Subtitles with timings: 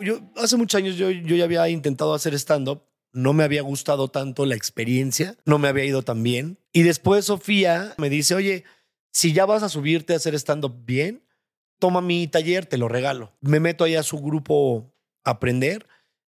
[0.00, 2.82] yo hace muchos años yo, yo ya había intentado hacer stand-up.
[3.12, 6.58] No me había gustado tanto la experiencia, no me había ido tan bien.
[6.72, 8.64] Y después Sofía me dice, oye,
[9.10, 11.24] si ya vas a subirte a hacer stand-up bien,
[11.78, 13.32] toma mi taller, te lo regalo.
[13.40, 14.92] Me meto ahí a su grupo
[15.24, 15.86] a aprender.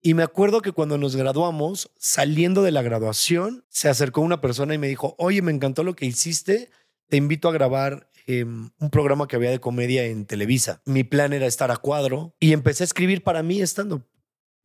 [0.01, 4.73] Y me acuerdo que cuando nos graduamos, saliendo de la graduación, se acercó una persona
[4.73, 6.69] y me dijo, oye, me encantó lo que hiciste,
[7.09, 10.81] te invito a grabar em, un programa que había de comedia en Televisa.
[10.85, 14.05] Mi plan era estar a cuadro y empecé a escribir para mí estando.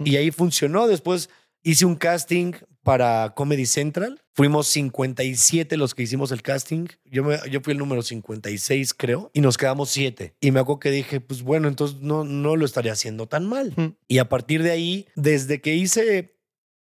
[0.05, 0.87] Y ahí funcionó.
[0.87, 1.31] Después
[1.63, 4.21] hice un casting para Comedy Central.
[4.35, 6.89] Fuimos 57 los que hicimos el casting.
[7.07, 10.35] Yo, me- yo fui el número 56, creo, y nos quedamos 7.
[10.41, 13.73] Y me acuerdo que dije, pues bueno, entonces no, no lo estaría haciendo tan mal.
[13.77, 13.97] Mm.
[14.09, 16.37] Y a partir de ahí, desde que hice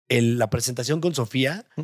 [0.10, 1.82] el- la presentación con Sofía Mm.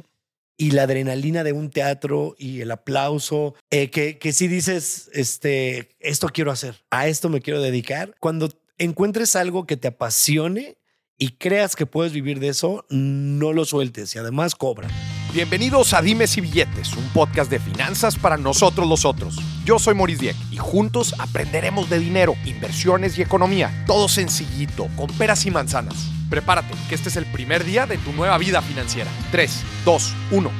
[0.57, 5.89] Y la adrenalina de un teatro y el aplauso, eh, que, que sí dices, este,
[5.99, 8.15] esto quiero hacer, a esto me quiero dedicar.
[8.19, 10.77] Cuando encuentres algo que te apasione
[11.17, 14.89] y creas que puedes vivir de eso, no lo sueltes y además cobra.
[15.33, 19.37] Bienvenidos a Dimes y Billetes, un podcast de finanzas para nosotros los otros.
[19.65, 23.83] Yo soy Maurice Dieck y juntos aprenderemos de dinero, inversiones y economía.
[23.87, 26.09] Todo sencillito, con peras y manzanas.
[26.29, 29.11] Prepárate, que este es el primer día de tu nueva vida financiera.
[29.31, 30.51] 3, 2, 1.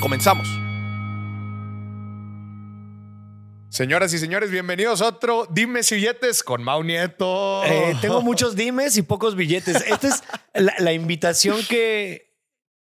[0.00, 0.61] Comenzamos.
[3.72, 7.64] Señoras y señores, bienvenidos a otro Dimes y Billetes con Mau Nieto.
[7.64, 9.76] Eh, tengo muchos dimes y pocos billetes.
[9.86, 12.36] Esta es la, la invitación que,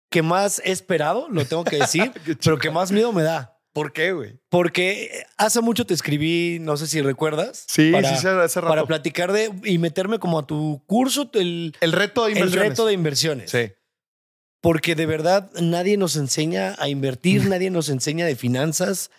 [0.09, 2.11] que más he esperado, lo tengo que decir,
[2.42, 3.61] pero que más miedo me da.
[3.75, 4.41] ¿Por qué, güey?
[4.48, 7.66] Porque hace mucho te escribí, no sé si recuerdas.
[7.69, 8.69] Sí, para, sí, hace rato.
[8.70, 12.69] Para platicar de y meterme como a tu curso, el, El reto de el inversiones.
[12.70, 13.50] reto de inversiones.
[13.50, 13.72] Sí.
[14.62, 19.11] Porque de verdad nadie nos enseña a invertir, nadie nos enseña de finanzas.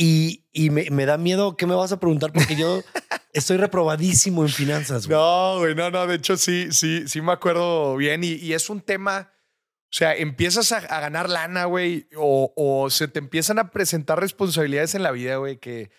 [0.00, 2.32] Y, y me, me da miedo, ¿qué me vas a preguntar?
[2.32, 2.82] Porque yo
[3.32, 5.06] estoy reprobadísimo en finanzas.
[5.08, 5.18] güey.
[5.18, 6.06] No, güey, no, no.
[6.06, 8.22] De hecho, sí, sí, sí me acuerdo bien.
[8.22, 9.32] Y, y es un tema.
[9.90, 14.20] O sea, empiezas a, a ganar lana, güey, o, o se te empiezan a presentar
[14.20, 15.90] responsabilidades en la vida, güey, que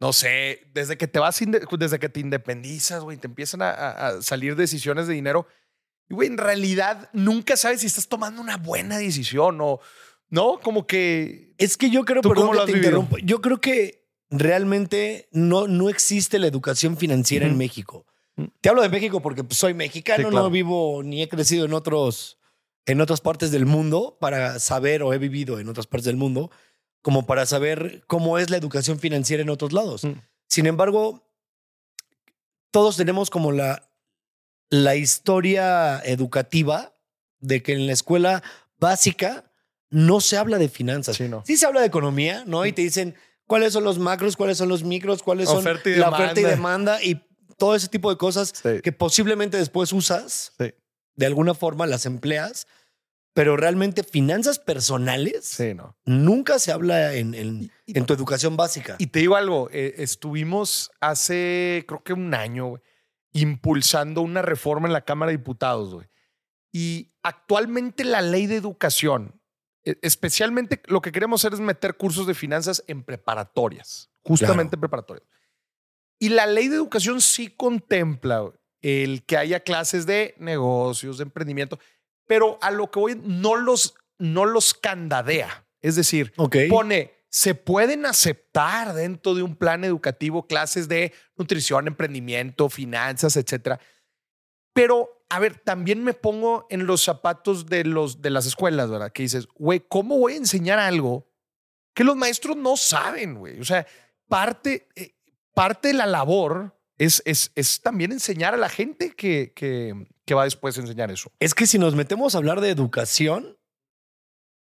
[0.00, 1.40] no sé, desde que te vas,
[1.78, 5.46] desde que te independizas, güey, te empiezan a, a- a salir decisiones de dinero.
[6.10, 9.80] Y, güey, en realidad nunca sabes si estás tomando una buena decisión o no,
[10.62, 11.54] como que.
[11.58, 13.00] Es que yo creo, ¿Tú perdón cómo lo que te vivido?
[13.00, 17.56] interrumpo, yo creo que realmente no, no existe la educación financiera en.
[17.56, 18.06] México.
[18.60, 20.44] Te hablo de México porque pues, soy mexicano, Sí, claro.
[20.44, 22.38] no vivo ni he crecido en otros,
[22.86, 26.50] en otras partes del mundo para saber o he vivido en otras partes del mundo
[27.02, 30.04] como para saber cómo es la educación financiera en otros lados.
[30.04, 30.12] Mm.
[30.46, 31.26] Sin embargo,
[32.70, 33.90] todos tenemos como la,
[34.70, 36.94] la historia educativa
[37.40, 38.42] de que en la escuela
[38.78, 39.47] básica
[39.90, 41.16] no se habla de finanzas.
[41.16, 41.42] Sí, no.
[41.46, 42.66] Sí se habla de economía, ¿no?
[42.66, 43.14] Y te dicen
[43.46, 46.44] cuáles son los macros, cuáles son los micros, cuáles son Oferta y la oferta y
[46.44, 47.02] demanda.
[47.02, 47.22] y
[47.56, 48.80] todo ese tipo de cosas Sí.
[48.82, 50.72] que posiblemente después usas, Sí.
[51.16, 52.66] de alguna forma las empleas,
[53.34, 55.96] pero realmente finanzas personales Sí, no.
[56.04, 58.96] nunca se habla en, en- en tu educación básica.
[58.98, 62.74] Y te digo algo, eh, estuvimos hace, creo que un año,
[63.32, 66.06] impulsando una reforma en la Cámara de Diputados, güey.
[66.72, 69.37] Y actualmente la ley de educación,
[70.02, 75.26] especialmente lo que queremos hacer es meter cursos de finanzas en preparatorias, justamente preparatorias.
[76.18, 81.78] Y la ley de educación sí contempla el que haya clases de negocios, de emprendimiento,
[82.26, 85.66] pero a lo que voy, no los, no los candadea.
[85.80, 86.32] Es decir,
[86.68, 93.80] pone, se pueden aceptar dentro de un plan educativo clases de nutrición, emprendimiento, finanzas, etcétera.
[94.72, 99.12] Pero, a ver, también me pongo en los zapatos de, los, de las escuelas, ¿verdad?
[99.12, 101.28] Que dices, güey, ¿cómo voy a enseñar algo
[101.94, 103.60] que los maestros no saben, güey?
[103.60, 103.86] O sea,
[104.28, 105.14] parte, eh,
[105.54, 110.34] parte de la labor es, es, es también enseñar a la gente que, que, que
[110.34, 111.30] va después a enseñar eso.
[111.40, 113.58] Es que si nos metemos a hablar de educación,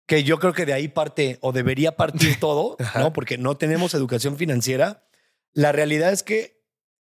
[0.07, 2.77] que yo creo que de ahí parte o debería partir todo.
[2.95, 3.13] ¿no?
[3.13, 5.07] Porque no tenemos educación financiera.
[5.53, 6.63] La realidad es que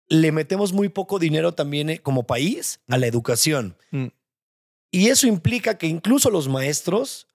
[0.08, 3.78] le metemos muy poco dinero también eh, como país a la educación.
[3.92, 4.08] Mm.
[4.92, 7.28] Y eso implica que incluso los maestros,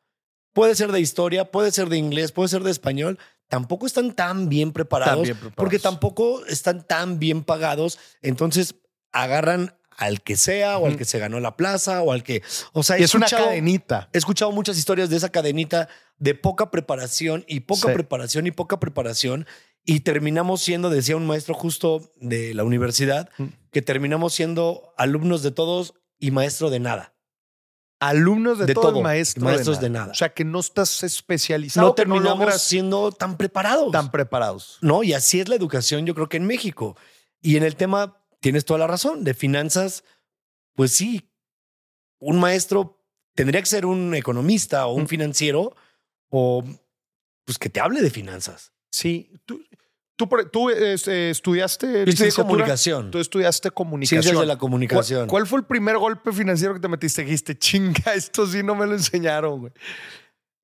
[0.53, 3.19] puede ser de historia, puede ser de inglés, puede ser de español,
[3.49, 5.57] tampoco están tan bien preparados, Tan bien preparados.
[5.57, 7.99] porque tampoco están tan bien pagados.
[8.23, 8.77] Entonces
[9.13, 12.43] agarran al que sea o al que se ganó la plaza o al que,
[12.73, 14.09] o sea, es una cadenita.
[14.15, 17.95] He escuchado muchas historias de esa cadenita de poca preparación y poca Sí.
[17.95, 19.47] preparación y poca preparación.
[19.93, 23.45] Y terminamos siendo, decía un maestro justo de la universidad, Mm.
[23.73, 27.15] que terminamos siendo alumnos de todos y maestro de nada.
[27.99, 30.13] Alumnos de, De todo, todo, maestro maestros de nada.
[30.13, 33.91] O sea, que no estás especializado, No terminamos siendo tan preparados.
[33.91, 34.79] tan preparados.
[34.81, 36.97] no, y así es la educación, yo creo que en México.
[37.43, 40.05] Y en el tema, tienes toda la razón, de finanzas,
[40.77, 41.29] pues sí,
[42.21, 43.03] un maestro
[43.35, 45.09] tendría que ser un economista o un Mm.
[45.09, 45.75] financiero
[46.31, 46.63] o
[47.45, 48.73] pues que te hable de finanzas.
[48.93, 49.33] Sí.
[49.47, 49.63] ¿Tú,
[50.29, 54.23] tú, tú, este, estudiaste comunicación, Tú estudiaste comunicación.
[54.23, 55.29] ciencias de la ¿Cuál, comunicación.
[55.29, 57.23] cuál fue el primer golpe financiero que te metiste?
[57.25, 59.73] Dijiste, chinga, esto sí no me lo enseñaron, güey.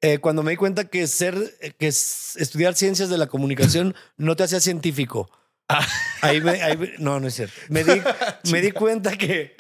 [0.02, 4.36] Eh, cuando me di cuenta que ser, eh, que estudiar ciencias de la comunicación no
[4.36, 5.30] te hacía científico.
[5.68, 5.84] Ah.
[6.20, 7.54] Ahí me, ahí me- no, no es cierto.
[7.68, 8.00] Me di,
[8.52, 9.56] me di cuenta que,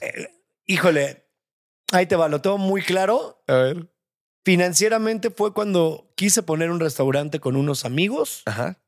[0.00, 0.28] eh,
[0.66, 1.26] híjole,
[1.92, 3.42] ahí te va, lo tengo muy claro.
[3.46, 3.86] A ver.
[4.44, 8.78] Financieramente fue cuando quise poner un restaurante con unos amigos Ajá.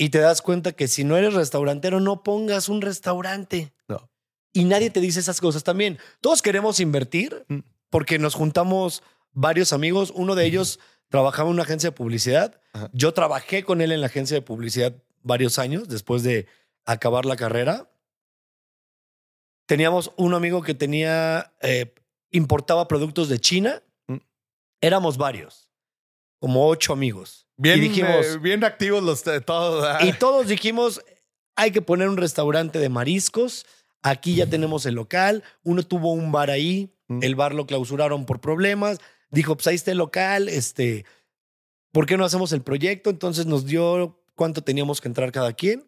[0.00, 3.74] Y te das cuenta que si no eres restaurantero, no pongas un restaurante.
[3.86, 4.10] No.
[4.50, 5.98] Y nadie te dice esas cosas también.
[6.22, 7.58] Todos queremos invertir Mm.
[7.90, 9.02] porque nos juntamos
[9.32, 10.10] varios amigos.
[10.16, 10.80] Uno de ellos
[11.10, 12.62] trabajaba en una agencia de publicidad.
[12.94, 16.46] Yo trabajé con él en la agencia de publicidad varios años después de
[16.86, 17.90] acabar la carrera.
[19.66, 21.94] Teníamos un amigo que tenía, eh,
[22.30, 23.82] importaba productos de China.
[24.06, 24.16] Mm.
[24.80, 25.68] Éramos varios,
[26.38, 27.46] como ocho amigos.
[27.60, 30.02] Bien, y dijimos, eh, bien activos los todos.
[30.02, 31.02] y todos dijimos,
[31.56, 33.66] hay que poner un restaurante de mariscos.
[34.02, 35.44] Aquí ya tenemos el local.
[35.62, 36.94] Uno tuvo un bar ahí.
[37.08, 37.22] Mm.
[37.22, 38.98] El bar lo clausuraron por problemas.
[39.30, 40.48] Dijo, pues ahí está el local.
[40.48, 41.04] Este,
[41.92, 43.10] ¿por qué no hacemos el proyecto?
[43.10, 45.86] Entonces nos dio cuánto teníamos que entrar cada quien.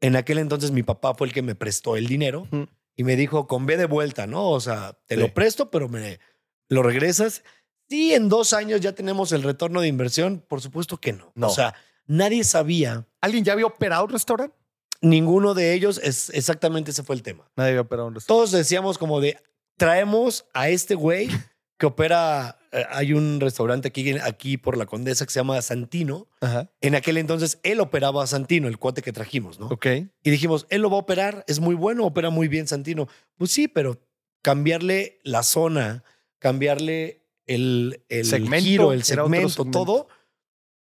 [0.00, 2.62] En aquel entonces mi papá fue el que me prestó el dinero Mm.
[2.96, 4.50] y me dijo, con B de vuelta, ¿no?
[4.50, 5.20] O sea, te Sí.
[5.20, 6.20] lo presto, pero me
[6.68, 7.42] lo regresas.
[7.88, 10.44] Sí, en dos años ya tenemos el retorno de inversión.
[10.46, 11.32] Por supuesto que no.
[11.34, 11.48] No.
[11.48, 11.74] O sea,
[12.06, 14.56] nadie sabía ¿Alguien ya había operado un restaurante?
[15.00, 17.50] Ninguno de ellos es exactamente ese fue el tema.
[17.56, 18.48] Nadie había operado un restaurante.
[18.48, 19.36] Todos decíamos como de
[19.76, 21.28] traemos a este güey
[21.76, 22.56] que opera.
[22.70, 26.28] eh, hay un restaurante aquí, aquí por la Condesa que se llama Santino.
[26.40, 26.70] Ajá.
[26.80, 29.66] En aquel entonces él operaba a Santino, el cuate que trajimos, ¿no?
[29.66, 29.86] Ok.
[30.22, 33.08] Y dijimos, él lo va a operar, es muy bueno, opera muy bien Santino.
[33.36, 34.00] Pues sí, pero
[34.42, 36.04] cambiarle la zona,
[36.38, 39.78] cambiarle el, el Segmento, giro, el segmento, segmento.
[39.78, 40.08] todo,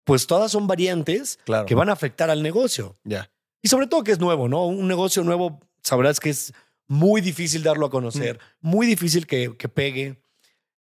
[0.04, 1.66] pues todas son variantes Claro.
[1.66, 2.98] que van a afectar al negocio.
[3.04, 3.32] Ya.
[3.62, 4.66] Y sobre todo que es nuevo, ¿no?
[4.66, 6.54] Un negocio nuevo, sabrás que es
[6.88, 10.22] muy difícil darlo a conocer, muy difícil que, que pegue.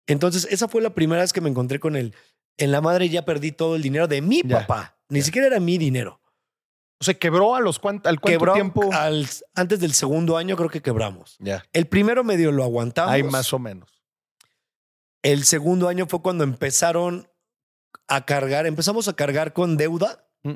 [0.07, 2.13] Entonces, esa fue la primera vez que me encontré con él.
[2.57, 4.97] En la madre ya perdí todo el dinero de mi Ya, papá.
[5.09, 5.25] Ni ya.
[5.25, 6.21] siquiera era mi dinero.
[7.01, 8.89] O sea, quebró a los cuant al cuánto Quebró tiempo.
[8.93, 11.35] al- antes del segundo año, creo que quebramos.
[11.39, 11.65] Ya.
[11.73, 13.11] El primero medio lo aguantamos.
[13.11, 13.89] Hay más o menos.
[15.25, 17.27] El segundo año fue cuando empezaron
[18.07, 20.53] a cargar, empezamos a cargar con deuda, Mm.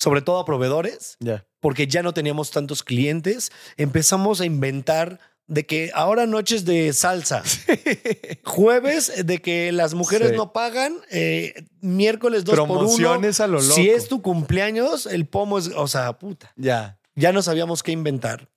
[0.00, 1.16] sobre todo a proveedores.
[1.60, 7.42] Porque ya no teníamos tantos clientes, empezamos a inventar de que ahora noches de salsa,
[8.44, 10.36] jueves de que las mujeres Sí.
[10.36, 12.78] no pagan, eh, miércoles dos por uno.
[12.80, 13.74] Promociones a lo loco.
[13.74, 16.52] Si es tu cumpleaños, el pomo es, o sea, puta.
[16.56, 16.98] Ya.
[17.14, 18.48] Ya no sabíamos qué inventar.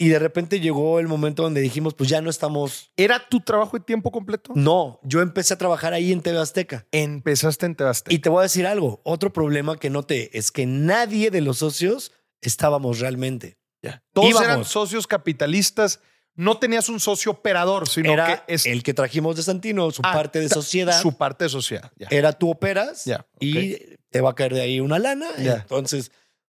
[0.00, 2.92] Y de repente llegó el momento donde dijimos, pues ya no estamos.
[2.96, 4.52] ¿Era tu trabajo de tiempo completo?
[4.54, 6.86] No, yo empecé a trabajar ahí en TV Azteca.
[6.92, 8.14] Empezaste en Tebaste.
[8.14, 11.58] Y te voy a decir algo, otro problema que noté es que nadie de los
[11.58, 13.58] socios estábamos realmente.
[13.82, 14.04] Ya.
[14.12, 14.46] Todos Íbamos.
[14.48, 16.00] eran socios capitalistas.
[16.36, 20.02] No tenías un socio operador, sino Era que es el que trajimos de Santino, su
[20.04, 21.00] Ah, parte de sociedad.
[21.02, 21.90] Su parte de sociedad.
[21.96, 22.06] Ya.
[22.10, 23.76] Era tú operas Ya, y
[24.10, 25.26] te va a caer de ahí una lana.
[25.42, 25.54] Ya.
[25.54, 26.12] Entonces,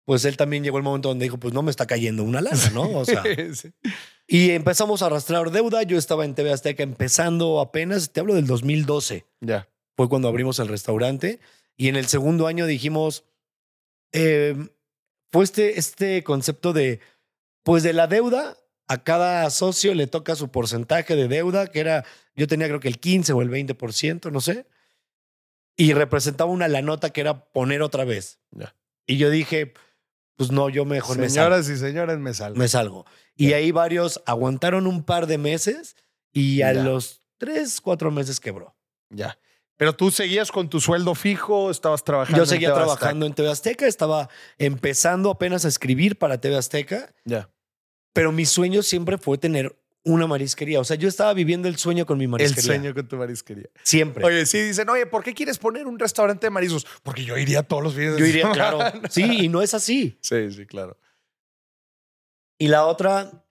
[0.10, 2.72] pues él también llegó el momento donde dijo, pues no me está cayendo una lana,
[2.74, 2.98] ¿no?
[2.98, 3.22] O sea,
[3.54, 3.72] Sí.
[4.28, 5.84] y empezamos a arrastrar deuda.
[5.84, 9.28] Yo estaba en TV Azteca empezando apenas, te hablo del 2012.
[9.40, 9.70] Ya.
[9.96, 11.40] Fue cuando abrimos el restaurante.
[11.78, 13.24] Y en el segundo año dijimos,
[14.12, 14.56] eh,
[15.32, 17.02] fue este, este concepto de,
[17.62, 22.04] pues de la deuda, a cada socio le toca su porcentaje de deuda, que era,
[22.36, 24.66] yo tenía creo que el 15 o el 20%, no sé.
[25.78, 28.40] Y representaba una la nota que era poner otra vez.
[28.50, 28.76] Ya.
[29.06, 29.76] Y yo dije,
[30.40, 31.58] pues no, yo mejor me salgo.
[31.58, 32.58] Señoras y señores, me salgo.
[32.58, 33.06] Me salgo.
[33.36, 35.98] Y ahí varios aguantaron un par de meses
[36.32, 38.74] y a los tres, cuatro meses quebró.
[39.10, 39.38] Ya.
[39.76, 42.38] Pero tú seguías con tu sueldo fijo, estabas trabajando.
[42.38, 46.56] Yo en seguía TV trabajando en TV Azteca, estaba empezando apenas a escribir para TV
[46.56, 47.14] Azteca.
[47.26, 47.50] Ya.
[48.14, 50.80] pero mi sueño siempre fue tener una marisquería.
[50.80, 52.64] O sea, yo estaba viviendo el sueño con mi El marisquería.
[52.64, 53.70] sueño con tu marisquería.
[53.84, 54.24] Siempre.
[54.26, 56.86] Oye, sí, dicen, oye, ¿por qué quieres poner un restaurante de mariscos?
[57.04, 58.92] Porque yo iría todos los fines de yo iría, semana.
[58.92, 59.02] claro.
[59.10, 60.18] Sí, y no es así.
[60.22, 60.98] Sí, sí, claro.
[62.58, 63.46] Y la otra,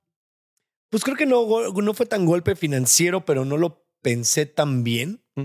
[0.90, 1.46] pues creo que no,
[1.94, 5.22] fue tan golpe financiero, pero no lo pensé tan bien.
[5.34, 5.44] Mm.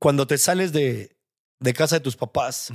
[0.00, 1.16] Cuando te sales de,
[1.60, 2.72] de casa de tus papás,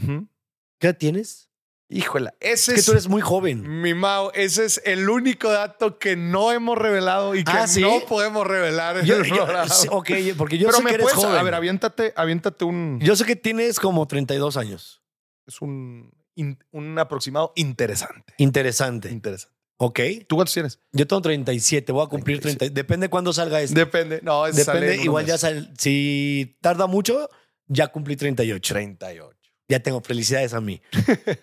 [0.79, 1.48] ¿qué edad tienes?
[1.91, 3.81] Híjola, ese Es que es, tú eres muy joven.
[3.81, 7.81] mi Mao, ese es el único dato que no hemos revelado y que Ah, ¿sí?
[7.81, 9.47] no podemos revelar en Yo- el yo-
[9.89, 11.35] ok, porque yo Pero sé me que eres puedes, joven.
[11.39, 15.01] a ver, aviéntate, aviéntate un, Yo sé que tienes como 32 años.
[15.47, 18.35] es un, in- un aproximado interesante.
[18.37, 19.09] Interesante.
[19.09, 19.55] Interesante.
[19.77, 19.99] Ok.
[20.27, 20.79] ¿Tú cuántos tienes?
[20.91, 22.69] Yo tengo 37, voy a cumplir 30.
[22.69, 23.73] Depende cuándo salga este.
[23.79, 24.19] Depende.
[24.21, 27.29] No, sale Depende, en unos igual ya sal, si tarda mucho,
[27.65, 28.73] ya cumplí 38.
[28.75, 29.38] 38.
[29.69, 30.81] Ya tengo felicidades a mí.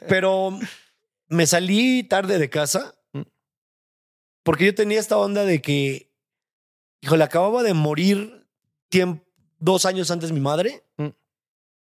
[0.08, 0.58] Pero
[1.28, 3.22] me salí tarde de casa Mm.
[4.42, 6.12] porque yo tenía esta onda de que,
[7.00, 8.44] híjole, acababa de morir
[9.58, 11.08] dos años antes mi madre Mm.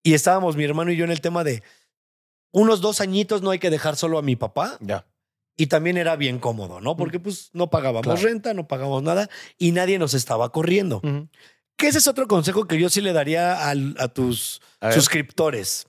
[0.04, 1.62] y estábamos mi hermano y yo en el tema de
[2.52, 5.06] unos dos añitos no hay que dejar solo a mi papá Ya.
[5.58, 6.96] y también era bien cómodo, ¿no?
[6.98, 8.22] Porque pues no pagábamos Claro.
[8.22, 10.98] renta, no pagábamos nada y nadie nos estaba corriendo.
[11.04, 11.28] Ujú.
[11.78, 15.88] Que ese es otro consejo que yo sí le daría al- a tus A suscriptores.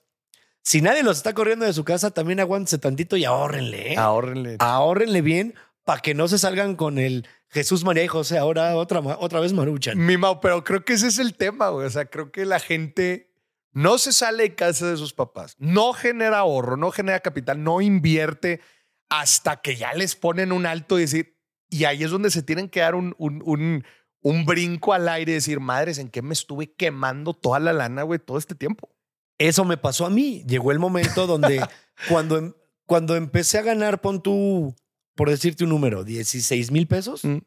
[0.62, 3.92] Si nadie los está corriendo de su casa, también aguántense tantito y ahórrenle.
[3.92, 3.96] ¿eh?
[3.96, 4.56] Ahórrenle.
[4.60, 5.54] Ahórrenle bien
[5.84, 8.38] para que no se salgan con el Jesús, María y José.
[8.38, 9.98] Ahora otra, otra vez Maruchan.
[9.98, 11.86] Mi Mau, pero creo que ese es el tema, güey.
[11.86, 13.32] O sea, creo que la gente
[13.72, 17.80] no se sale de casa de sus papás, no genera ahorro, no genera capital, no
[17.80, 18.60] invierte
[19.08, 21.38] hasta que ya les ponen un alto y decir,
[21.68, 23.84] y ahí es donde se tienen que dar un, un, un,
[24.20, 28.02] un brinco al aire y decir, madres, ¿en qué me estuve quemando toda la lana,
[28.02, 28.90] güey, todo este tiempo?
[29.38, 30.44] Eso me pasó a mí.
[30.46, 31.64] Llegó el momento donde
[32.08, 32.54] cuando, em-
[32.86, 34.74] cuando empecé a ganar, pon tú,
[35.14, 37.38] por decirte un número, 16 mil pesos, Mm.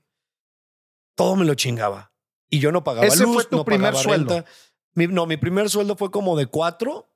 [1.16, 2.12] todo me lo chingaba.
[2.50, 4.46] Y yo no pagaba Ese luz, fue tu no primer pagaba sueldo.
[4.94, 7.12] Mi- no, mi primer sueldo fue como de cuatro.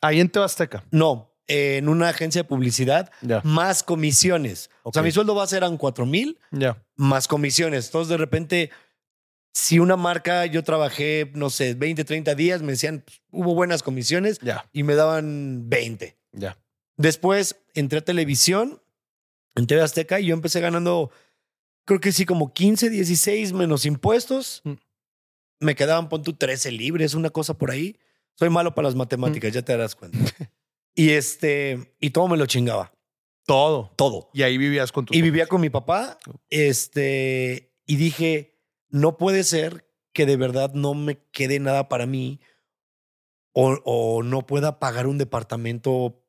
[0.00, 0.84] Ahí en Tebasteca.
[0.90, 3.10] No, en una agencia de publicidad,
[3.42, 4.70] más comisiones.
[4.82, 6.38] O sea, mi sueldo base eran cuatro mil
[6.96, 7.86] más comisiones.
[7.86, 8.70] Entonces, de repente,
[9.56, 13.82] si una marca, yo trabajé, no sé, 20, 30 días, me decían, pues, hubo buenas
[13.84, 14.40] comisiones
[14.72, 16.18] y me daban 20.
[16.32, 16.58] Ya.
[16.96, 18.82] Después entré a televisión,
[19.54, 21.12] en TV Azteca, y yo empecé ganando,
[21.84, 24.60] creo que sí, como 15, 16 menos impuestos.
[24.64, 24.72] Mm.
[25.60, 27.96] Me quedaban, pon tú, 13 libres, una cosa por ahí.
[28.36, 29.54] Soy malo para las matemáticas, Mm.
[29.54, 30.18] ya te darás cuenta.
[30.96, 32.92] y este, y todo me lo chingaba,
[33.46, 33.92] Todo.
[33.94, 34.30] todo.
[34.34, 36.18] Y ahí vivías con tu Y vivía con mi papá,
[36.50, 38.53] este, y dije,
[38.94, 42.38] no puede ser que de verdad no me quede nada para mí
[43.52, 46.22] o, o no pueda pagar un departamento,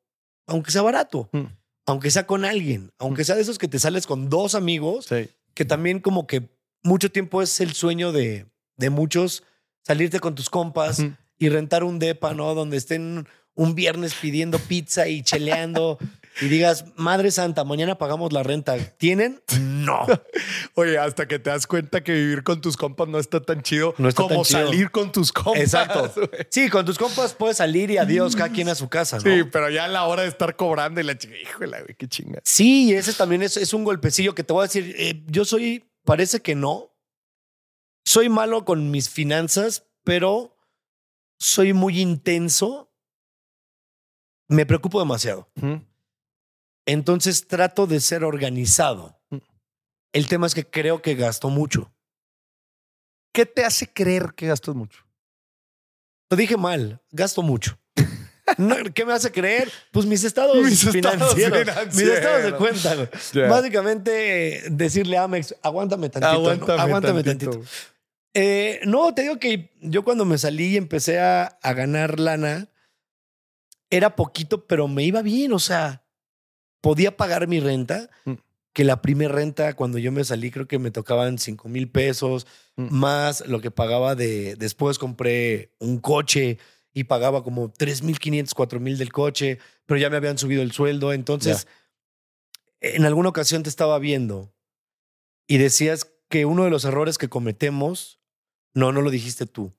[0.46, 1.44] aunque sea barato, Mm.
[1.86, 5.28] aunque sea con alguien, aunque sea de esos que te sales con dos amigos, Sí.
[5.54, 6.48] que también como que
[6.82, 8.46] mucho tiempo es el sueño de,
[8.76, 9.44] de muchos,
[9.84, 11.02] salirte con tus compas
[11.38, 12.54] y rentar un depa, ¿no?
[12.54, 15.98] Donde estén un viernes pidiendo pizza y cheleando
[16.40, 18.76] y digas, Madre Santa, mañana pagamos la renta.
[18.98, 19.42] ¿Tienen?
[19.58, 20.06] No.
[20.74, 23.94] Oye, hasta que te das cuenta que vivir con tus compas no está tan chido
[23.98, 24.66] No está como tan chido.
[24.66, 25.60] salir con tus compas.
[25.62, 26.12] Exacto.
[26.50, 29.22] Sí, con tus compas puedes salir y adiós, cada quien a su casa, ¿no?
[29.22, 32.08] Sí, pero ya a la hora de estar cobrando y la chica, híjole, güey, qué
[32.08, 32.40] chinga.
[32.44, 34.94] Sí, ese también es, es un golpecillo que te voy a decir.
[34.98, 36.92] eh, yo soy, parece que no.
[38.04, 40.56] Soy malo con mis finanzas, pero
[41.38, 42.92] soy muy intenso.
[44.48, 45.48] Me preocupo demasiado.
[46.86, 49.20] Entonces trato de ser organizado.
[49.30, 49.38] Mm.
[50.12, 51.92] El tema es que creo que gasto mucho.
[53.32, 55.04] ¿Qué te hace creer que gastas mucho?
[56.30, 57.78] Lo dije mal, gasto mucho.
[58.58, 59.70] No, ¿Qué me hace creer?
[59.90, 61.94] Pues mis estados, Mis estados financieros, financieros.
[61.96, 62.94] Mis estados de cuenta.
[62.94, 63.48] güey.
[63.48, 66.32] Básicamente, decirle a Amex, aguántame tantito.
[66.32, 66.38] ¿no?
[66.38, 67.50] Aguántame, Aguántame tantito.
[67.50, 67.70] tantito.
[68.34, 72.68] Eh, no, te digo que yo cuando me salí y empecé a, a ganar lana,
[73.90, 75.52] era poquito, pero me iba bien.
[75.52, 76.05] O sea,
[76.86, 78.34] podía pagar mi renta, Mm.
[78.72, 82.46] que la primera renta cuando yo me salí creo que me tocaban 5 mil pesos,
[82.76, 82.88] Mm.
[82.94, 84.54] más lo que pagaba de...
[84.56, 86.58] Después compré un coche
[86.92, 90.62] y pagaba como 3 mil 500, 4 mil del coche, pero ya me habían subido
[90.62, 91.12] el sueldo.
[91.12, 91.66] Entonces,
[92.80, 94.52] en alguna ocasión te estaba viendo
[95.48, 98.20] y decías que uno de los errores que cometemos,
[98.74, 99.72] no, no lo dijiste tú,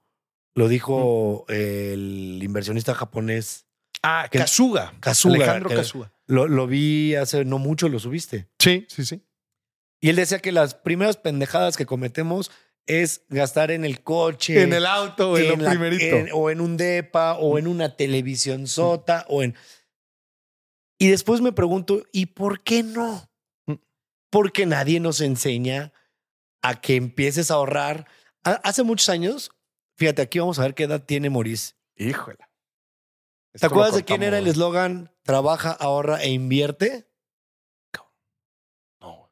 [0.55, 3.65] lo dijo el inversionista japonés
[4.03, 4.93] Ah, Que- Kazuga.
[4.99, 5.75] Kazuga, Alejandro que-.
[6.27, 8.49] Lo, lo vi hace no mucho, lo subiste.
[8.59, 9.23] Sí, sí, sí.
[10.01, 12.51] Y él decía que las primeras pendejadas que cometemos
[12.85, 14.61] es gastar en el coche.
[14.61, 16.15] En el auto, en, en lo la- primerito.
[16.17, 19.55] en- o en un depa, o en una televisión sota, o en...
[20.99, 23.29] Y después me pregunto, ¿y por qué no?
[23.67, 23.73] Mm.
[24.29, 25.93] Porque nadie nos enseña
[26.61, 28.07] a que empieces a ahorrar.
[28.43, 29.51] Ha- Hace muchos años,
[29.97, 31.73] fíjate, aquí vamos a ver qué edad tiene Maurice.
[31.95, 32.37] Híjole.
[33.59, 35.11] ¿Te acuerdas de quién era el eslogan?
[35.23, 37.07] Trabaja, ahorra e invierte.
[39.01, 39.29] No.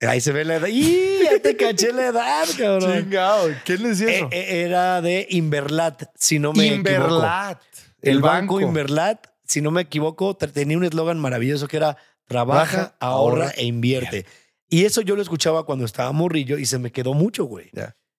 [0.00, 0.68] Ahí se ve la edad.
[0.68, 1.18] ¡Y!
[1.24, 3.02] Ya te caché la edad, cabrón.
[3.04, 3.48] Chingado.
[3.64, 4.28] ¿Quién le decía Eh, eso?
[4.30, 6.78] eh, era de Inverlat, si no me equivoco.
[6.90, 7.62] Inverlat.
[8.00, 12.96] El, banco, Inverlat, si no me equivoco, te- tenía un eslogan maravilloso que era trabaja,
[13.00, 14.24] ahorra ahorra, e invierte.
[14.68, 17.70] Y eso yo lo escuchaba cuando estaba morrillo y se me quedó mucho, güey.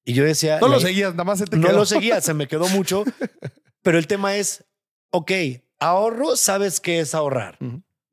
[0.04, 0.60] Y yo decía...
[0.60, 1.78] No lo seguías, nada más se te No quedó.
[1.78, 3.04] lo seguía, se me quedó mucho.
[3.84, 4.66] Pero el tema es,
[5.12, 5.32] ok,
[5.80, 7.58] ahorro, sabes qué es ahorrar.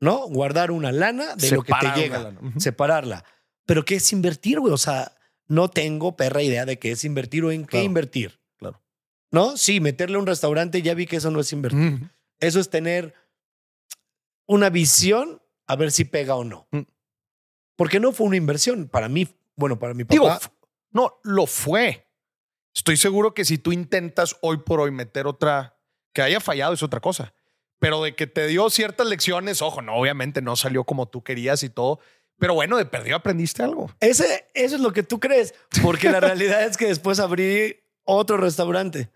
[0.01, 0.29] ¿no?
[0.29, 2.41] Guardar una lana de lo que te llega, lana.
[2.41, 2.61] Ujú.
[2.61, 3.25] separarla.
[3.65, 4.73] Pero ¿qué es invertir, güey?
[4.73, 5.13] O sea,
[5.49, 8.41] no tengo perra idea de qué es invertir o en qué invertir.
[8.57, 8.83] Claro.
[9.31, 9.57] ¿No?
[9.57, 12.11] Sí, meterle a un restaurante, ya vi que eso no es invertir.
[12.39, 13.15] Eso es tener
[14.47, 16.69] una visión a ver si pega o no.
[16.71, 16.83] Mm.
[17.75, 18.89] Porque no fue una inversión.
[18.89, 19.27] Para mí,
[19.57, 20.13] bueno, para mi papá.
[20.13, 20.39] Digo,
[20.93, 22.07] no, lo fue.
[22.75, 25.76] Estoy seguro que si tú intentas hoy por hoy meter otra,
[26.17, 27.33] que haya fallado es otra cosa.
[27.79, 31.63] Pero de que te dio ciertas lecciones, ojo, no, obviamente no salió como tú querías
[31.63, 32.01] y todo.
[32.39, 33.91] Pero bueno, de perdido aprendiste algo.
[34.01, 35.55] ese, eso es lo que tú crees.
[35.83, 39.11] Porque la realidad es que después abrí otro restaurante.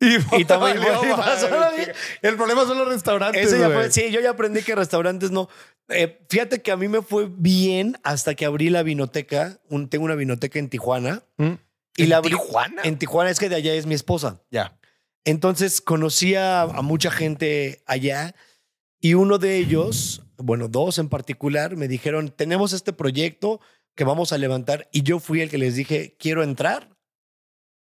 [0.00, 1.92] Y también Valió y pasó chica.
[2.22, 3.46] El problema son los restaurantes.
[3.46, 3.78] Ese ya güey.
[3.78, 5.48] fue, sí, yo ya aprendí que restaurantes no.
[5.88, 9.58] Eh, fíjate que a mí me fue bien hasta que abrí la vinoteca.
[9.68, 11.22] Un- tengo una vinoteca en Tijuana.
[11.36, 11.52] Mm.
[11.96, 12.82] Y ¿En la abrí- Tijuana?
[12.84, 14.40] En Tijuana es que de allá es mi esposa.
[14.50, 14.76] Ya.
[15.24, 18.34] Entonces conocí a, a mucha gente allá
[19.00, 23.60] y uno de ellos, bueno, dos en particular, me dijeron, tenemos este proyecto
[23.94, 26.88] que vamos a levantar y yo fui el que les dije, quiero entrar,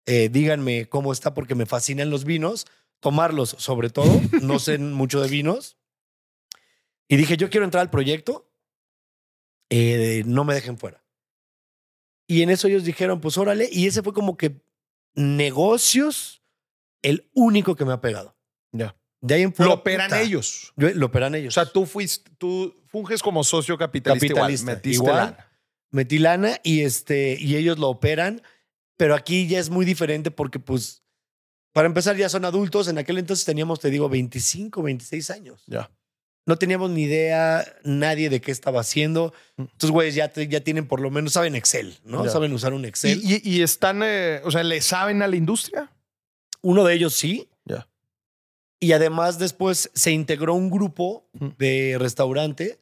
[0.07, 2.67] Eh, díganme cómo está porque me fascinan los vinos,
[3.01, 5.77] tomarlos sobre todo, no sé mucho de vinos.
[7.07, 8.51] Y dije, yo quiero entrar al proyecto,
[9.69, 11.05] eh, no me dejen fuera.
[12.27, 14.63] Y en eso ellos dijeron, pues órale, y ese fue como que
[15.15, 16.40] negocios
[17.03, 18.37] el único que me ha pegado.
[18.73, 18.97] Ya.
[19.21, 20.73] De ahí en Lo fuera, operan puta, ellos.
[20.77, 21.55] yo- lo operan O ellos.
[21.55, 24.77] sea, tú fuiste, tú funges como socio capitalista, Capitalista, igual.
[24.77, 25.17] Metiste igual.
[25.17, 25.47] lana.
[25.93, 28.41] Metí lana y, este, y ellos lo operan,
[28.97, 31.03] pero aquí ya es muy diferente porque, pues,
[31.73, 32.89] para empezar, ya son adultos.
[32.89, 35.63] En aquel entonces teníamos, te digo, 25, 26 años.
[35.67, 35.91] Ya.
[36.47, 39.35] No teníamos ni idea nadie de qué estaba haciendo.
[39.57, 39.65] Mm.
[39.65, 42.25] Estos güeyes ya, te- ya tienen por lo menos, saben Excel, ¿no?
[42.25, 42.31] Ya.
[42.31, 43.21] Saben usar un Excel.
[43.23, 45.93] Y, y- y están, eh, o sea, ¿le saben a la industria?
[46.63, 47.49] Uno de ellos sí.
[47.65, 47.89] Ya.
[48.81, 52.81] Y además después se integró un grupo de restaurante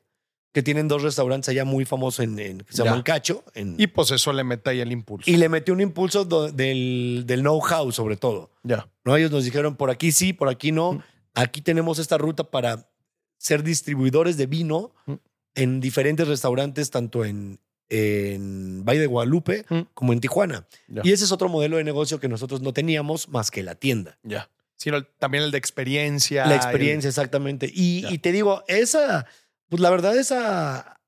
[0.52, 3.44] que tienen dos restaurantes allá muy famosos en, en- que se llaman Cacho.
[3.54, 5.30] en- Y pues eso le mete ahí el impulso.
[5.30, 8.50] y le metió un impulso do- del, del know-how sobre todo.
[8.62, 8.88] ya.
[9.04, 9.16] ¿no?
[9.16, 10.94] Ellos nos dijeron por aquí sí, por aquí no.
[10.94, 11.02] Mm.
[11.34, 12.90] Aquí tenemos esta ruta para
[13.36, 15.12] ser distribuidores de vino Mm.
[15.54, 19.80] en diferentes restaurantes, tanto en, en Valle de Guadalupe Mm.
[19.94, 20.66] como en Tijuana.
[20.88, 21.02] Ya.
[21.04, 24.18] Y ese es otro modelo de negocio que nosotros no teníamos más que la tienda.
[24.22, 24.50] Ya.
[24.76, 26.46] Sino el- también el de experiencia.
[26.46, 27.70] La experiencia, exactamente.
[27.72, 29.26] Y, te digo, esa,
[29.68, 31.00] pues la verdad es a,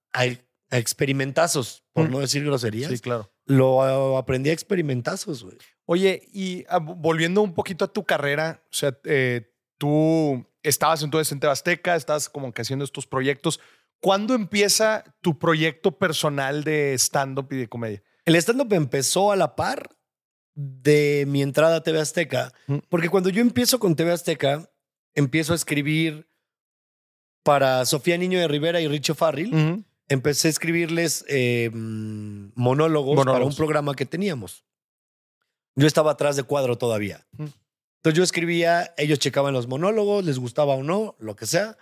[0.72, 2.12] experimentazos, por Mm.
[2.12, 2.90] no decir groserías.
[2.90, 3.30] Sí, claro.
[3.46, 5.56] Lo aprendí a experimentazos, güey.
[5.86, 11.32] Oye, y ah, volviendo un poquito a tu carrera, o sea, eh, tú estabas entonces
[11.32, 13.58] en Tebasteca, estabas como que haciendo estos proyectos.
[14.00, 18.02] ¿Cuándo empieza tu proyecto personal de stand-up y de comedia?
[18.24, 19.90] El stand-up empezó a la par
[20.54, 22.78] de mi entrada a TV Azteca, Mm.
[22.88, 24.70] porque cuando yo empiezo con TV Azteca,
[25.14, 26.28] empiezo a escribir
[27.42, 29.84] para Sofía Niño de Rivera y Richo Farril.
[30.08, 34.64] Empecé a escribirles eh, mm, monólogos, para un programa que teníamos.
[35.76, 37.26] Yo estaba atrás de cuadro todavía.
[37.32, 37.46] Mm.
[37.98, 41.76] Entonces yo escribía, ellos checaban los monólogos, les gustaba o no, lo que sea.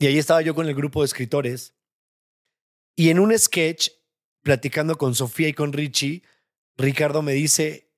[0.00, 1.74] Y ahí estaba yo con el grupo de escritores.
[2.96, 3.90] Y en un sketch,
[4.42, 6.22] platicando con Sofía y con Richie,
[6.78, 7.92] Ricardo me dice,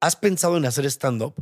[0.00, 1.34] ¿has pensado en hacer stand-up?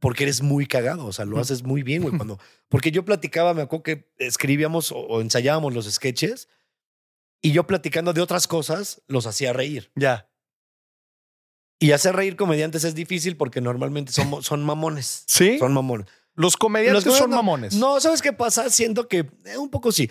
[0.00, 2.16] Porque eres muy cagado, o sea, lo haces muy bien, güey.
[2.16, 6.48] Cuando, porque yo platicaba, me acuerdo que escribíamos o, o ensayábamos los sketches
[7.40, 9.92] y yo platicando de otras cosas los hacía reír.
[9.94, 10.28] Ya.
[11.78, 15.22] Y hacer reír comediantes es difícil porque normalmente son, son mamones.
[15.28, 15.60] ¿Sí?
[15.60, 16.08] Son mamones.
[16.38, 17.74] Los comediantes Los son no- mamones.
[17.74, 18.70] No, ¿sabes qué pasa?
[18.70, 20.08] Siento que, eh, un poco sí,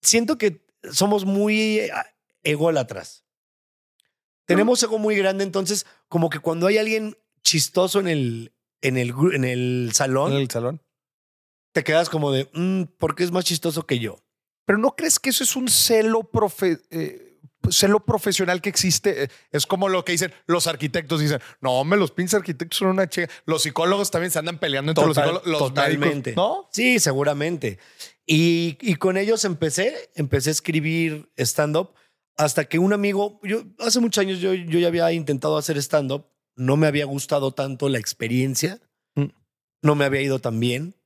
[0.00, 1.90] siento que somos muy eh,
[2.42, 3.24] ególatras.
[4.46, 9.12] Tenemos ego muy grande, entonces como que cuando hay alguien chistoso en el, en el,
[9.34, 10.80] en el salón, En el salón.
[11.72, 14.16] te quedas como de, "Mm, ¿por qué es más chistoso que yo?
[14.64, 17.25] Pero ¿no crees que eso es un celo, profe- eh,
[17.70, 19.24] celo profesional que existe?
[19.24, 21.20] Eh, Es como lo que dicen los arquitectos.
[21.20, 23.28] Dicen, no, me los pinches arquitectos son una chica.
[23.44, 25.60] Los psicólogos también se andan peleando entre Total- los psicólogos.
[25.60, 26.30] Los totalmente.
[26.30, 26.68] médicos, ¿No?
[26.72, 27.78] Sí, seguramente.
[28.26, 31.94] Y, y con ellos empecé, empecé a escribir stand-up
[32.36, 36.26] hasta que un amigo, yo hace muchos años yo, yo ya había intentado hacer stand-up,
[36.54, 38.80] no me había gustado tanto la experiencia,
[39.14, 39.26] Mm.
[39.82, 40.96] no me había ido tan bien.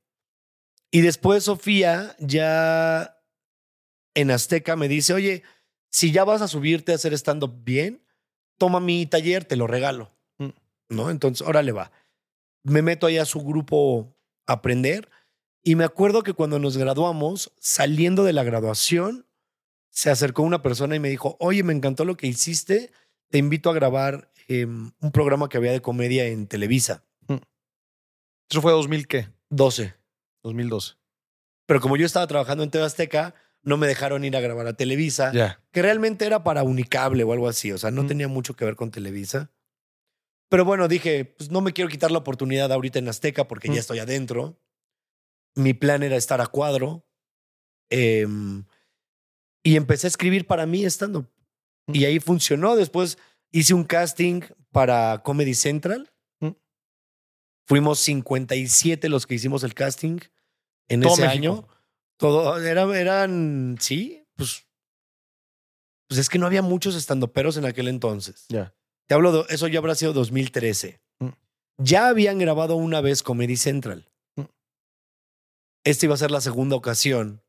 [0.91, 3.17] Y después Sofía ya
[4.13, 5.43] en Azteca me dice, oye,
[5.91, 8.01] si ya vas a subirte a hacer stand-up bien,
[8.57, 10.11] toma mi taller, te lo regalo.
[10.37, 10.49] Mm.
[10.89, 11.09] ¿No?
[11.09, 11.91] Entonces, órale va.
[12.63, 14.15] Me meto ahí a su grupo
[14.47, 15.09] a aprender
[15.63, 19.27] y me acuerdo que cuando nos graduamos, saliendo de la graduación,
[19.89, 22.91] se acercó una persona y me dijo, oye, me encantó lo que hiciste,
[23.29, 27.03] te invito a grabar em, un programa que había de comedia en Televisa,
[28.49, 29.29] Eso fue 2000, ¿qué?
[29.49, 29.93] 12.
[30.43, 30.95] 2012.
[31.65, 34.73] Pero como yo estaba trabajando en TV Azteca, no me dejaron ir a grabar a
[34.73, 35.31] Televisa,
[35.71, 38.07] que realmente era para Unicable o algo así, o sea, no Mm.
[38.07, 39.51] tenía mucho que ver con Televisa.
[40.49, 43.73] Pero bueno, dije, pues no me quiero quitar la oportunidad ahorita en Azteca porque Mm.
[43.73, 44.59] ya estoy adentro.
[45.55, 47.05] Mi plan era estar a cuadro.
[47.89, 48.65] Em,
[49.63, 51.21] y empecé a escribir para mí estando.
[51.87, 51.95] Mm.
[51.95, 52.75] Y ahí funcionó.
[52.75, 53.17] Después
[53.51, 56.11] hice un casting para Comedy Central.
[57.67, 60.19] Fuimos 57 los que hicimos el casting
[60.89, 61.37] en Todo ese México.
[61.53, 61.67] año.
[62.21, 64.65] Todo, era- eran, sí, pues,
[66.07, 68.45] pues es que no había muchos estandoperos en aquel entonces.
[68.49, 68.73] Ya.
[69.07, 71.01] Te hablo de, eso ya habrá sido 2013.
[71.19, 71.29] Mm.
[71.79, 74.07] Ya habían grabado una vez Comedy Central.
[74.35, 74.43] Mm.
[75.83, 77.41] Esta iba a ser la segunda ocasión.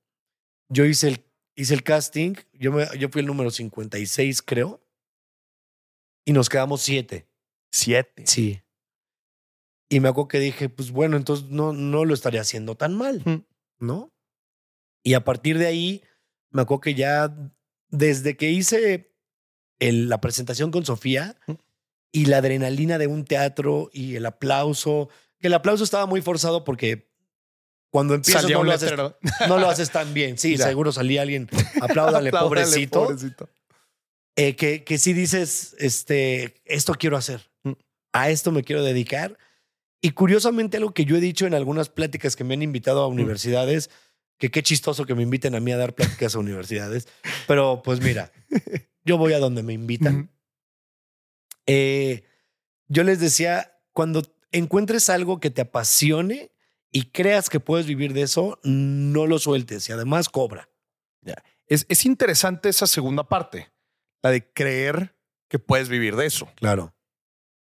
[0.71, 4.81] Yo hice el, hice el casting, yo, me, yo fui el número 56, creo,
[6.25, 7.29] y nos quedamos siete.
[7.73, 8.27] Siete.
[8.27, 8.63] Sí.
[9.91, 13.23] Y me acuerdo que dije, pues bueno, entonces no, no lo estaría haciendo tan mal,
[13.27, 13.45] Mm.
[13.85, 14.12] ¿no?
[15.03, 16.03] Y a partir de ahí,
[16.51, 17.35] me acuerdo que ya
[17.89, 19.13] desde que hice
[19.79, 21.37] el- la presentación con Sofía
[22.13, 25.09] y la adrenalina de un teatro y el aplauso,
[25.41, 27.11] que el aplauso estaba muy forzado porque
[27.91, 29.19] cuando empiezas no lo, haces, letrero.
[29.49, 30.39] no lo haces tan bien.
[30.39, 30.67] Sí, Ya.
[30.69, 31.49] seguro salía alguien,
[31.83, 33.05] apláudale, pobrecito.
[33.07, 33.49] pobrecito.
[34.37, 37.51] Eh, que, que sí dices, este, esto quiero hacer,
[38.15, 39.37] a esto me quiero dedicar.
[40.01, 43.09] Y curiosamente algo que yo he dicho en algunas pláticas que me han invitado a
[43.11, 43.13] Mm.
[44.39, 47.09] Que qué chistoso que me inviten a mí a dar pláticas a universidades,
[47.47, 48.33] pero pues mira,
[49.05, 50.31] yo voy a donde me invitan.
[51.67, 52.25] Eh,
[52.89, 56.53] yo les decía, cuando encuentres algo que te apasione
[56.91, 60.69] y creas que puedes vivir de eso, no lo sueltes y además cobra.
[61.67, 63.73] Es, es interesante esa segunda parte,
[64.23, 65.17] la de creer
[65.49, 66.49] que puedes vivir de eso.
[66.57, 66.95] Claro.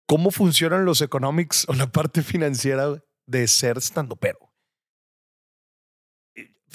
[0.06, 4.52] ¿Cómo funcionan los economics o la parte financiera de ser standupero?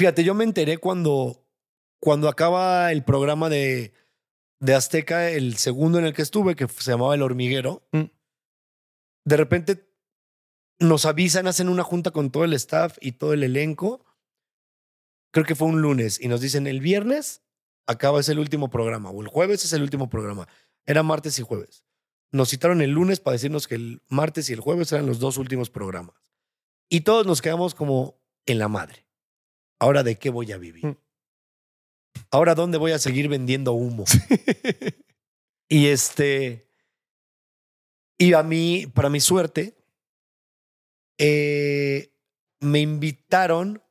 [0.02, 1.46] Fíjate, yo me enteré cuando,
[2.00, 3.94] cuando acaba el programa de,
[4.60, 7.88] de Azteca, el segundo en el que estuve, que se llamaba El Hormiguero.
[7.92, 8.06] Mm.
[9.26, 9.94] De repente
[10.80, 14.04] nos avisan, hacen una junta con todo el staff y todo el elenco.
[15.32, 17.44] Creo que fue un lunes y nos dicen el viernes
[17.86, 20.48] acaba es el último programa o el jueves es el último programa.
[20.88, 21.86] Era martes y jueves.
[22.32, 25.38] Nos citaron el lunes para decirnos que el martes y el jueves eran los dos
[25.38, 26.34] últimos programas.
[26.90, 29.11] Y todos nos quedamos como en la madre.
[29.82, 30.86] Ahora de qué voy a vivir.
[30.86, 30.98] Mm.
[32.30, 34.06] Ahora dónde voy a seguir vendiendo humo.
[35.68, 36.70] Y este.
[38.20, 39.76] Y a mí, para mi suerte,
[41.18, 42.14] eh,
[42.60, 43.82] me invitaron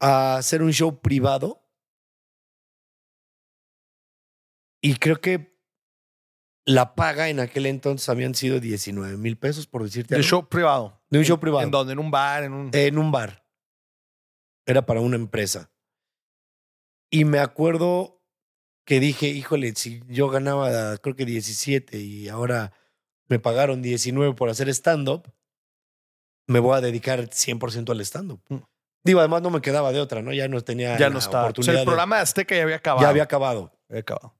[0.00, 1.62] a hacer un show privado.
[4.82, 5.54] Y creo que
[6.64, 10.26] la paga en aquel entonces habían sido 19 mil pesos, por decirte De algo.
[10.28, 11.02] show privado.
[11.10, 11.64] De un show ¿En- privado.
[11.64, 11.92] ¿En dónde?
[11.92, 12.44] ¿En un bar?
[12.44, 12.70] ¿En un...?
[12.72, 13.39] En un bar.
[14.70, 15.70] Era para una empresa.
[17.10, 18.22] Y me acuerdo
[18.86, 22.72] que dije, híjole, si yo ganaba creo que 17 y ahora
[23.28, 25.32] me pagaron 19 por hacer stand-up,
[26.46, 28.40] me voy a dedicar 100% al stand-up.
[28.48, 28.56] Mm.
[29.04, 30.32] Digo, además no me quedaba de otra, ¿no?
[30.32, 31.28] Ya no tenía ya no está.
[31.28, 31.78] O sea, oportunidad.
[31.80, 33.02] el programa de Azteca ya había acabado.
[33.02, 33.72] ya había acabado.
[33.88, 34.36] Había acabado.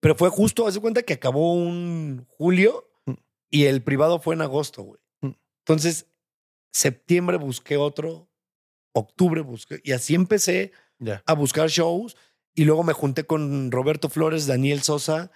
[0.00, 3.12] Pero fue justo, hace cuenta que acabó un julio Mm.
[3.50, 5.00] y el privado fue en agosto, güey.
[5.20, 5.30] Mm.
[5.60, 6.06] Entonces,
[6.72, 8.27] septiembre busqué otro,
[8.92, 10.72] octubre busqué, y así empecé
[11.26, 12.16] a buscar shows
[12.54, 15.30] y luego me junté con Roberto Flores, Daniel Sosa,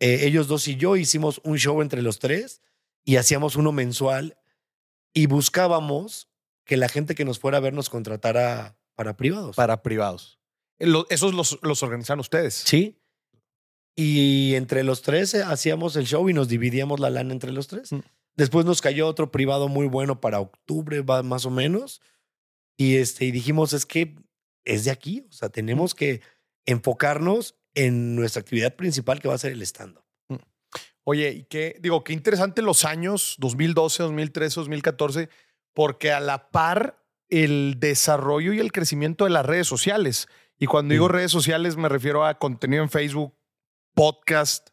[0.00, 2.60] eh, ellos dos y yo hicimos un show entre los tres
[3.04, 4.36] y hacíamos uno mensual
[5.14, 6.28] y buscábamos
[6.64, 9.56] que la gente que nos fuera a ver nos contratara para privados.
[9.56, 10.38] Para privados.
[10.78, 12.54] Eh, Esos los, los organizan ustedes.
[12.54, 13.00] Sí.
[13.96, 17.66] Y entre los tres eh, hacíamos el show y nos dividíamos la lana entre los
[17.66, 17.92] tres.
[17.92, 18.00] Mm.
[18.36, 22.00] Después nos cayó otro privado muy bueno para octubre, más o menos.
[22.78, 24.14] Y, este, y dijimos, es que
[24.64, 25.26] es de aquí.
[25.28, 26.22] O sea, tenemos que
[26.64, 30.04] enfocarnos en nuestra actividad principal que va a ser el stand-up.
[31.04, 35.28] Oye, y qué, digo, qué interesante los años 2012, 2013, 2014,
[35.72, 40.28] porque a la par el desarrollo y el crecimiento de las redes sociales.
[40.58, 41.12] Y cuando digo Mm.
[41.12, 43.34] redes sociales me refiero a contenido en Facebook,
[43.94, 44.68] podcast,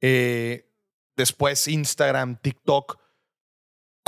[0.00, 0.70] eh,
[1.16, 2.97] después Instagram, TikTok.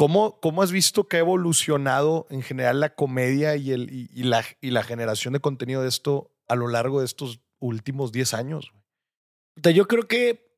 [0.00, 4.22] ¿Cómo, ¿Cómo has visto que ha evolucionado en general la comedia y, el, y, y
[4.22, 8.32] la, y la generación de contenido de esto a lo largo de estos últimos 10
[8.32, 8.72] años?
[9.56, 10.56] Yo creo que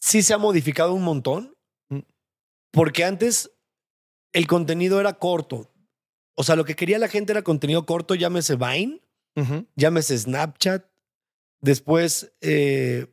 [0.00, 1.56] sí se ha modificado un montón,
[1.88, 2.02] Mm.
[2.70, 3.50] porque antes
[4.32, 5.68] el contenido era corto.
[6.36, 9.02] O sea, lo que quería la gente era contenido corto, llámese Vine,
[9.74, 10.86] llámese Snapchat.
[11.60, 13.11] Después eh,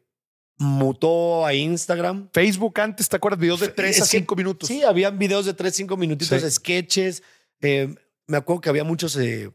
[0.60, 2.30] mutó a Instagram.
[2.34, 3.40] Facebook antes, ¿te acuerdas?
[3.40, 4.68] Videos de Fe- 3 es a que 5 minutos.
[4.68, 6.52] Sí, habían videos de 3, 5 minutitos, Sí.
[6.52, 7.24] sketches.
[7.62, 7.96] Eh,
[8.28, 9.52] me acuerdo que había muchos eh,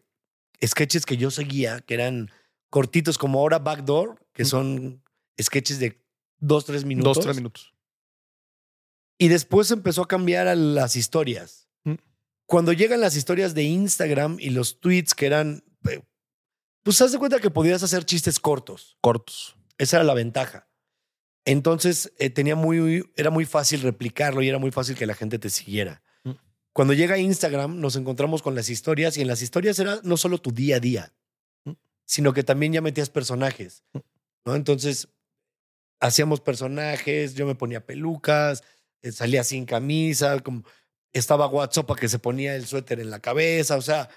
[0.65, 2.31] sketches que yo seguía, que eran
[2.71, 5.03] cortitos como ahora Backdoor, que son
[5.41, 6.03] sketches de
[6.39, 7.17] dos, tres minutos.
[7.17, 7.75] Dos, tres minutos.
[9.19, 11.69] Y después empezó a cambiar a las historias.
[11.85, 11.95] Mm.
[12.47, 16.03] Cuando llegan las historias de Instagram y los tweets que eran, eh,
[16.83, 18.97] pues haz de cuenta que podías hacer chistes cortos.
[19.01, 19.57] Cortos.
[19.79, 20.69] Esa era la ventaja.
[21.45, 25.39] Entonces eh, tenía muy, era muy fácil replicarlo y era muy fácil que la gente
[25.39, 26.03] te siguiera.
[26.23, 26.33] Mm.
[26.73, 30.39] Cuando llega Instagram nos encontramos con las historias y en las historias era no solo
[30.39, 31.13] tu día a día,
[31.65, 31.73] Mm.
[32.05, 33.83] sino que también ya metías personajes.
[34.45, 34.55] ¿no?
[34.55, 35.09] Entonces
[36.01, 38.63] hacíamos personajes, yo me ponía pelucas,
[39.03, 40.65] eh, salía sin camisa, como,
[41.13, 44.09] estaba WhatsApp que se ponía el suéter en la cabeza, o sea,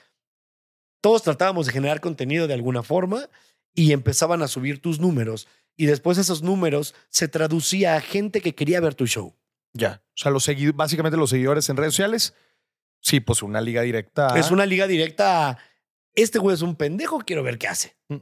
[1.00, 3.30] todos tratábamos de generar contenido de alguna forma
[3.74, 8.56] y empezaban a subir tus números y después esos números se traducía a gente que
[8.56, 9.36] quería ver tu show.
[9.74, 10.02] Ya.
[10.10, 12.34] O sea, los básicamente los seguidores en redes sociales.
[13.00, 14.38] Sí, pues una liga directa.
[14.38, 15.60] Es una liga directa a,
[16.18, 17.96] este güey es un pendejo, quiero ver qué hace.
[18.10, 18.16] Mm.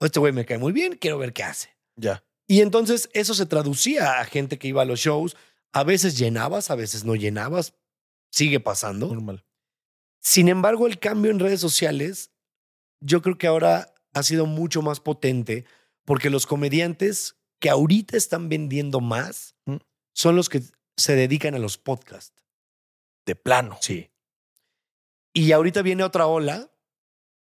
[0.00, 1.70] O este güey me cae muy bien, quiero ver qué hace.
[1.94, 2.24] Ya.
[2.48, 5.36] Y entonces eso se traducía a gente que iba a los shows.
[5.72, 7.74] A veces llenabas, a veces no llenabas.
[8.30, 9.06] Sigue pasando.
[9.06, 9.44] Normal.
[10.20, 12.32] Sin embargo, el cambio en redes sociales,
[13.00, 15.64] yo creo que ahora ha sido mucho más potente
[16.06, 19.76] porque los comediantes que ahorita están vendiendo más Mm.
[20.14, 20.62] son los que
[20.96, 22.42] se dedican a los podcasts.
[23.26, 23.76] De plano.
[23.82, 24.10] Sí.
[25.34, 26.70] Y ahorita viene otra ola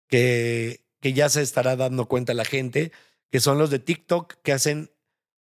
[0.08, 2.92] que, que ya se estará dando cuenta la gente,
[3.30, 4.90] que son los de TikTok que hacen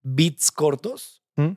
[0.03, 1.51] beats cortos ¿Mm?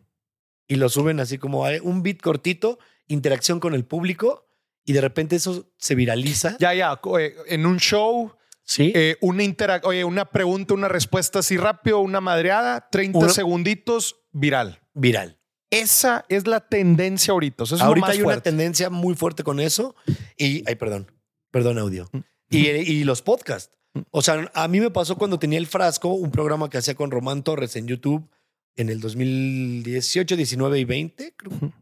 [0.69, 4.47] y lo suben así como eh, un beat cortito, interacción con el público
[4.85, 6.57] y de repente eso se viraliza.
[6.59, 7.01] Ya, ya.
[7.19, 8.35] eh, En un show,
[8.67, 8.93] Sí.
[8.95, 14.17] eh, una intera oye, una pregunta, una respuesta así rápido, una madreada, 30 Una- segunditos,
[14.33, 14.81] viral.
[14.95, 15.39] viral.
[15.71, 17.65] Esa es la tendencia ahorita.
[17.65, 19.97] O sea, es Ahorita hay una tendencia muy fuerte con eso.
[20.37, 21.11] Y, ay, perdón,
[21.51, 22.09] perdón, audio.
[22.13, 22.19] Mm.
[22.51, 23.73] Y, y los podcasts.
[24.11, 27.11] O sea, a mí me pasó cuando tenía el frasco, un programa que hacía con
[27.11, 28.29] Román Torres en YouTube
[28.77, 31.73] en el 2018, 19 y 20, creo.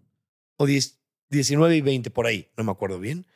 [0.57, 0.99] O 10
[1.31, 3.27] 19 y 20, por ahí, no me acuerdo bien.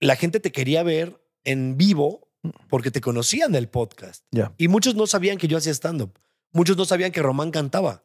[0.00, 2.28] La gente te quería ver en vivo
[2.68, 4.24] porque te conocían del podcast.
[4.30, 4.52] Ya.
[4.58, 6.18] Y muchos no sabían que yo hacía stand-up.
[6.52, 8.04] Muchos no sabían que Román cantaba.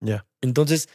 [0.00, 0.26] Ya.
[0.40, 0.88] Entonces,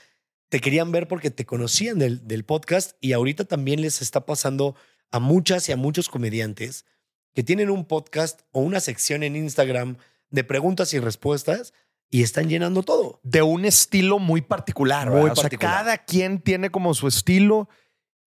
[0.50, 4.76] te querían ver porque te conocían del, del podcast y ahorita también les está pasando
[5.12, 6.86] a muchas y a muchos comediantes
[7.34, 9.98] que tienen un podcast o una sección en Instagram
[10.30, 11.74] de preguntas y respuestas
[12.10, 13.20] y están llenando todo.
[13.24, 15.10] De un estilo muy particular.
[15.10, 15.32] Muy ¿verdad?
[15.32, 15.74] O sea, particular.
[15.78, 17.70] cada quien tiene como su estilo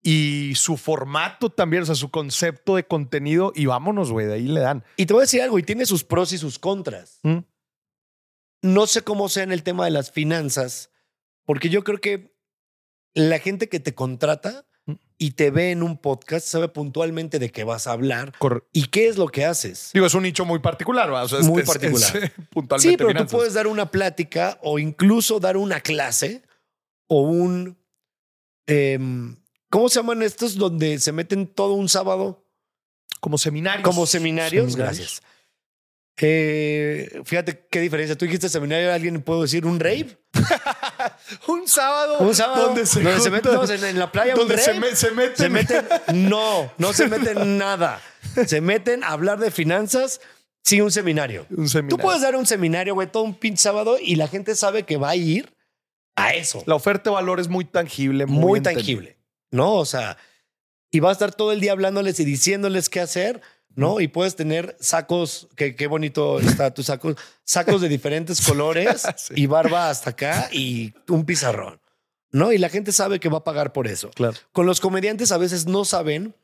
[0.08, 3.52] y su formato también, o sea, su concepto de contenido.
[3.56, 4.84] Y vámonos, güey, de ahí le dan.
[4.98, 7.20] Y te voy a decir algo, y tiene sus pros y sus contras.
[7.24, 7.40] ¿Mm?
[8.62, 10.92] No sé cómo sea en el tema de las finanzas,
[11.44, 12.36] porque yo creo que
[13.16, 14.94] la gente que te contrata Mm.
[15.18, 18.34] y te ve en un podcast sabe puntualmente de qué vas a hablar
[18.72, 19.90] y qué es lo que haces.
[19.96, 21.10] Digo, es un nicho muy particular.
[21.10, 22.16] O sea, es- Muy particular.
[22.18, 23.32] es, puntualmente Sí, pero finanzas.
[23.32, 26.44] tú puedes dar una plática o incluso dar una clase
[27.08, 27.80] o un...
[28.68, 29.36] em,
[29.76, 32.46] ¿Cómo se llaman estos donde se meten todo un sábado?
[33.20, 33.84] Como seminarios.
[33.84, 34.76] Como seminarios.
[34.76, 35.22] Gracias.
[36.18, 38.18] Eh, fíjate qué diferencia.
[38.18, 40.18] Tú dijiste seminario, alguien puedo decir un rave.
[41.48, 42.20] un sábado.
[42.20, 44.34] Un sábado Donde se, donde se meten todos en, en la playa.
[44.34, 45.36] un donde se, me- se meten.
[45.36, 45.86] Se meten.
[46.30, 48.02] No, no se meten nada.
[48.48, 50.22] Se meten a hablar de finanzas.
[50.64, 51.46] Sí, un seminario.
[51.50, 51.98] Un seminario.
[51.98, 54.98] Tú puedes dar un seminario, güey, todo un pinche sábado y la gente sabe que
[54.98, 55.54] va a ir
[56.16, 56.64] a eso.
[56.66, 58.26] La oferta de valor es muy tangible.
[58.26, 59.15] Muy, tangible,
[59.56, 59.74] ¿no?
[59.76, 60.18] O sea,
[60.92, 63.42] y va a estar todo el día hablándoles y diciéndoles qué hacer,
[63.74, 64.00] ¿no?
[64.00, 69.34] Y puedes tener sacos, que qué bonito está tu saco, sacos de diferentes colores Sí.
[69.38, 71.80] y barba hasta acá y un pizarrón,
[72.32, 72.52] ¿no?
[72.54, 74.12] Y la gente sabe que va a pagar por eso.
[74.12, 74.38] Claro.
[74.52, 76.36] Con los comediantes a veces no saben,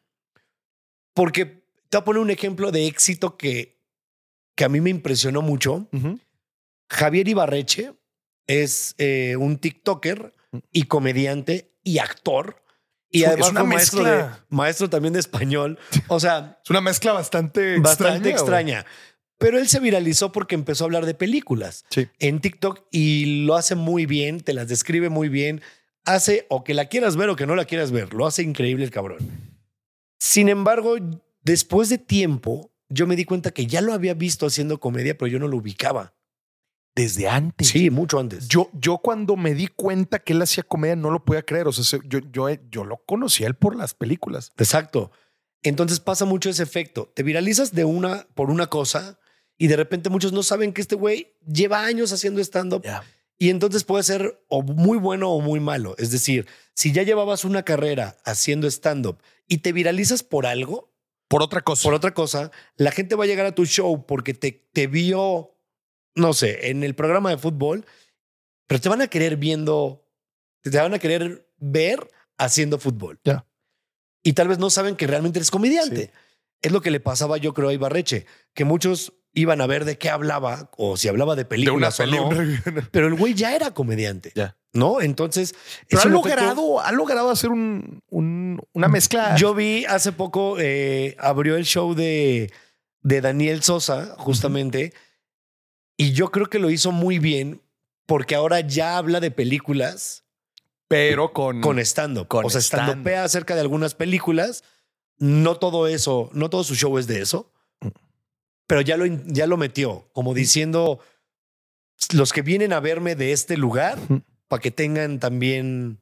[1.13, 1.45] porque
[1.89, 3.77] te voy a poner un ejemplo de éxito que,
[4.55, 5.87] que a mí me impresionó mucho.
[6.89, 7.93] Javier Ibarreche
[8.47, 10.33] es eh, un TikToker
[10.71, 12.61] y comediante y actor.
[13.11, 15.77] Y Es además una fue maestro, de, maestro también de español.
[16.07, 18.79] O sea, Es una mezcla bastante, bastante extraña.
[18.79, 18.85] extraña.
[19.37, 21.83] Pero él se viralizó porque empezó a hablar de películas.
[21.89, 22.07] Sí.
[22.19, 25.61] en TikTok y lo hace muy bien, te las describe muy bien.
[26.05, 28.13] Hace o que la quieras ver o que no la quieras ver.
[28.13, 29.19] Lo hace increíble el cabrón.
[30.19, 30.95] Sin embargo,
[31.43, 35.27] después de tiempo, yo me di cuenta que ya lo había visto haciendo comedia, pero
[35.31, 36.13] yo no lo ubicaba.
[36.95, 37.69] Desde antes.
[37.69, 38.47] Sí, mucho antes.
[38.49, 41.67] Yo, yo cuando me di cuenta que él hacía comedia no lo podía creer.
[41.67, 44.51] O sea, se- yo, yo, yo lo conocía él por las películas.
[44.57, 45.11] Exacto.
[45.63, 47.11] Entonces pasa mucho ese efecto.
[47.15, 49.19] Te viralizas de una por una cosa
[49.57, 52.83] y de repente muchos no saben que este güey lleva años haciendo stand-up
[53.37, 55.95] y entonces puede ser o muy bueno o muy malo.
[55.97, 60.91] Es decir, si ya llevabas una carrera haciendo stand-up y te viralizas por algo,
[61.27, 61.83] Por otra cosa.
[61.83, 65.51] por otra cosa, la gente va a llegar a tu show porque te, te vio,
[66.15, 67.85] no sé, en el programa de fútbol,
[68.67, 70.05] pero te van a querer viendo,
[70.61, 73.19] te van a querer ver haciendo fútbol.
[73.23, 73.45] Ya.
[74.23, 76.05] Y tal vez no saben que realmente eres comediante.
[76.05, 76.11] Sí.
[76.61, 79.97] Es lo que le pasaba yo creo a Ibarreche, que muchos iban a ver de
[79.97, 82.29] qué hablaba o si hablaba de de una películas o no,
[82.91, 84.31] pero el güey ya era comediante.
[84.35, 84.57] Ya.
[84.73, 85.01] ¿No?
[85.01, 85.53] Entonces,
[85.89, 89.35] Pero ha logrado, ha logrado hacer un, un- una mezcla.
[89.35, 92.51] Yo vi hace poco, eh, abrió el show de,
[93.01, 94.93] de Daniel Sosa, justamente,
[96.01, 97.61] y yo creo que lo hizo muy bien
[98.05, 100.23] porque ahora ya habla de películas
[100.87, 101.61] pero con.
[101.61, 102.27] con stand-up.
[102.31, 102.89] O sea, stand-up.
[102.89, 104.63] stand-upea acerca de algunas películas.
[105.17, 107.51] No todo eso, no todo su show es de eso,
[108.67, 110.99] pero ya lo, ya lo metió, como diciendo
[112.13, 113.99] los que vienen a verme de este lugar
[114.47, 115.99] para que tengan también,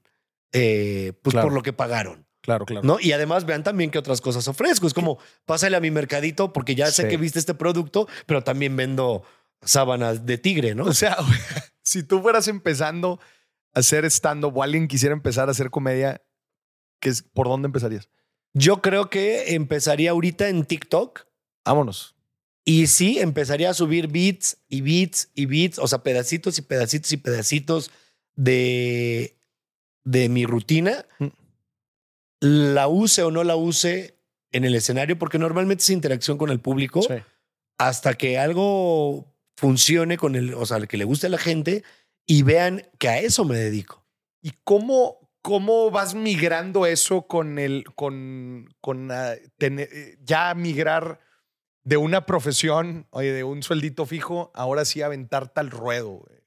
[0.53, 1.47] eh, pues Claro.
[1.47, 2.25] por lo que pagaron.
[2.41, 2.87] Claro, claro.
[2.87, 2.97] ¿no?
[3.01, 4.87] Y además vean también qué otras cosas ofrezco.
[4.87, 7.09] Es como, pásale a mi mercadito porque ya sé Sí.
[7.09, 9.23] que viste este producto, pero también vendo
[9.61, 10.85] sábanas de tigre, ¿no?
[10.85, 11.17] O sea,
[11.83, 13.19] si tú fueras empezando
[13.73, 16.21] a hacer stand-up o alguien quisiera empezar a hacer comedia,
[16.99, 18.09] ¿qué es, ¿por dónde empezarías?
[18.53, 21.27] Yo creo que empezaría ahorita en TikTok
[21.65, 22.15] Vámonos.
[22.65, 27.11] y sí, empezaría a subir beats y beats y beats, o sea, pedacitos y pedacitos
[27.11, 27.91] y pedacitos
[28.35, 29.37] de,
[30.03, 31.05] de mi rutina.
[31.19, 31.27] Mm.
[32.41, 34.17] La use o no la use
[34.51, 37.01] en el escenario, porque normalmente es interacción con el público.
[37.03, 37.15] Sí.
[37.77, 41.83] hasta que algo funcione con el, o sea, que le guste a la gente
[42.25, 44.05] y vean que a eso me dedico.
[44.41, 51.19] ¿Y cómo, cómo vas migrando eso con el, con, con ah, tener- eh, ya migrar
[51.83, 56.11] de una profesión, oye, de un sueldito fijo, ahora sí aventar tal ruedo?
[56.25, 56.39] güey?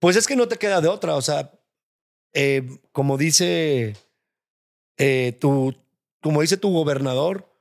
[0.00, 1.52] Pues es que no te queda de otra, o sea,
[2.34, 3.94] eh, como dice
[4.96, 5.76] eh, tu,
[6.20, 7.51] como dice tu gobernador,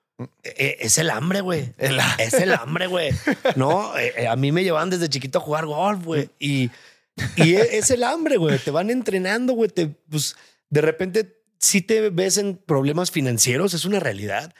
[0.43, 1.73] es el hambre, güey.
[1.77, 3.11] El- Es el hambre, güey.
[3.55, 6.29] No, eh, eh, a mí me llevaban desde chiquito a jugar golf, güey.
[6.39, 6.69] Y,
[7.35, 8.57] y e- es el hambre, güey.
[8.59, 9.69] Te van entrenando, güey.
[9.69, 10.35] Te, pues,
[10.69, 14.53] de repente, si te ves en problemas financieros, es una realidad.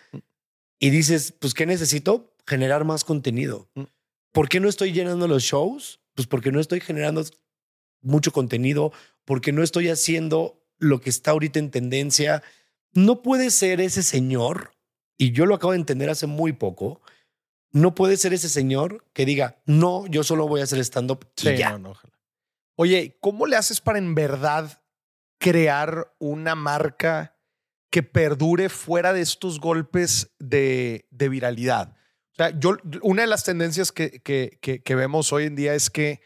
[0.80, 2.34] Y dices, pues, ¿qué necesito?
[2.47, 3.69] Generar más contenido.
[4.32, 6.00] ¿Por qué no estoy llenando los shows?
[6.15, 7.24] Pues porque no estoy generando
[8.02, 8.91] mucho contenido,
[9.26, 12.41] porque no estoy haciendo lo que está ahorita en tendencia.
[12.93, 14.71] No puede ser ese señor,
[15.17, 17.02] y yo lo acabo de entender hace muy poco,
[17.71, 21.41] no puede ser ese señor que diga, no, yo solo voy a hacer stand-up y
[21.41, 21.71] Sí, ya.
[21.71, 22.13] no, no, ojalá.
[22.76, 24.82] Oye, ¿cómo le haces para en verdad
[25.39, 27.38] crear una marca
[27.91, 31.95] que perdure fuera de estos golpes de, de viralidad?
[32.34, 35.74] O sea, yo, una de las tendencias que, que, que- que vemos hoy en día
[35.74, 36.21] es que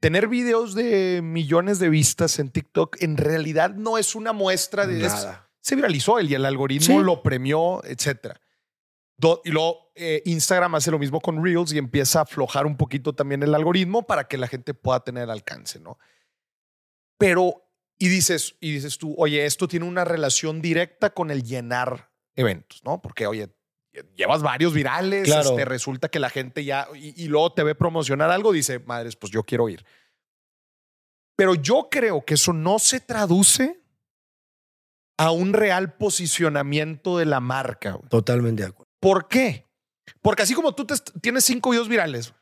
[0.00, 4.98] tener videos de millones de vistas en TikTok en realidad no es una muestra de...
[4.98, 5.49] Nada.
[5.60, 7.04] Se viralizó el, y el algoritmo Sí.
[7.04, 8.40] lo premió, etcétera.
[9.16, 12.76] Do- Y luego eh, Instagram hace lo mismo con Reels y empieza a aflojar un
[12.78, 15.98] poquito también el algoritmo para que la gente pueda tener alcance, ¿no?
[17.18, 17.68] Pero,
[17.98, 22.82] y dices, y dices tú, oye, esto tiene una relación directa con el llenar eventos,
[22.82, 23.02] ¿no?
[23.02, 23.54] Porque, oye,
[24.16, 25.50] llevas varios virales, Claro.
[25.50, 29.16] este, resulta que la gente ya, y, y luego te ve promocionar algo, dice, madres,
[29.16, 29.84] pues yo quiero ir.
[31.36, 33.82] Pero yo creo que eso no se traduce
[35.20, 37.92] a un real posicionamiento de la marca.
[37.92, 38.08] güey.
[38.08, 38.90] Totalmente de acuerdo.
[39.00, 39.66] ¿Por qué?
[40.22, 42.32] Porque así como tú te tienes cinco videos virales,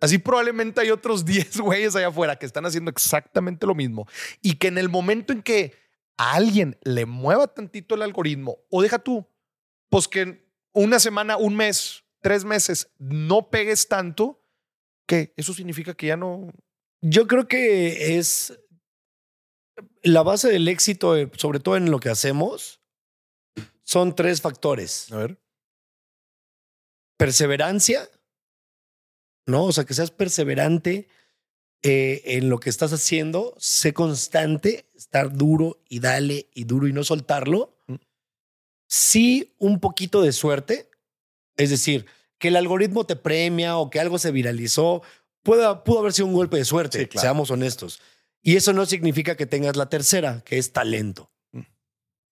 [0.00, 4.08] así probablemente hay otros 10 güeyes allá afuera que están haciendo exactamente lo mismo
[4.40, 5.74] y que en el momento en que
[6.16, 9.28] a alguien le mueva tantito el algoritmo o deja tú,
[9.90, 14.42] pues que una semana, un mes, tres meses no pegues tanto,
[15.06, 16.50] que eso significa que ya no...
[17.02, 18.58] Yo creo que es
[20.02, 22.80] la base del éxito, eh, sobre todo en lo que hacemos,
[23.84, 25.10] son tres factores.
[25.12, 25.38] A ver.
[27.16, 28.08] perseverancia,
[29.46, 29.64] ¿no?
[29.64, 31.08] O sea, que seas perseverante
[31.82, 36.92] eh, en lo que estás haciendo, sé constante, estar duro y dale y duro y
[36.92, 37.76] no soltarlo.
[37.86, 37.94] Mm.
[38.88, 40.90] Sí, un poquito de suerte,
[41.56, 42.06] es decir,
[42.38, 45.02] que el algoritmo te premia o que algo se viralizó,
[45.42, 47.22] pueda, pudo haber sido un golpe de suerte, Sí, claro.
[47.22, 48.00] seamos honestos.
[48.42, 51.30] Y eso no significa que tengas la tercera, que es talento.
[51.52, 51.60] Mm.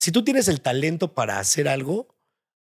[0.01, 2.09] Si tú tienes el talento para hacer algo,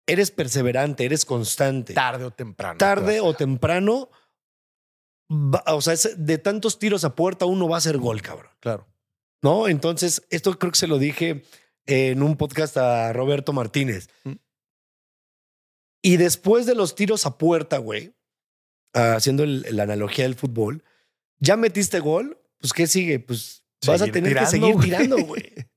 [0.07, 1.95] eres perseverante, eres constante.
[1.95, 2.79] Tarde o temprano.
[2.79, 4.11] Tarde o temprano,
[5.31, 8.53] va- o sea, de tantos tiros a puerta, uno va a hacer gol, cabrón.
[8.61, 8.87] Claro.
[9.43, 9.69] ¿No?
[9.69, 11.45] Entonces, esto creo que se lo dije
[11.87, 14.09] en un podcast a Roberto Martínez.
[14.25, 14.33] Mm.
[16.03, 18.15] Y después de los tiros a puerta, güey,
[18.93, 20.83] haciendo el- la analogía del fútbol,
[21.39, 23.19] ya metiste gol, pues ¿qué sigue?
[23.19, 24.85] Pues vas a tener tirando, que seguir güey.
[24.85, 25.53] tirando, güey.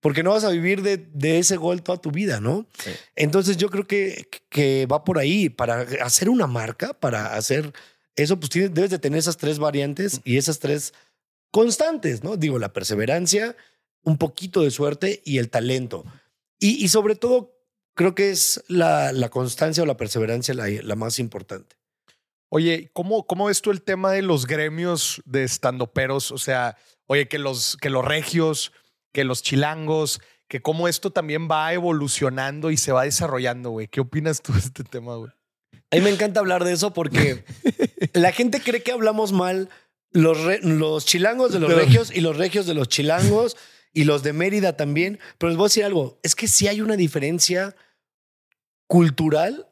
[0.00, 2.66] porque no vas a vivir de, de ese gol toda tu vida, ¿no?
[2.82, 2.90] Sí.
[3.16, 5.50] Entonces yo creo que, que va por ahí.
[5.50, 7.72] Para hacer una marca, para hacer
[8.16, 10.94] eso, pues tienes, debes de tener esas tres variantes y esas tres
[11.50, 12.36] constantes, ¿no?
[12.36, 13.56] Digo, la perseverancia,
[14.02, 16.04] un poquito de suerte y el talento.
[16.58, 17.58] Y, y sobre todo,
[17.94, 21.76] creo que es la, la constancia o la perseverancia la, la más importante.
[22.50, 26.32] Oye, ¿cómo, ¿cómo ves tú el tema de los gremios de estandoperos?
[26.32, 26.76] O sea,
[27.06, 28.72] oye, que los, que los regios,
[29.12, 33.86] que los chilangos, que cómo esto también va evolucionando y se va desarrollando, güey.
[33.86, 35.30] ¿Qué opinas tú de este tema, güey?
[35.92, 37.44] A mí me encanta hablar de eso porque
[38.14, 39.68] la gente cree que hablamos mal
[40.10, 43.56] los, re- los chilangos de los regios y los regios de los chilangos
[43.92, 45.20] y los de Mérida también.
[45.38, 47.76] Pero les voy a decir algo, es que sí hay una diferencia
[48.88, 49.68] cultural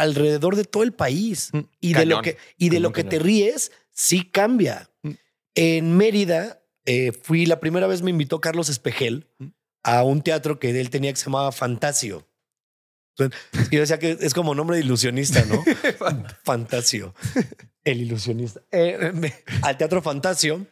[0.00, 1.50] alrededor de todo el país.
[1.52, 3.24] Mm, Y de lo cañón, que, y de cañón, lo que te cañón.
[3.26, 4.90] ríes, sí cambia.
[5.02, 5.10] Mm.
[5.54, 9.46] En Mérida, eh, fui la primera vez me invitó Carlos Espejel Mm.
[9.84, 12.26] a un teatro que él tenía que se llamaba Fantasio.
[13.16, 13.40] Entonces,
[13.70, 15.62] yo decía que es como nombre de ilusionista, ¿no?
[16.44, 17.14] Fantasio.
[17.84, 18.60] El ilusionista.
[18.70, 20.66] Eh, me- al Teatro Fantasio.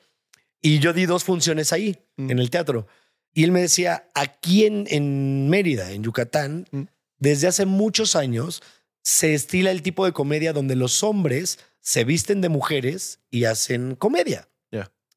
[0.60, 2.30] Y yo di dos funciones ahí, Mm.
[2.32, 2.86] en el teatro.
[3.32, 6.82] Y él me decía, aquí en, en Mérida, en Yucatán, Mm.
[7.18, 8.62] desde hace muchos años
[9.10, 13.94] se estila el tipo de comedia donde los hombres se visten de mujeres y hacen
[13.94, 14.48] comedia.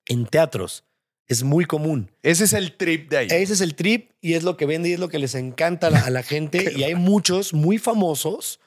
[0.07, 0.85] En teatros.
[1.27, 2.09] Es muy común.
[2.23, 3.27] Ese es el trip de ahí.
[3.29, 5.87] Ese es el trip y es lo que vende y es lo que les encanta
[5.87, 6.71] a la, a la gente.
[6.75, 8.59] y hay muchos muy famosos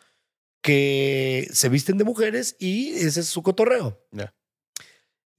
[0.63, 4.01] que se visten de mujeres y ese es su cotorreo.
[4.13, 4.35] Ya.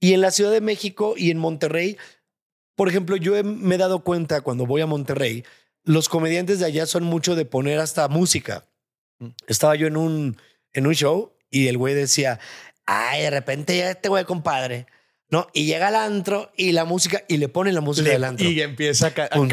[0.00, 1.96] Y en la Ciudad de México y en Monterrey,
[2.74, 5.44] por ejemplo, yo he- me he dado cuenta cuando voy a Monterrey,
[5.84, 8.64] los comediantes de allá son mucho de poner hasta música.
[9.18, 9.28] Mm.
[9.46, 10.36] Estaba yo en un,
[10.72, 12.38] en un show y el güey decía,
[12.86, 14.86] ay, de repente llega este güey, compadre.
[15.28, 18.46] No, y llega al antro y la música, y le ponen la música del antro.
[18.48, 19.44] y empieza Acabo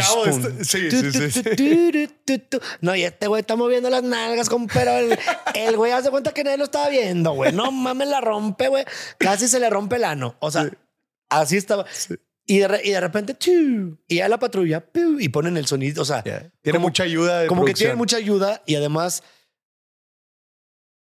[0.61, 2.59] Sí, Tu, sí, sí, tu, tu, tu.
[2.82, 5.18] No, y este güey está moviendo las nalgas, con pero el,
[5.55, 7.53] el güey hace cuenta que nadie lo estaba viendo, güey.
[7.53, 8.86] No mames, la rompe, güey.
[9.18, 10.36] Casi se le rompe el ano.
[10.41, 10.70] O sea, Sí.
[11.30, 11.86] así estaba.
[12.45, 13.36] Y, de, y de repente,
[14.07, 16.03] y ya la patrulla, piu, y ponen el sonido.
[16.03, 16.51] O sea, Ya.
[16.61, 17.86] Tiene Como- mucha ayuda de como que producción.
[17.88, 19.24] tienen mucha ayuda y además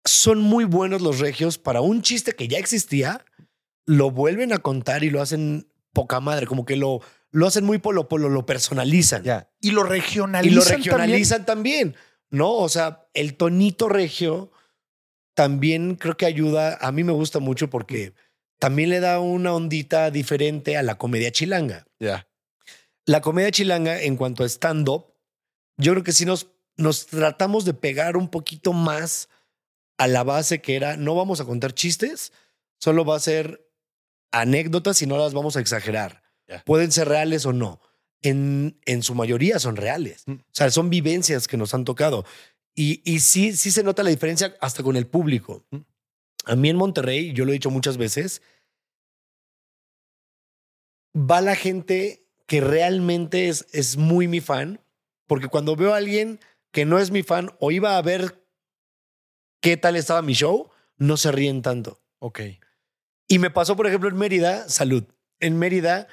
[0.04, 3.24] son muy buenos los regios para un chiste que ya existía,
[3.86, 7.78] lo vuelven a contar y lo hacen poca madre, como que lo, lo hacen muy
[7.78, 9.22] polo polo, lo personalizan.
[9.22, 9.50] Ya.
[9.60, 10.56] Y lo Y regionalizan.
[10.56, 11.96] lo regionalizan también.
[12.30, 12.52] ¿no?
[12.52, 14.50] O sea, el tonito regio
[15.34, 16.78] también creo que ayuda.
[16.80, 18.14] A mí me gusta mucho porque
[18.58, 21.86] también le da una ondita diferente a la comedia chilanga.
[21.98, 22.28] Ya.
[23.06, 25.06] La comedia chilanga, en cuanto a stand-up,
[25.76, 29.28] yo creo que sí nos, nos tratamos de pegar un poquito más
[30.00, 32.32] a la base que era, no vamos a contar chistes,
[32.78, 33.70] solo va a ser
[34.32, 36.22] anécdotas y no las vamos a exagerar.
[36.64, 37.82] Pueden ser reales o no.
[38.22, 40.22] En, en su mayoría son reales.
[40.26, 40.32] Mm.
[40.32, 42.24] O sea, son vivencias que nos han tocado.
[42.74, 45.66] Y, y sí, sí se nota la diferencia hasta con el público.
[45.70, 45.76] Mm.
[46.46, 48.40] A mí en Monterrey, yo lo he dicho muchas veces,
[51.14, 54.80] va la gente que realmente es, es muy mi fan,
[55.26, 56.40] porque cuando veo a alguien
[56.72, 58.39] que no es mi fan o iba a ver
[59.60, 62.00] qué tal estaba mi show, no se ríen tanto.
[62.18, 62.40] Ok.
[63.28, 65.04] Y me pasó, por ejemplo, en Mérida, salud.
[65.38, 66.08] En Mérida,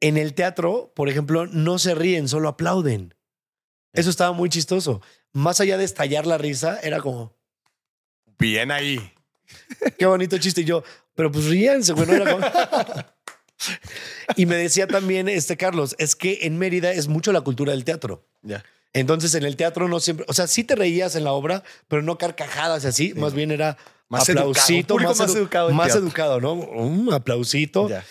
[0.00, 3.14] en el teatro, por ejemplo, no se ríen, solo aplauden.
[3.92, 5.02] Eso estaba muy chistoso.
[5.32, 7.36] Más allá de estallar la risa, era como,
[8.38, 8.98] Bien ahí.
[9.98, 10.62] qué bonito chiste.
[10.62, 10.82] Y yo,
[11.14, 12.06] pero pues ríense, güey.
[12.06, 12.46] no era como-
[14.36, 17.84] y me decía también este Carlos, es que en Mérida es mucho la cultura del
[17.84, 18.26] teatro.
[18.42, 18.64] Ya.
[18.92, 22.02] Entonces en el teatro no siempre, o sea, sí te reías en la obra, pero
[22.02, 23.76] no carcajadas y así, más bien era
[24.08, 26.54] Más educado, aplausito, público más edu- educado más educado, ¿no?
[26.54, 27.88] Un aplausito.
[27.88, 28.04] Ya.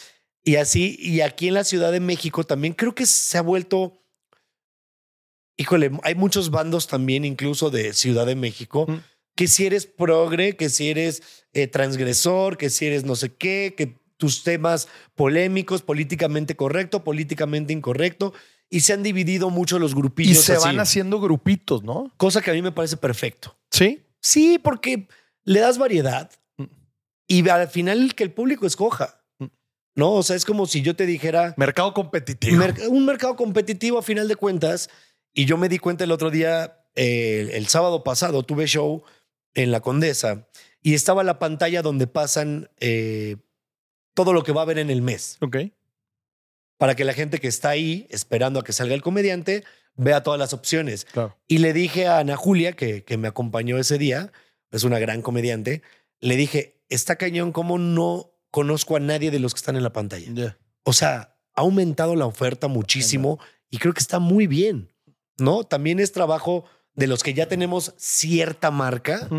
[0.45, 4.01] Y así, y aquí en la Ciudad de México también creo que se ha vuelto.
[5.57, 8.97] Híjole, hay muchos bandos también, incluso de Ciudad de México, Mm.
[9.35, 11.21] que si eres progre, que si eres
[11.53, 17.73] eh, transgresor, que si eres no sé qué, que tus temas polémicos, políticamente correcto, políticamente
[17.73, 18.33] incorrecto,
[18.69, 20.43] y se han dividido mucho los Y grupillos.
[20.43, 20.63] se así.
[20.65, 22.11] van haciendo grupitos, ¿no?
[22.17, 23.57] Cosa que a mí me parece perfecto.
[23.71, 24.03] Sí.
[24.21, 25.07] Sí, porque
[25.43, 26.65] le das variedad Mm.
[27.27, 29.23] y al final que el público escoja.
[29.39, 29.45] Mm.
[29.95, 32.63] No, o sea, es como si yo te dijera, Mercado competitivo.
[32.89, 34.89] Un mercado competitivo a final de cuentas.
[35.33, 39.03] Y yo me di cuenta el otro día, eh, el sábado pasado, tuve show
[39.53, 40.47] en la Condesa
[40.81, 43.37] y estaba la pantalla donde pasan eh,
[44.15, 45.37] todo lo que va a haber en el mes.
[45.41, 45.57] ok.
[46.79, 49.63] Para que la gente que está ahí esperando a que salga el comediante
[49.93, 51.05] vea todas las opciones.
[51.05, 51.37] Claro.
[51.47, 54.31] Y le dije a Ana Julia, que, que me acompañó ese día,
[54.71, 55.83] es una gran comediante,
[56.19, 59.93] le dije, está cañón como no conozco a nadie de los que están en la
[59.93, 60.57] pantalla.
[60.83, 64.91] O sea, ha aumentado la oferta muchísimo Y creo que está muy bien,
[65.37, 65.63] ¿no?
[65.63, 66.65] También es trabajo
[66.95, 69.29] de los que ya tenemos cierta marca,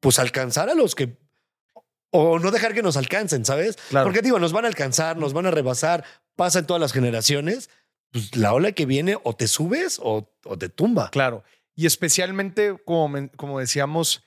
[0.00, 1.18] pues alcanzar a los que...
[2.10, 3.76] O no dejar que nos alcancen, ¿sabes?
[3.90, 4.06] Claro.
[4.06, 6.04] Porque digo, nos van a alcanzar, nos van a rebasar,
[6.38, 7.68] pasa en todas las generaciones.
[8.10, 11.10] Pues la ola que viene o te subes o, o te tumba.
[11.10, 11.44] Claro.
[11.74, 14.24] Y especialmente, como, como decíamos,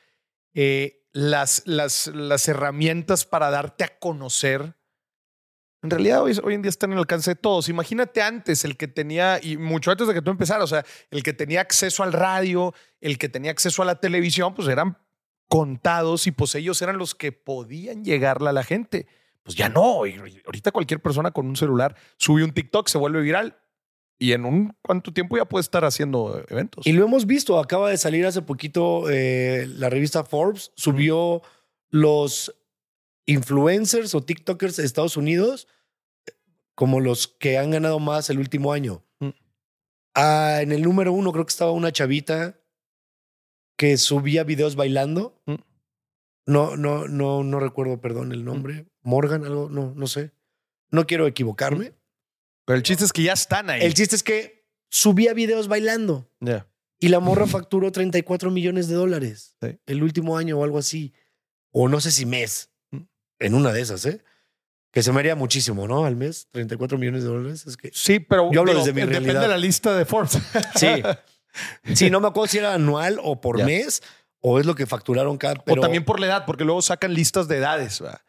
[0.53, 4.75] eh, las, las, las herramientas para darte a conocer.
[5.81, 7.69] En realidad, hoy, hoy en día están al alcance de todos.
[7.69, 11.23] Imagínate antes, el que tenía, y mucho antes de que tú empezaras, o sea, el
[11.23, 14.97] que tenía acceso al radio, el que tenía acceso a la televisión, pues eran
[15.47, 19.07] contados y pues ellos eran los que podían llegarle a la gente.
[19.43, 20.05] Pues ya no.
[20.05, 23.57] y ahorita cualquier persona con un celular sube un TikTok, se vuelve viral
[24.21, 26.85] y en un cuánto tiempo ya puede estar haciendo eventos.
[26.85, 31.41] Y lo hemos visto, acaba de salir hace poquito eh, la revista Forbes, subió
[31.89, 32.55] los
[33.25, 35.67] influencers o TikTokers de Estados Unidos
[36.75, 39.03] como los que han ganado más el último año.
[39.19, 39.29] Mm.
[40.13, 42.59] Ah, en el número uno creo que estaba una chavita
[43.75, 45.41] que subía videos bailando.
[45.47, 45.55] Mm.
[46.45, 48.85] No, no, no, no recuerdo, perdón, el nombre.
[49.03, 50.31] Morgan, algo, no, no sé.
[50.89, 51.93] No quiero equivocarme.
[52.65, 53.81] Pero el chiste es que ya están ahí.
[53.81, 56.29] El chiste es que subía videos bailando.
[56.39, 56.67] Ya.
[56.99, 59.79] Y la morra facturó 34 millones de dólares Sí.
[59.87, 61.13] el último año o algo así.
[61.71, 62.69] O no sé si mes.
[62.91, 62.97] Mm.
[63.39, 64.23] En una de esas, ¿eh?
[64.91, 66.05] Que se me haría muchísimo, ¿no?
[66.05, 67.65] Al mes, 34 millones de dólares.
[67.65, 67.89] Es que.
[67.93, 69.41] Sí, pero Yo hablo desde mi depende realidad.
[69.41, 70.37] de la lista de Forbes.
[70.75, 71.01] Sí.
[71.95, 74.03] sí, no me acuerdo si era anual o por mes
[74.41, 75.55] o es lo que facturaron cada.
[75.55, 78.01] Pero o también por la edad, porque luego sacan listas de edades.
[78.01, 78.21] ¿verdad?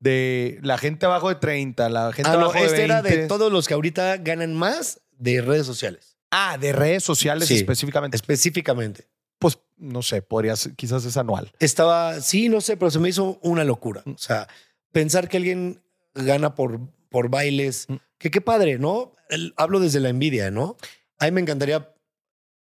[0.00, 2.84] De la gente abajo de 30, la gente Ah, no, abajo de este 20.
[2.84, 6.16] era de todos los que ahorita ganan más de redes sociales.
[6.30, 7.56] Ah, de redes sociales Sí.
[7.56, 8.16] específicamente.
[8.16, 9.06] Específicamente.
[9.38, 11.52] Pues no sé, podría ser, quizás es anual.
[11.60, 14.02] Estaba, sí, no sé, pero se me hizo una locura.
[14.06, 14.48] O sea,
[14.92, 15.82] pensar que alguien
[16.14, 16.80] gana por,
[17.10, 17.96] por bailes, Mm.
[18.18, 19.12] que qué padre, ¿no?
[19.28, 20.76] El- hablo desde la envidia, ¿no?
[21.18, 21.90] A mí me encantaría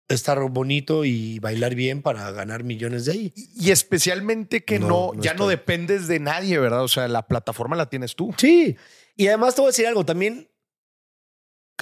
[0.09, 3.33] estar bonito y bailar bien para ganar millones de ahí.
[3.55, 6.83] Y especialmente que No, no, no ya no dependes de nadie, ¿verdad?
[6.83, 8.35] O sea, la plataforma la tienes tú.
[8.37, 8.77] Sí.
[9.17, 10.49] Y además te voy a decir algo también.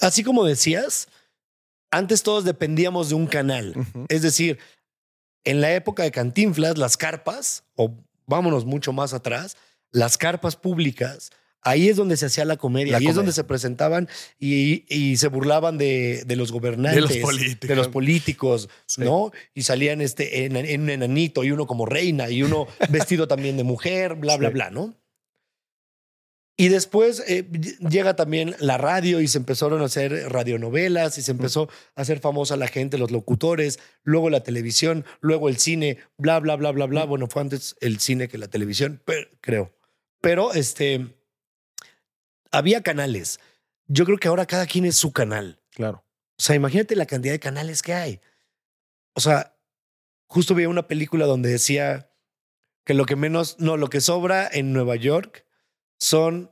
[0.00, 1.08] Así como decías,
[1.90, 3.74] antes todos dependíamos de un canal.
[4.08, 4.58] Es decir,
[5.44, 7.96] en la época de Cantinflas, las carpas, o
[8.26, 9.56] vámonos mucho más atrás,
[9.90, 11.30] las carpas públicas,
[11.62, 14.08] ahí es donde se hacía la comedia, La ahí es donde se presentaban
[14.38, 17.68] y, y se burlaban de, de los gobernantes, De los políticos.
[17.68, 19.02] de los políticos, Sí.
[19.02, 19.30] ¿no?
[19.54, 23.56] Y salían este, en, en un enanito y uno como reina y uno vestido también
[23.56, 24.54] de mujer, bla, bla, Sí.
[24.54, 24.94] bla, ¿no?
[26.56, 27.48] Y después eh,
[27.88, 32.20] llega también la radio y se empezaron a hacer radionovelas y se empezó a hacer
[32.20, 36.84] famosa la gente, los locutores, luego la televisión, luego el cine, bla, bla, bla, bla,
[36.84, 37.04] bla.
[37.06, 39.72] Bueno, fue antes el cine que la televisión, pero, creo.
[40.20, 41.06] Pero este,
[42.50, 43.40] había canales.
[43.86, 45.60] Yo creo que ahora cada quien es su canal.
[45.72, 46.04] Claro.
[46.38, 48.20] O sea, imagínate la cantidad de canales que hay.
[49.14, 49.56] O sea,
[50.28, 52.10] justo vi una película donde decía
[52.84, 55.44] que lo que menos, no, lo que sobra en Nueva York
[55.98, 56.50] son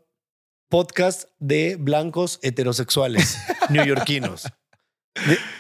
[0.69, 3.39] podcasts de blancos heterosexuales
[3.71, 4.45] neoyorquinos.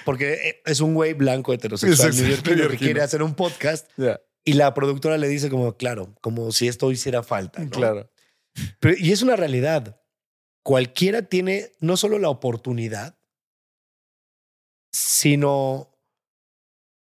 [0.04, 4.20] Porque eh, es un güey blanco heterosexual neoyorquino que quiere hacer un podcast Ya.
[4.44, 7.62] y la productora le dice como, claro, como si esto hiciera falta.
[7.62, 7.70] ¿no?
[7.70, 8.10] Claro.
[8.80, 9.97] Pero- y es una realidad.
[10.68, 13.18] Cualquiera tiene no solo la oportunidad,
[14.92, 15.88] sino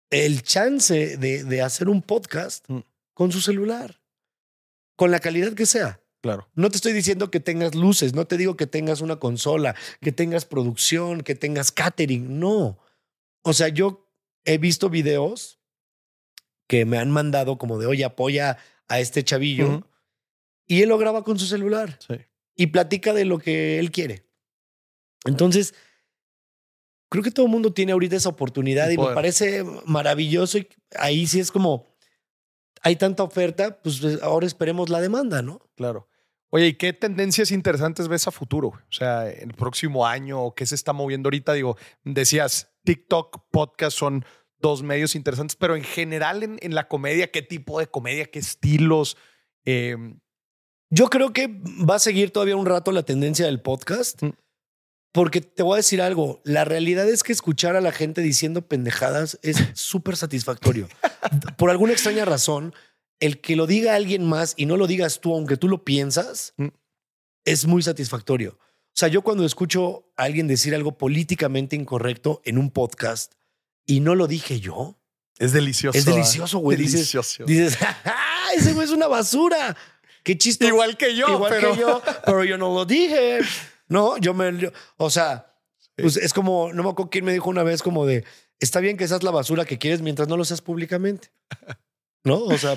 [0.09, 2.79] el chance de, de hacer un podcast Mm.
[3.13, 3.99] con su celular,
[4.95, 6.01] con la calidad que sea.
[6.21, 6.47] Claro.
[6.55, 10.13] No te estoy diciendo que tengas luces, no te digo que tengas una consola, que
[10.13, 12.79] tengas producción, que tengas catering, no.
[13.43, 14.09] O sea, yo
[14.45, 15.59] he visto videos
[16.69, 19.85] que me han mandado como de, oye, apoya a este chavillo
[20.65, 22.15] y él lo graba con su celular Sí.
[22.57, 24.25] Y platica de lo que él quiere.
[25.25, 25.75] Entonces,
[27.09, 30.57] creo que todo el mundo tiene ahorita esa oportunidad y me parece maravilloso.
[30.57, 31.87] Y ahí sí es como,
[32.81, 35.61] hay tanta oferta, pues ahora esperemos la demanda, ¿no?
[35.75, 36.09] Claro.
[36.49, 38.69] Oye, ¿y qué tendencias interesantes ves a futuro?
[38.69, 41.53] O sea, el próximo año, ¿qué se está moviendo ahorita?
[41.53, 44.25] Digo, decías, TikTok, podcast son
[44.59, 48.39] dos medios interesantes, pero en general en, en la comedia, ¿qué tipo de comedia, qué
[48.39, 49.17] estilos?
[49.65, 49.97] Eh,
[50.89, 54.29] Yo creo que va a seguir todavía un rato la tendencia del podcast, Mm.
[55.13, 58.67] porque te voy a decir algo, la realidad es que escuchar a la gente diciendo
[58.67, 60.87] pendejadas es súper satisfactorio.
[61.57, 62.73] Por alguna extraña razón,
[63.19, 66.53] el que lo diga alguien más y no lo digas tú, aunque tú lo piensas,
[66.57, 66.67] Mm.
[67.45, 68.57] es muy satisfactorio.
[68.59, 73.33] O sea, yo cuando escucho a alguien decir algo políticamente incorrecto en un podcast
[73.85, 74.99] y no lo dije yo,
[75.39, 75.97] es delicioso.
[75.97, 76.11] Es ¿ah?
[76.11, 76.77] delicioso, güey.
[76.77, 77.45] Dices- Delicioso.
[77.45, 79.75] dices, ¡Ah, ese güey es una basura.
[80.27, 80.67] Qué chiste.
[80.67, 83.39] Igual que yo, Igual pero que yo, pero yo no lo dije.
[83.89, 84.57] No, yo me.
[84.57, 85.55] yo- o sea,
[85.95, 88.25] Pues es como, no me acuerdo quién me dijo una vez como de,
[88.59, 91.31] está bien que seas la basura que quieres mientras no lo seas públicamente.
[92.25, 92.43] ¿No?
[92.43, 92.75] O sea,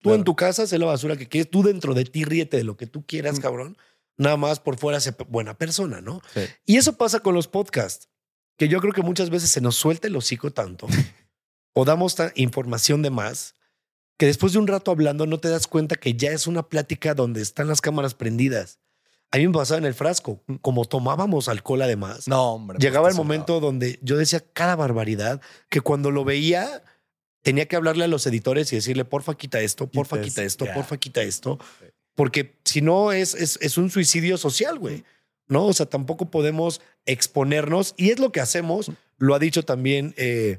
[0.00, 0.24] tú en Claro.
[0.24, 2.86] tu casa sé la basura que quieres, tú dentro de ti ríete de lo que
[2.86, 3.40] tú quieras, Mm.
[3.42, 3.78] cabrón.
[4.18, 6.20] Nada más por fuera sé buena persona, ¿no?
[6.34, 6.42] Sí.
[6.66, 8.10] Y eso pasa con los podcasts,
[8.58, 10.86] que yo creo que muchas veces se nos suelta el hocico tanto
[11.72, 13.54] o damos información de más
[14.20, 17.14] que después de un rato hablando no te das cuenta que ya es una plática
[17.14, 18.78] donde están las cámaras prendidas.
[19.30, 22.28] A mí me pasaba en el frasco, como tomábamos alcohol además.
[22.28, 22.76] No, hombre.
[22.78, 25.40] Llegaba pues, el te momento donde yo decía cada barbaridad
[25.70, 26.82] que cuando lo veía
[27.40, 30.66] tenía que hablarle a los editores y decirle, porfa, quita esto, porfa, Quita quita esto,
[30.74, 31.58] porfa, quita esto.
[32.14, 35.02] Porque si no es, es, es un suicidio social, güey.
[35.48, 35.64] ¿No?
[35.64, 38.92] O sea, tampoco podemos exponernos y es lo que hacemos.
[39.16, 40.58] Lo ha dicho también eh,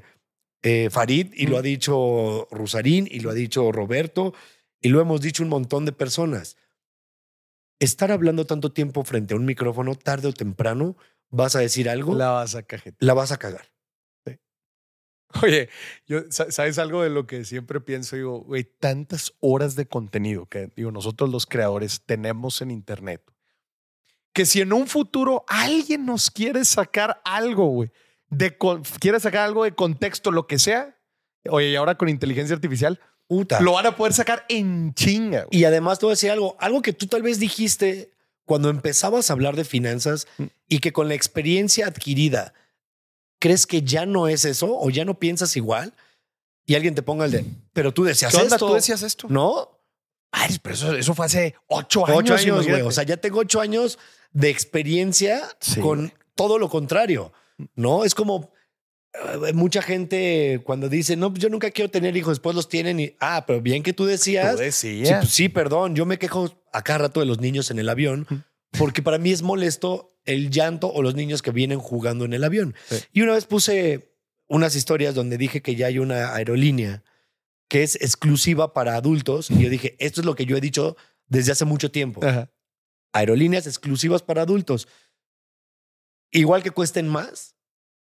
[0.62, 4.32] eh, Farid y lo ha dicho Rusarín y lo ha dicho Roberto
[4.80, 6.56] y lo hemos dicho un montón de personas.
[7.80, 10.96] Estar hablando tanto tiempo frente a un micrófono, tarde o temprano,
[11.30, 13.04] vas a decir algo, La la, vas a cajete.
[13.04, 13.66] vas a cagar.
[15.42, 15.70] Oye,
[16.06, 18.16] yo, sa- ¿sabes algo de lo que siempre pienso?
[18.16, 23.22] Digo, güey, tantas horas de contenido que digo, nosotros los creadores tenemos en Internet.
[24.34, 27.90] Que si en un futuro alguien nos quiere sacar algo, güey,
[28.32, 30.96] de con- quiere sacar algo de contexto, lo que sea,
[31.48, 33.60] oye, y ahora con inteligencia artificial, Puta.
[33.60, 35.44] lo van a poder sacar en chinga.
[35.44, 35.60] güey.
[35.60, 38.12] Y además te voy a decir algo, algo que tú tal vez dijiste
[38.44, 40.44] cuando empezabas a hablar de finanzas Mm.
[40.68, 42.54] y que con la experiencia adquirida
[43.38, 45.92] crees que ya no es eso o ya no piensas igual
[46.64, 48.56] y alguien te ponga el de, pero tú decías esto.
[48.68, 49.26] ¿Tú decías esto?
[49.28, 49.78] ¿No?
[50.30, 52.18] Ay, pero eso, eso fue hace ocho años.
[52.18, 52.80] Ocho años, güey.
[52.82, 53.98] O sea, ya tengo ocho años
[54.32, 57.32] de experiencia Sí, con todo lo contrario.
[57.74, 58.52] No es como
[59.44, 63.16] eh, mucha gente cuando dice, no, yo nunca quiero tener hijos, después los tienen y,
[63.20, 64.52] ah, pero bien que tú decías.
[64.52, 65.18] Tú Sí, decías.
[65.20, 68.26] pues sí, perdón, yo me quejo a cada rato de los niños en el avión
[68.78, 72.42] porque para mí es molesto el llanto o los niños que vienen jugando en el
[72.44, 72.74] avión.
[72.88, 72.96] Sí.
[73.12, 74.14] Y una vez puse
[74.48, 77.02] unas historias donde dije que ya hay una aerolínea
[77.68, 80.96] que es exclusiva para adultos y yo dije, esto es lo que yo he dicho
[81.26, 82.24] desde hace mucho tiempo.
[82.24, 82.50] Ajá.
[83.12, 84.88] Aerolíneas exclusivas para adultos.
[86.32, 87.56] Igual que cuesten más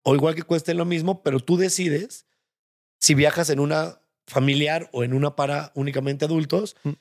[0.04, 2.28] o igual que cuesten lo mismo, pero tú decides
[3.00, 6.76] si viajas en una familiar o en una para únicamente adultos.
[6.84, 6.92] Mm.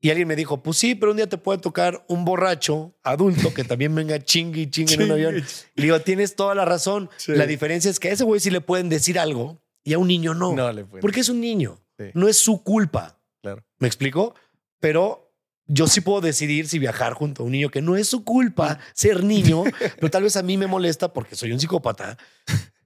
[0.00, 3.52] Y alguien me dijo, pues sí, pero un día te puede tocar un borracho adulto
[3.54, 5.36] que también venga chingue y chingue en un avión.
[5.36, 7.10] Y le digo, tienes toda la razón.
[7.16, 7.32] Sí.
[7.32, 10.08] La diferencia es que a ese güey sí le pueden decir algo y a un
[10.08, 10.52] niño no.
[10.52, 11.00] No le fue.
[11.00, 11.80] porque es un niño.
[11.98, 12.10] Sí.
[12.14, 13.18] No es su culpa.
[13.42, 13.64] Claro.
[13.78, 14.34] ¿Me explico?
[14.80, 15.25] Pero
[15.66, 18.78] yo sí puedo decidir si viajar junto a un niño que no es su culpa
[18.94, 19.64] ser niño,
[19.96, 22.16] pero tal vez a mí me molesta porque soy un psicópata.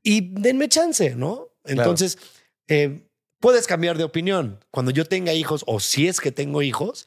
[0.03, 1.49] Y denme chance, ¿no?
[1.65, 2.19] Entonces,
[2.69, 3.07] eh,
[3.39, 4.65] puedes cambiar de opinión.
[4.71, 7.07] Cuando yo tenga hijos, o si es que tengo hijos,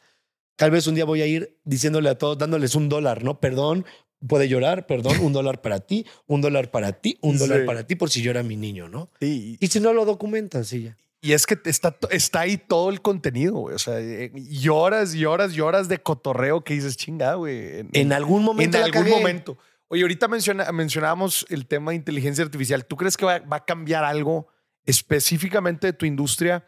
[0.55, 3.39] tal vez un día voy a ir diciéndole a todos, dándoles un dólar, ¿no?
[3.39, 3.86] Perdón,
[4.28, 7.65] puede llorar, perdón, un dólar para ti, un dólar para ti, un dólar Sí.
[7.65, 9.09] para ti, por si llora mi niño, ¿no?
[9.19, 10.97] Sí, Y si no lo documentan, sí, ya.
[11.24, 13.76] Y es que está, está ahí todo el contenido, güey.
[13.76, 17.80] O sea, eh, y horas y horas y horas de cotorreo que dices, chinga, güey.
[17.80, 18.78] En, En algún momento.
[18.78, 19.15] en algún cagué.
[19.15, 19.57] momento.
[19.88, 22.86] Oye, ahorita menciona, mencionábamos el tema de inteligencia artificial.
[22.86, 24.49] ¿Tú crees que va, va a cambiar algo
[24.86, 26.65] específicamente de tu industria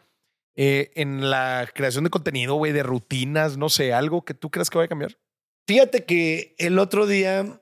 [0.54, 4.70] eh, en la creación de contenido, güey, de rutinas, no sé, algo que tú crees
[4.70, 5.18] que va a cambiar?
[5.66, 7.60] Fíjate que el otro día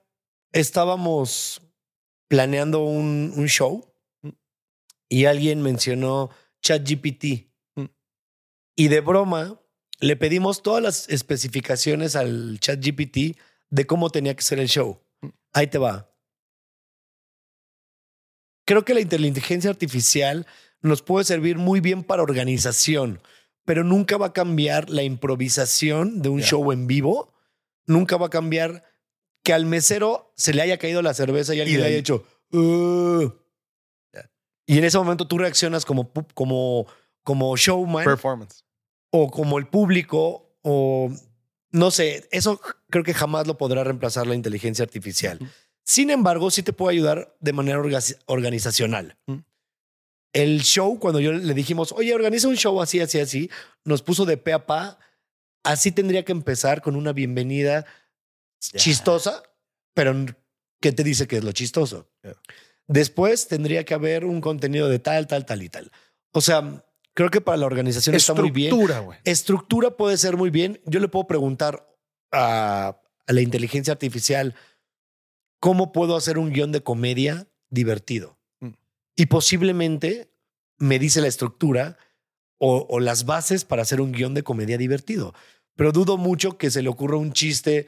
[0.52, 1.60] estábamos
[2.28, 3.92] planeando un, un show
[5.08, 6.30] y alguien mencionó
[6.64, 7.46] ChatGPT.
[7.76, 7.84] Mm.
[8.74, 9.60] Y de broma,
[10.00, 13.38] le pedimos todas las especificaciones al ChatGPT
[13.70, 15.00] de cómo tenía que ser el show.
[15.20, 15.28] Mm.
[15.52, 16.10] Ahí te va.
[18.66, 20.46] Creo que la inteligencia artificial
[20.80, 23.20] nos puede servir muy bien para organización,
[23.66, 27.34] pero nunca va a cambiar la improvisación de un show en vivo.
[27.86, 28.84] Nunca va a cambiar
[29.42, 32.26] que al mesero se le haya caído la cerveza y alguien le haya hecho.
[32.52, 33.30] "Uh".
[34.66, 36.86] Y en ese momento tú reaccionas como, como,
[37.22, 38.64] como showman Performance.
[39.10, 41.10] o como el público o
[41.70, 45.38] no sé, eso creo que jamás lo podrá reemplazar la inteligencia artificial.
[45.84, 49.18] Sin embargo, sí te puede ayudar de manera orga- organizacional.
[49.26, 49.38] Mm.
[50.32, 53.50] El show, cuando yo le dijimos, oye, organiza un show así, así, así,
[53.84, 54.98] nos puso de pe a pa.
[55.64, 57.84] Así tendría que empezar con una bienvenida
[58.60, 59.42] chistosa,
[59.94, 60.14] pero
[60.80, 62.08] ¿qué te dice que es lo chistoso?
[62.86, 65.90] Después tendría que haber un contenido de tal, tal, tal y tal.
[66.32, 68.68] O sea, creo que para la organización está muy bien.
[68.72, 69.18] Estructura, güey.
[69.24, 70.80] Estructura puede ser muy bien.
[70.84, 71.88] Yo le puedo preguntar
[72.30, 74.54] a, a la inteligencia artificial
[75.60, 78.38] cómo puedo hacer un guion de comedia divertido.
[78.60, 78.70] Mm.
[79.16, 80.30] Y posiblemente
[80.78, 81.96] me dice la estructura
[82.58, 85.34] o, o las bases para hacer un guion de comedia divertido.
[85.76, 87.86] Pero dudo mucho que se le ocurra un chiste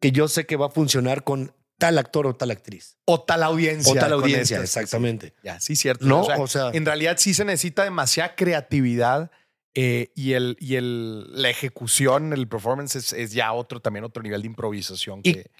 [0.00, 2.96] que yo sé que va a funcionar con tal actor o tal actriz.
[3.04, 3.92] O tal audiencia.
[3.92, 5.34] O tal audiencia, estas, sí, exactamente.
[5.42, 6.06] Ya, sí, cierto.
[6.06, 9.30] No, O sea, o sea, en realidad sí se necesita demasiada creatividad
[9.74, 14.22] eh, y, el, y el, la ejecución, el performance es, es ya otro, también otro
[14.22, 15.20] nivel de improvisación.
[15.22, 15.50] Y- Que,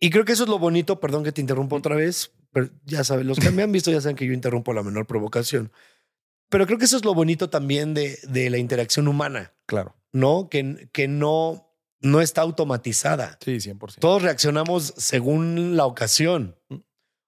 [0.00, 3.04] Y creo que eso es lo bonito, perdón que te interrumpa otra vez, pero ya
[3.04, 5.70] saben, los que me han visto ya saben que yo interrumpo la menor provocación.
[6.48, 9.94] Pero creo que eso es lo bonito también de, de la interacción humana, claro.
[10.12, 10.48] ¿no?
[10.48, 11.67] Que, que no,
[12.00, 13.38] no está automatizada.
[13.44, 13.98] Sí, 100%.
[13.98, 16.56] Todos reaccionamos según la ocasión.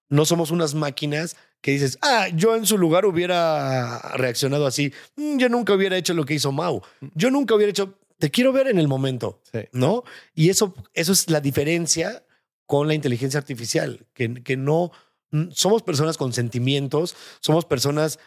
[0.09, 4.93] No somos unas máquinas que dices, ah, yo en su lugar hubiera reaccionado así.
[5.15, 6.81] Mm, Yo nunca hubiera hecho lo que hizo Mau.
[7.13, 9.41] Yo nunca hubiera hecho, te quiero ver en el momento.
[9.51, 9.59] Sí.
[9.71, 10.03] ¿no?
[10.33, 12.25] Y eso, eso es la diferencia
[12.65, 14.91] con la inteligencia artificial, que, que no
[15.31, 18.17] mm, somos personas con sentimientos, somos personas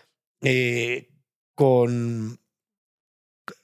[0.43, 1.09] eh,
[1.55, 2.39] con,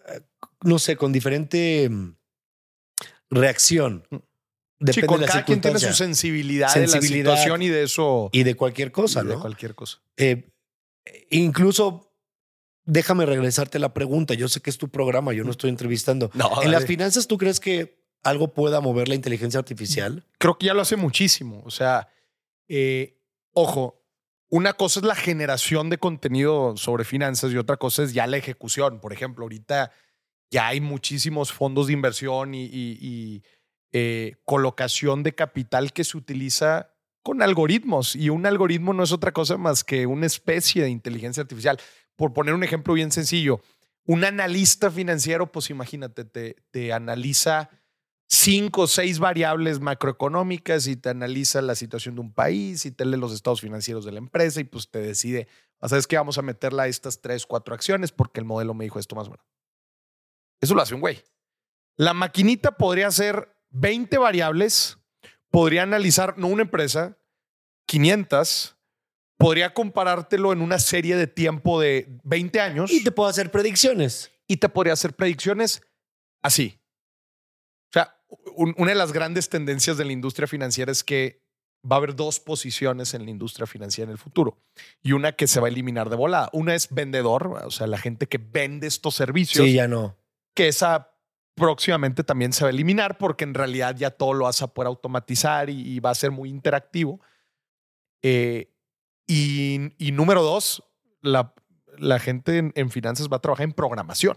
[0.08, 0.20] eh,
[0.62, 1.90] no sé, con diferente
[3.30, 4.04] mm, reacción.
[4.10, 4.18] Sí,
[4.78, 7.24] Depende con de la cada quien tiene su sensibilidad, Sensibilidad.
[7.24, 8.30] de la situación y de eso.
[8.32, 9.40] y de cualquier cosa, y de ¿no?
[9.40, 9.98] cualquier cosa.
[10.16, 10.50] Eh,
[11.30, 12.14] incluso,
[12.84, 14.32] déjame regresarte la pregunta.
[14.34, 16.30] Yo sé que es tu programa, yo no estoy entrevistando.
[16.32, 20.26] No, en las finanzas, ¿tú crees que algo pueda mover la inteligencia artificial?
[20.38, 21.62] creo que ya lo hace muchísimo.
[21.66, 22.08] O sea,
[22.68, 23.18] eh,
[23.52, 24.02] ojo,
[24.48, 28.38] una cosa es la generación de contenido sobre finanzas y otra cosa es ya la
[28.38, 29.00] ejecución.
[29.00, 29.92] Por ejemplo, ahorita
[30.50, 33.42] ya hay muchísimos fondos de inversión y,
[33.92, 39.32] eh, colocación de capital que se utiliza con algoritmos y un algoritmo no es otra
[39.32, 41.78] cosa más que una especie de inteligencia artificial.
[42.16, 43.60] Por poner un ejemplo bien sencillo,
[44.06, 47.68] un analista financiero, pues imagínate, te, te analiza
[48.28, 53.04] cinco o seis variables macroeconómicas y te analiza la situación de un país y te
[53.04, 55.48] lee los estados financieros de la empresa y pues te decide,
[55.80, 56.16] "Ah, ¿sabes qué?
[56.16, 59.28] Vamos a meterla a estas tres, cuatro acciones porque el modelo me dijo esto más
[59.28, 59.42] bueno.
[60.60, 61.22] Eso lo hace un güey.
[61.96, 64.98] La maquinita podría hacer 20 variables,
[65.50, 67.16] podría analizar, no una empresa,
[67.86, 68.76] 500,
[69.38, 74.30] podría comparártelo en una serie de tiempo de 20 años Y te puedo hacer predicciones.
[74.46, 75.82] y te podría hacer predicciones
[76.42, 76.78] así.
[77.88, 78.16] O sea,
[78.56, 81.42] un- una de las grandes tendencias de la industria financiera es que
[81.90, 84.62] va a haber dos posiciones en la industria financiera en el futuro
[85.02, 86.50] y una que se va a eliminar de volada.
[86.52, 90.16] Una es vendedor, o sea, la gente que vende estos servicios, Sí, ya no.
[90.60, 91.10] Que esa
[91.54, 94.88] próximamente también se va a eliminar porque en realidad ya todo lo vas a poder
[94.88, 97.18] automatizar y, y va a ser muy interactivo.
[98.20, 98.70] Eh,
[99.26, 100.84] y, y número dos,
[101.22, 101.54] la,
[101.96, 104.36] la gente en, en finanzas va a trabajar en programación.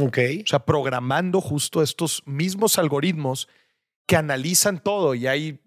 [0.00, 0.18] Ok.
[0.44, 3.48] O sea, programando justo estos mismos algoritmos
[4.06, 5.60] que analizan todo y hay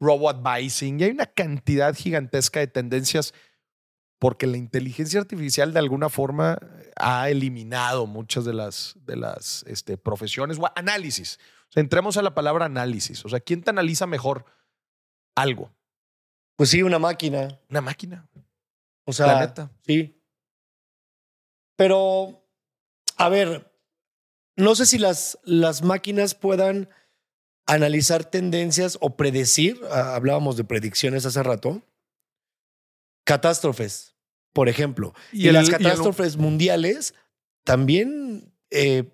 [0.00, 3.34] robo advising y hay una cantidad gigantesca de tendencias
[4.18, 6.58] porque la inteligencia artificial de alguna forma
[6.96, 11.38] ha eliminado muchas de las, de las este, profesiones o análisis.
[11.68, 13.24] O sea, entremos a la palabra análisis.
[13.24, 14.44] O sea, ¿quién te analiza mejor
[15.36, 15.70] algo?
[16.56, 17.60] Pues sí, una máquina.
[17.70, 18.28] Una máquina.
[19.04, 19.70] O sea, La neta.
[19.86, 20.14] sí.
[21.76, 22.44] Pero,
[23.16, 23.72] a ver,
[24.56, 26.88] no sé si las, las máquinas puedan
[27.66, 29.80] analizar tendencias o predecir.
[29.92, 31.82] ah, Hablábamos de predicciones hace rato.
[33.28, 34.14] Catástrofes,
[34.54, 35.12] por ejemplo.
[35.32, 37.14] Y, el- las el- catástrofes mundiales
[37.62, 39.04] también eh,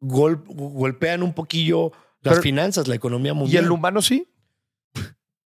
[0.00, 3.64] gol- golpean un poquillo las Pero- finanzas, la economía y mundial.
[3.64, 4.26] el humano sí.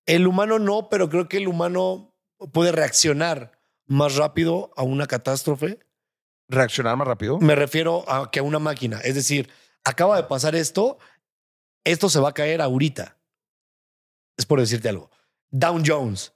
[0.06, 2.14] El humano no, pero creo que el humano
[2.52, 3.52] puede reaccionar
[3.86, 5.78] más rápido a una catástrofe.
[6.48, 7.38] Reaccionar más rápido.
[7.38, 8.98] Me refiero a que a una máquina.
[9.00, 9.48] Es decir,
[9.82, 10.98] acaba de pasar esto,
[11.84, 13.18] esto se va a caer ahorita.
[14.36, 15.10] Es por decirte algo.
[15.50, 16.33] Down Jones.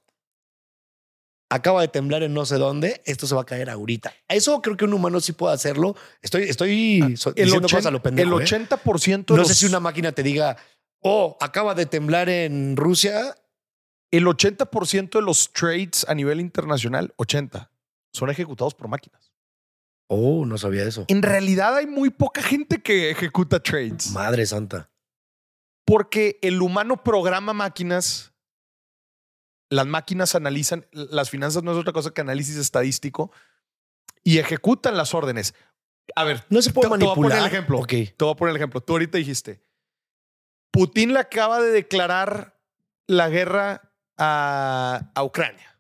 [1.50, 4.12] Acaba de temblar en no sé dónde, esto se va a caer ahorita.
[4.28, 5.96] Eso creo que un humano sí puede hacerlo.
[6.20, 8.36] Estoy, estoy Ah, El, diciendo cosas a 80, lo pendejo.
[8.36, 8.44] el ¿eh?
[8.46, 10.58] 80% de No los- sé si una máquina te diga,
[11.02, 13.34] oh, acaba de temblar en Rusia.
[14.10, 17.70] El 80% de los trades a nivel internacional, 80,
[18.12, 19.32] son ejecutados por máquinas.
[20.10, 21.04] Oh, no sabía eso.
[21.08, 24.90] En realidad hay muy poca gente que ejecuta trades Madre santa.
[25.86, 28.32] porque el humano programa máquinas,
[29.70, 33.30] las máquinas analizan, las finanzas no es otra cosa que análisis estadístico
[34.24, 35.54] y ejecutan las órdenes.
[36.16, 37.38] A ver, No se puede Te- te voy a poner manipular.
[37.38, 37.78] el ejemplo.
[37.80, 37.88] Ok.
[37.88, 38.80] Te voy a poner el ejemplo.
[38.80, 39.62] Tú ahorita dijiste,
[40.70, 42.58] Putin le acaba de declarar
[43.06, 45.78] la guerra a, a Ucrania.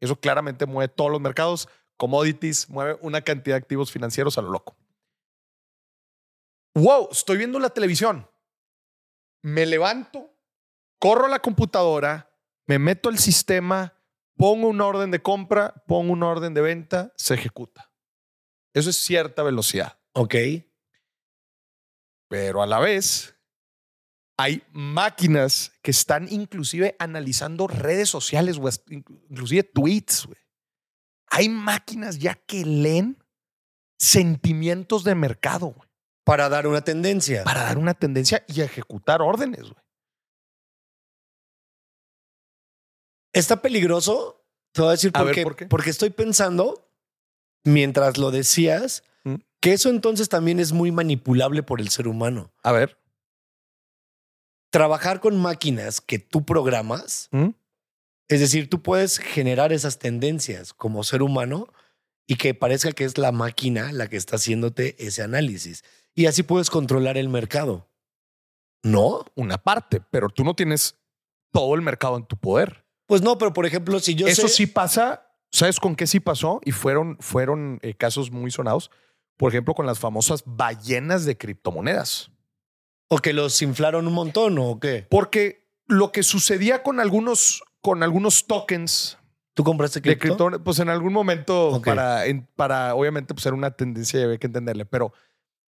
[0.00, 1.68] Eso claramente mueve todos los mercados,
[1.98, 4.76] commodities, mueve una cantidad de activos financieros a lo loco.
[6.74, 8.28] Wow, estoy viendo la televisión.
[9.42, 10.34] Me levanto,
[10.98, 12.29] corro a la computadora,
[12.66, 13.94] me meto al sistema,
[14.36, 17.92] pongo una orden de compra, pongo una orden de venta, se ejecuta.
[18.72, 20.34] Eso es cierta velocidad Ok.
[22.28, 23.36] pero a la vez
[24.38, 28.58] Hay máquinas que están inclusive analizando redes sociales,
[28.88, 30.28] inclusive tweets.
[31.30, 33.22] Hay máquinas ya que leen
[33.98, 35.74] sentimientos de mercado.
[36.24, 37.44] Para dar una tendencia.
[37.44, 39.84] Para dar una tendencia y ejecutar órdenes, güey.
[43.32, 44.44] Está peligroso.
[44.72, 45.42] Te voy a decir A por, ver, qué.
[45.42, 45.66] ¿por qué?
[45.66, 46.88] Porque estoy pensando,
[47.64, 49.36] mientras lo decías, ¿Mm?
[49.60, 52.52] que eso entonces también es muy manipulable por el ser humano.
[52.62, 52.98] A ver.
[54.70, 57.48] Trabajar con máquinas que tú programas, ¿Mm?
[58.28, 61.66] es decir, tú puedes generar esas tendencias como ser humano
[62.28, 65.82] y que parezca que es la máquina la que está haciéndote ese análisis.
[66.14, 67.88] Y así puedes controlar el mercado.
[68.84, 69.24] ¿No?
[69.34, 70.96] Una parte, pero tú no tienes
[71.52, 72.86] todo el mercado en tu poder.
[73.10, 75.26] Pues no, pero por ejemplo, si yo Eso sé- sí pasa.
[75.50, 76.60] ¿Sabes con qué sí pasó?
[76.64, 78.92] Y fueron, fueron eh, casos muy sonados.
[79.36, 82.30] Por ejemplo, con las famosas ballenas de criptomonedas.
[83.08, 85.08] o que los inflaron un montón o qué.
[85.10, 89.18] Porque lo que sucedía con algunos, con algunos tokens
[89.54, 90.36] ¿Tú compraste de cripto?
[90.36, 94.38] cripto, pues en algún momento, para, en- para obviamente pues era una tendencia y había
[94.38, 95.12] que entenderle, pero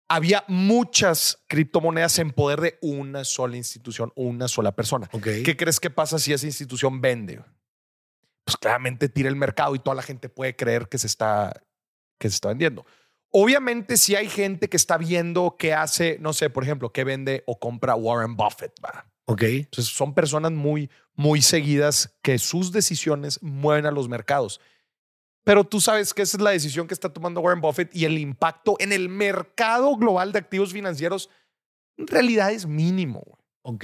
[0.09, 5.07] había muchas criptomonedas en poder de una sola institución, una sola persona.
[5.23, 7.41] ¿Qué crees que pasa si esa institución vende?
[8.43, 11.61] Pues claramente tira el mercado y toda la gente puede creer que se está,
[12.17, 12.85] que se está vendiendo.
[13.31, 17.43] Obviamente, si hay gente que está viendo qué hace, no sé, por ejemplo, qué vende
[17.45, 19.05] o compra Warren Buffett, ¿va?
[19.25, 19.43] Ok.
[19.43, 24.59] Entonces, son personas muy, muy seguidas que sus decisiones mueven a los mercados.
[25.49, 28.19] Pero tú sabes que esa es la decisión que está tomando Warren Buffett y el
[28.19, 31.31] impacto en el mercado global de activos financieros
[31.97, 33.23] en realidad es mínimo.
[33.25, 33.39] güey.
[33.63, 33.83] Ok.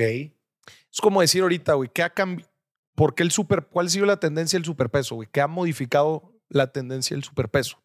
[0.91, 2.51] Es como decir ahorita, güey, ¿qué ha cambiado?
[2.93, 5.27] ¿Por qué el super, cuál ha sido la tendencia del superpeso, güey?
[5.31, 7.81] ¿Qué ha modificado la tendencia del superpeso?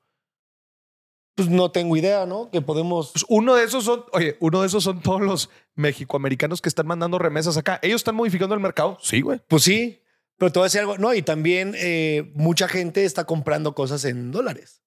[1.34, 2.50] Pues no tengo idea, ¿no?
[2.50, 3.12] Que podemos.
[3.12, 6.86] Pues uno de esos son, oye, uno de esos son todos los mexicoamericanos que están
[6.86, 7.80] mandando remesas acá.
[7.80, 8.98] ¿Ellos están modificando el mercado?
[9.00, 9.40] Sí, güey.
[9.48, 10.02] Pues sí,
[10.40, 10.96] pero te voy a decir algo.
[10.96, 14.82] No, y también eh, mucha gente está comprando cosas en dólares.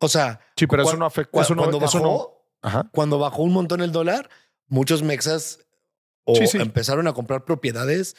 [0.00, 1.30] O sea, Sí, pero eso no afecta.
[1.38, 2.68] cua- Eso no, cuando eso bajó, no.
[2.68, 2.90] Ajá.
[2.92, 4.28] cuando bajó un montón el dólar,
[4.66, 5.60] muchos mexas
[6.24, 6.58] o Sí, sí.
[6.58, 8.16] empezaron a comprar propiedades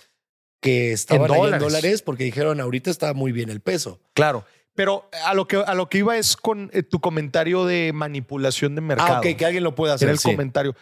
[0.61, 2.01] que estaban En dólares.
[2.01, 3.99] porque dijeron ahorita está muy bien el peso.
[4.13, 4.45] Claro.
[4.75, 8.75] Pero a lo que, a lo que iba es con eh, tu comentario de manipulación
[8.75, 9.15] de mercado.
[9.15, 10.07] Ah, ok, que alguien lo pueda hacer.
[10.07, 10.31] Era el sí.
[10.31, 10.73] comentario.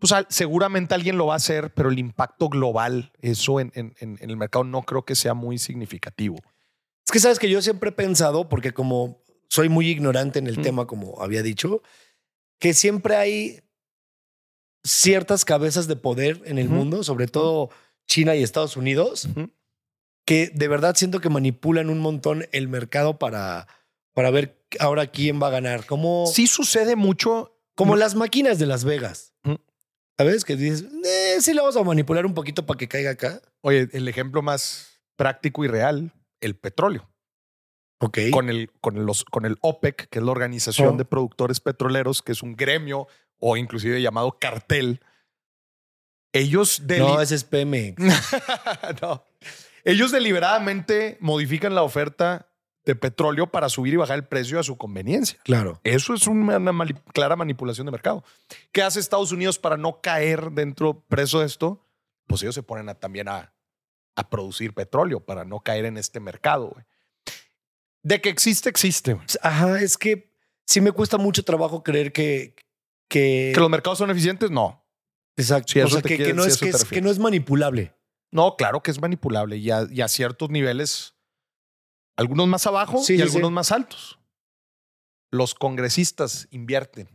[0.00, 4.18] Pues seguramente alguien lo va a hacer, pero el impacto global, eso en, en- en-
[4.20, 6.36] en el mercado no creo que sea muy significativo.
[7.06, 10.58] Es que sabes que yo siempre he pensado, porque como soy muy ignorante en el
[10.58, 10.62] Mm.
[10.62, 11.82] tema, como había dicho,
[12.58, 13.60] que siempre hay
[14.84, 17.70] ciertas cabezas de poder en el mundo, sobre todo
[18.06, 19.28] China y Estados Unidos,
[20.24, 23.66] que de verdad siento que manipulan un montón el mercado para,
[24.14, 25.84] para ver ahora quién va a ganar.
[25.86, 27.56] Como, Sí sucede mucho.
[27.74, 29.29] como las máquinas de Las Vegas.
[30.20, 30.44] ¿Sabes?
[30.44, 33.40] Que dices, eh, sí le vamos a manipular un poquito para que caiga acá.
[33.62, 36.12] Oye, el ejemplo más práctico y real,
[36.42, 37.08] el petróleo.
[38.02, 38.18] Ok.
[38.30, 40.96] Con el, con los, con el OPEC, que es la Organización Oh.
[40.98, 43.08] de Productores Petroleros, que es un gremio
[43.38, 45.00] o inclusive llamado cartel.
[46.34, 47.96] Ellos no, ese es Pemex.
[49.00, 49.24] no.
[49.84, 52.49] Ellos deliberadamente modifican la oferta
[52.90, 55.38] de petróleo para subir y bajar el precio a su conveniencia.
[55.44, 55.80] Claro.
[55.84, 56.58] Eso es una,
[57.12, 58.24] clara manipulación de mercado.
[58.72, 61.84] ¿Qué hace Estados Unidos para no caer dentro preso de esto?
[62.26, 63.52] Pues ellos se ponen a- también a,
[64.16, 66.74] a producir petróleo para no caer en este mercado.
[68.02, 69.18] De que existe, existe.
[69.42, 70.32] Ajá, es que
[70.66, 72.54] sí me cuesta mucho trabajo creer que.
[73.08, 74.84] Que, Que los mercados son eficientes, no.
[75.36, 75.72] exacto.
[75.72, 77.92] si o sea, que, no si es, que, es, que no es manipulable.
[78.30, 81.14] No, claro que es manipulable y a, y a ciertos niveles,
[82.20, 83.54] algunos más abajo Sí, y sí, algunos sí.
[83.54, 84.18] más altos.
[85.30, 87.08] Los congresistas invierten.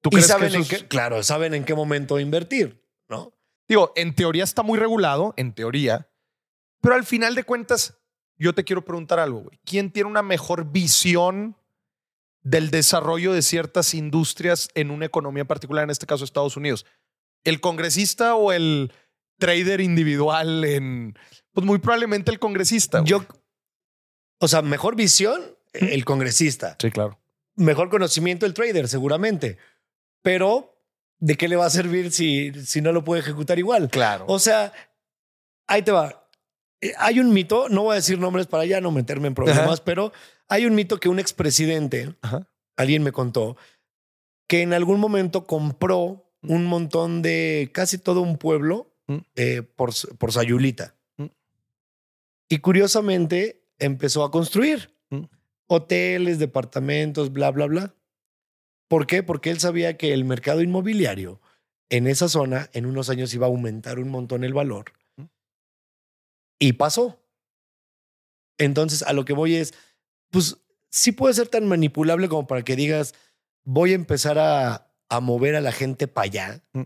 [0.00, 3.32] ¿Tú Y crees que en qué, claro, saben en qué momento invertir, ¿no?
[3.66, 6.10] Digo, en teoría está muy regulado, en teoría,
[6.80, 7.98] pero al final de cuentas,
[8.36, 9.58] yo te quiero preguntar algo, güey.
[9.64, 11.56] ¿Quién tiene una mejor visión
[12.42, 16.84] del desarrollo de ciertas industrias en una economía particular, en este caso Estados Unidos?
[17.42, 18.92] ¿El congresista o el
[19.38, 21.18] trader individual en...
[21.52, 22.98] Pues muy probablemente el congresista.
[22.98, 23.10] güey.
[23.10, 23.24] Yo,
[24.44, 25.42] o sea, mejor visión,
[25.72, 26.76] el congresista.
[26.80, 27.18] Sí, claro.
[27.56, 29.56] Mejor conocimiento, el trader, seguramente.
[30.22, 30.76] Pero,
[31.18, 33.88] ¿de qué le va a servir si, si no lo puede ejecutar igual?
[33.90, 34.24] Claro.
[34.28, 34.72] O sea,
[35.66, 36.28] ahí te va.
[36.80, 39.64] Eh, Hay un mito, no voy a decir nombres para ya no meterme en problemas,
[39.66, 39.84] Ajá.
[39.84, 40.12] pero
[40.48, 42.46] hay un mito que un expresidente, Ajá.
[42.76, 43.56] alguien me contó,
[44.46, 49.18] que en algún momento compró un montón de casi todo un pueblo Mm.
[49.36, 50.94] eh, por, por Sayulita.
[51.18, 51.26] Mm.
[52.48, 55.24] Y curiosamente empezó a construir Mm.
[55.68, 57.94] hoteles, departamentos, bla, bla, bla.
[58.88, 59.22] ¿Por qué?
[59.22, 61.40] Porque él sabía que el mercado inmobiliario
[61.90, 64.92] en esa zona en unos años iba a aumentar un montón el valor.
[66.58, 67.20] Y pasó.
[68.58, 69.74] Entonces, a lo que voy es,
[70.30, 70.56] pues
[70.90, 73.14] sí puede ser tan manipulable como para que digas,
[73.64, 76.82] voy a empezar a, a mover a la gente para allá, Mm.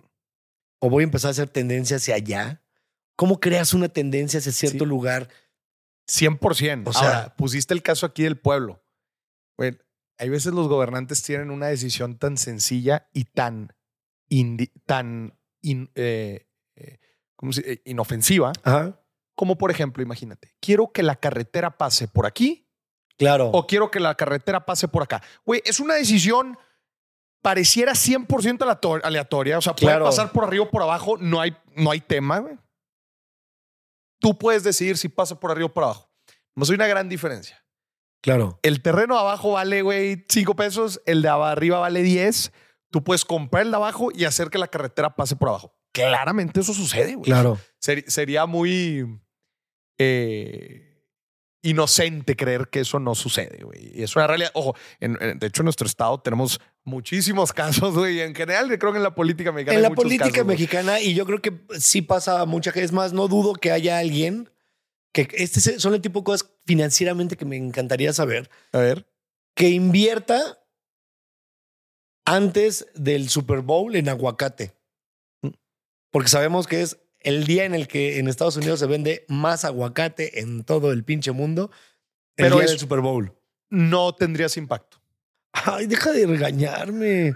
[0.81, 2.63] o voy a empezar a hacer tendencia hacia allá.
[3.17, 4.89] ¿Cómo creas una tendencia hacia cierto Sí.
[4.89, 5.29] lugar?
[6.09, 6.89] 100%.
[6.91, 8.83] O sea- Ahora, pusiste el caso aquí del pueblo.
[9.57, 9.79] Güey,
[10.19, 13.73] hay veces los gobernantes tienen una decisión tan sencilla y tan,
[14.31, 16.99] indi- tan in- eh, eh,
[17.37, 19.01] ¿cómo se- eh, inofensiva, Ajá.
[19.37, 22.69] como por ejemplo, imagínate, quiero que la carretera pase por aquí
[23.17, 23.51] Claro.
[23.53, 25.23] o quiero que la carretera pase por acá.
[25.45, 26.57] Güey, es una decisión
[27.43, 29.59] pareciera 100% aleator- aleatoria.
[29.59, 30.05] O sea, puede Claro.
[30.07, 31.17] pasar por arriba o por abajo.
[31.19, 32.57] No hay, no hay tema, güey.
[34.21, 36.11] Tú puedes decidir si pasa por arriba o por abajo.
[36.57, 37.65] No hay una gran diferencia.
[38.21, 38.59] Claro.
[38.63, 41.01] El terreno abajo vale, güey, 5 pesos.
[41.07, 42.53] El de arriba vale 10.
[42.91, 45.75] Tú puedes comprar el de abajo y hacer que la carretera pase por abajo.
[45.93, 47.25] Claramente eso sucede, güey.
[47.31, 47.59] Claro.
[47.79, 49.21] Sería muy
[49.99, 51.05] eh,
[51.63, 53.99] inocente creer que eso no sucede, güey.
[53.99, 54.51] Y es una realidad.
[54.55, 58.21] Ojo, en- en- de hecho, en nuestro estado tenemos muchísimos casos, güey.
[58.21, 59.75] En general, creo que en la política mexicana.
[59.75, 62.85] En hay la muchos política casos, mexicana, y yo creo que sí pasa mucha gente.
[62.87, 64.51] Es más, no dudo que haya alguien
[65.13, 69.07] que este son el tipo de cosas financieramente que me encantaría saber, A ver.
[69.55, 70.59] que invierta
[72.27, 74.73] antes del Super Bowl en aguacate.
[76.11, 79.65] Porque sabemos que es el día en el que en Estados Unidos se vende más
[79.65, 81.71] aguacate en todo el pinche mundo.
[82.37, 83.35] El Pero día es- del Super Bowl.
[83.71, 84.98] No tendrías impacto.
[85.53, 87.35] Ay, deja de regañarme.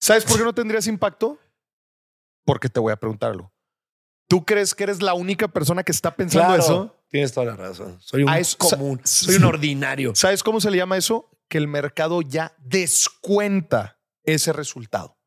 [0.00, 1.38] ¿Sabes por qué no tendrías impacto?
[2.44, 3.52] Porque te voy a preguntar algo.
[4.28, 6.96] ¿Tú crees que eres la única persona que está pensando Claro, eso?
[7.08, 7.98] Tienes toda la razón.
[8.00, 9.00] Soy un A eso- sa- común.
[9.04, 10.14] Soy un ordinario.
[10.14, 11.28] ¿Sabes cómo se le llama eso?
[11.48, 15.18] Que el mercado ya descuenta ese resultado.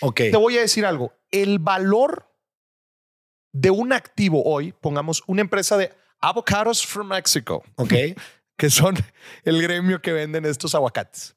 [0.00, 0.16] Ok.
[0.16, 1.12] Te voy a decir algo.
[1.30, 2.30] El valor
[3.52, 7.92] de un activo hoy, pongamos una empresa de avocados from Mexico, Ok.
[8.56, 8.94] que son
[9.44, 11.36] el gremio que venden estos aguacates.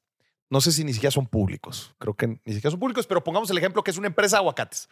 [0.50, 1.94] No sé si ni siquiera son públicos.
[2.00, 4.40] Creo que ni siquiera son públicos, pero pongamos el ejemplo que es una empresa de
[4.42, 4.90] aguacates.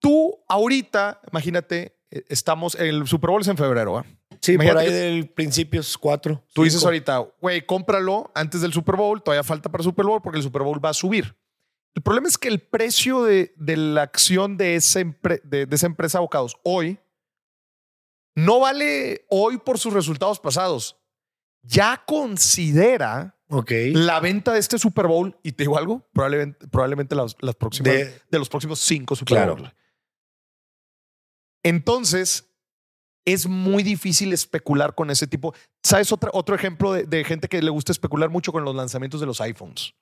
[0.00, 4.06] Tú ahorita, imagínate, eh, estamos, el Super Bowl es en febrero, ¿ah?
[4.40, 6.42] Sí, por Imagínate ahí que- del principio es cuatro.
[6.54, 10.22] Tú dices ahorita, güey, cómpralo antes del Super Bowl, todavía falta para el Super Bowl
[10.22, 11.36] porque el Super Bowl va a subir.
[11.94, 15.74] El problema es que el precio de, de la acción de esa, empre- de, de
[15.76, 16.98] esa empresa de abocados hoy
[18.44, 20.96] no vale hoy por sus resultados pasados.
[21.62, 23.36] Ya considera
[23.94, 27.92] la venta de este Super Bowl, y te digo algo, probablemente, probablemente las, las próximas,
[27.92, 29.56] de, De- los próximos cinco Super Claro.
[29.56, 29.72] Bowls.
[31.62, 32.48] Entonces,
[33.24, 35.54] es muy difícil especular con ese tipo.
[35.82, 39.20] ¿Sabes otra, otro ejemplo de, de gente que le gusta especular mucho con los lanzamientos
[39.20, 39.94] de los iPhones?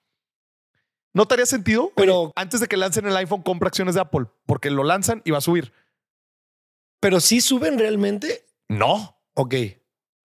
[1.15, 1.91] ¿No te haría sentido?
[1.97, 5.23] Pero- Oye, antes de que lancen el iPhone, compra acciones de Apple, porque lo lanzan
[5.25, 5.73] y va a subir.
[7.01, 8.47] Pero sí suben realmente.
[8.69, 9.21] No.
[9.35, 9.55] Ok.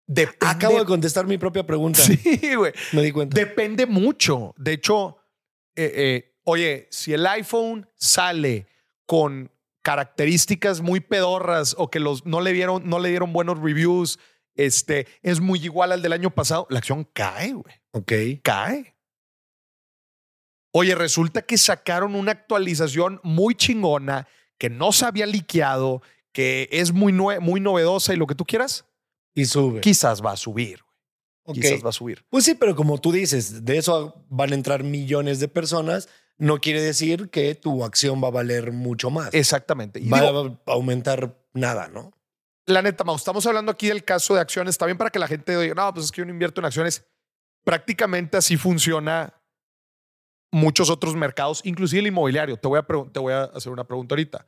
[0.08, 0.38] Depende.
[0.42, 2.02] Acabo de contestar mi propia pregunta.
[2.02, 2.74] Sí, güey.
[2.92, 3.36] Me di cuenta.
[3.36, 4.54] Depende mucho.
[4.58, 5.18] De hecho,
[5.76, 8.68] eh, eh, oye, si el iPhone sale
[9.06, 9.52] con
[9.84, 14.20] características muy pedorras o que los no le dieron, no le dieron buenos reviews,
[14.56, 17.76] este es muy igual al del año pasado, la acción cae, güey.
[17.92, 18.12] ok.
[18.44, 18.96] Cae.
[20.74, 26.02] Oye, resulta que sacaron una actualización muy chingona que no se había liqueado,
[26.32, 28.86] que es muy, muy novedosa y lo que tú quieras,
[29.34, 29.82] Y sube.
[29.82, 30.80] quizás va a subir.
[31.54, 32.24] Quizás va a subir.
[32.30, 36.08] Pues sí, pero como tú dices, de eso van a entrar millones de personas.
[36.38, 39.34] No quiere decir que tu acción va a valer mucho más.
[39.34, 40.00] Exactamente.
[40.00, 42.12] Y va digo, a aumentar nada, ¿no?
[42.68, 44.76] la neta, Mau, estamos hablando aquí del caso de acciones.
[44.76, 46.66] Está bien para que la gente diga, no, pues es que yo no invierto en
[46.66, 47.06] acciones.
[47.66, 49.34] Prácticamente así funciona
[50.52, 52.56] muchos otros mercados, inclusive el inmobiliario.
[52.56, 54.48] Te voy a, te voy a hacer una pregunta ahorita.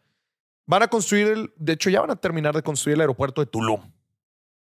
[0.66, 3.48] Van a construir, el, de hecho ya van a terminar de construir el aeropuerto de
[3.48, 3.82] Tulum.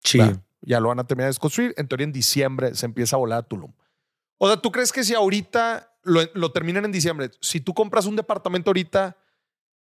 [0.04, 0.20] Sí.
[0.20, 1.74] Va, Ya lo van a terminar de construir.
[1.78, 3.74] En teoría en diciembre se empieza a volar a Tulum.
[4.38, 8.06] O sea, ¿tú crees que si ahorita lo, lo terminan en diciembre, si tú compras
[8.06, 9.18] un departamento ahorita,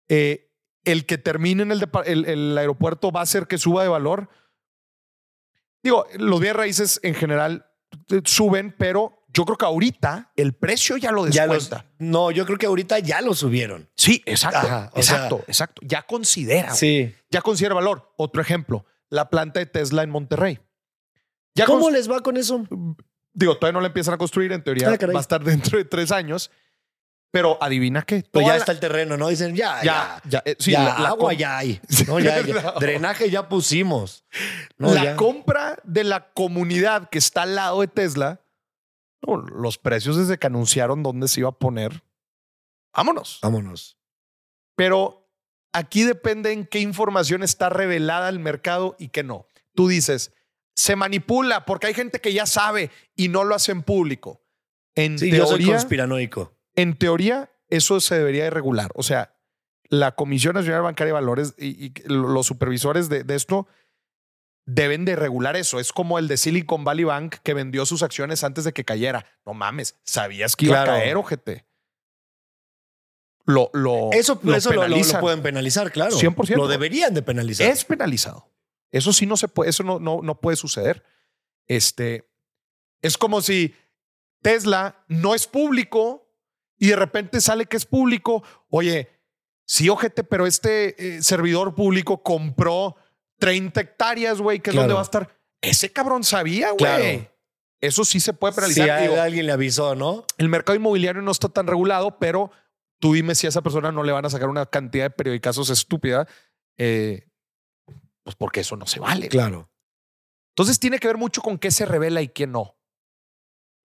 [0.07, 0.51] eh,
[0.85, 4.29] el que termine en el, el aeropuerto va a hacer que suba de valor?
[5.83, 7.67] Digo, los bienes raíces en general
[8.09, 11.85] eh, suben, pero yo creo que ahorita el precio ya lo Ya descuenta.
[11.99, 13.89] los, no, yo creo que ahorita ya lo subieron.
[13.95, 14.57] Sí, exacto.
[14.59, 15.81] Ajá, o sea- exacto, exacto.
[15.85, 16.73] Ya considera.
[16.73, 17.13] Sí.
[17.29, 18.11] Ya considera valor.
[18.17, 20.59] Otro ejemplo, la planta de Tesla en Monterrey.
[21.55, 22.65] Ya ¿Cómo les va con eso?
[23.33, 25.85] Digo, todavía no la empiezan a construir, en teoría Ah, va a estar dentro de
[25.85, 26.49] tres años.
[27.31, 28.23] Pero adivina qué.
[28.31, 29.27] Pues ya la- está el terreno, ¿no?
[29.27, 30.29] Dicen, ya, Ya, ya.
[30.29, 31.79] ya, eh, sí, ya, la- la agua ya hay.
[32.07, 32.61] No, ya, ya.
[32.73, 32.79] No.
[32.79, 34.23] Drenaje ya pusimos.
[34.79, 35.15] No, la ya.
[35.15, 38.41] compra de la comunidad que está al lado de Tesla,
[39.25, 42.03] no, los precios desde que anunciaron dónde se iba a poner,
[42.93, 43.39] vámonos.
[43.41, 43.97] Vámonos.
[44.75, 45.29] Pero
[45.73, 49.45] aquí depende en qué información está revelada al mercado y qué no.
[49.75, 50.33] Tú dices,
[50.75, 54.41] se manipula porque hay gente que ya sabe y no lo hace en público.
[54.95, 56.53] En Sí, yo soy teoría, conspiranoico.
[56.75, 58.91] en teoría, eso se debería de regular.
[58.95, 59.35] O sea,
[59.89, 63.67] la Comisión Nacional Bancaria de Valores y, y los supervisores de, de esto
[64.69, 65.79] deben de regular eso.
[65.79, 69.25] Es como el de Silicon Valley Bank que vendió sus acciones antes de que cayera.
[69.45, 71.65] No mames, sabías que iba a caer, ojete.
[73.45, 76.15] Lo, lo, Eso, lo eso lo, pueden penalizar, claro.
[76.15, 76.55] 100%.
[76.55, 77.67] Lo deberían de penalizar.
[77.67, 78.51] Es penalizado.
[78.91, 81.03] Eso sí no se puede, eso no, no, no puede suceder.
[81.65, 82.29] Este
[83.01, 83.73] es como si
[84.43, 86.31] Tesla no es público
[86.77, 88.43] y de repente sale que es público.
[88.69, 89.09] Oye,
[89.65, 92.97] sí, ojete, pero este eh, servidor público compró
[93.39, 94.83] 30 hectáreas, güey, que es Claro.
[94.83, 95.35] donde va a estar.
[95.61, 96.77] Ese cabrón sabía, güey.
[96.77, 97.31] Claro.
[97.81, 99.01] Eso sí se puede si penalizar.
[99.01, 100.25] Digo, alguien le avisó, ¿no?
[100.37, 102.51] el mercado inmobiliario no está tan regulado, pero
[102.99, 105.69] tú dime si a esa persona no le van a sacar una cantidad de periodicazos
[105.69, 106.27] estúpida,
[106.77, 107.27] eh,
[108.23, 109.29] pues porque eso no se vale.
[109.29, 109.71] Claro.
[110.53, 112.75] Entonces tiene que ver mucho con qué se revela y qué no.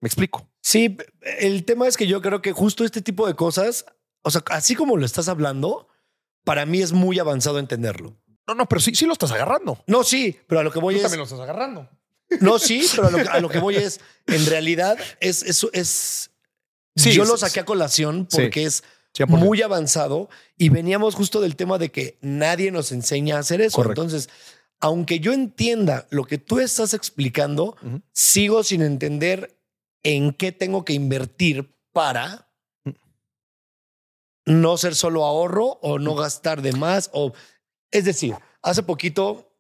[0.01, 0.51] ¿Me explico?
[0.61, 0.97] Sí,
[1.39, 3.87] el tema es que yo creo que justo este tipo de cosas,
[4.23, 5.89] o sea, así como lo estás hablando,
[6.45, 8.21] para mí es muy avanzado entenderlo.
[8.47, 9.83] No, no, pero sí, sí lo estás agarrando.
[9.87, 11.03] No, sí, pero a lo que voy Tú es.
[11.03, 11.89] también lo estás agarrando.
[12.41, 15.43] No, sí, pero a lo, que- a lo que voy es, en realidad, es.
[15.43, 16.31] es, es
[16.97, 18.37] Sí, yo lo saqué a colación Sí.
[18.43, 18.85] porque es
[19.17, 19.27] 100%.
[19.29, 23.77] muy avanzado y veníamos justo del tema de que nadie nos enseña a hacer eso.
[23.77, 24.03] Correcto.
[24.03, 24.29] Entonces,
[24.81, 27.77] aunque yo entienda lo que tú estás explicando,
[28.13, 29.59] sigo sin entender
[30.03, 32.49] en qué tengo que invertir para
[32.85, 32.91] Mm.
[34.61, 37.11] no ser solo ahorro o no gastar de más.
[37.13, 37.33] O,
[37.95, 39.57] es decir, hace poquito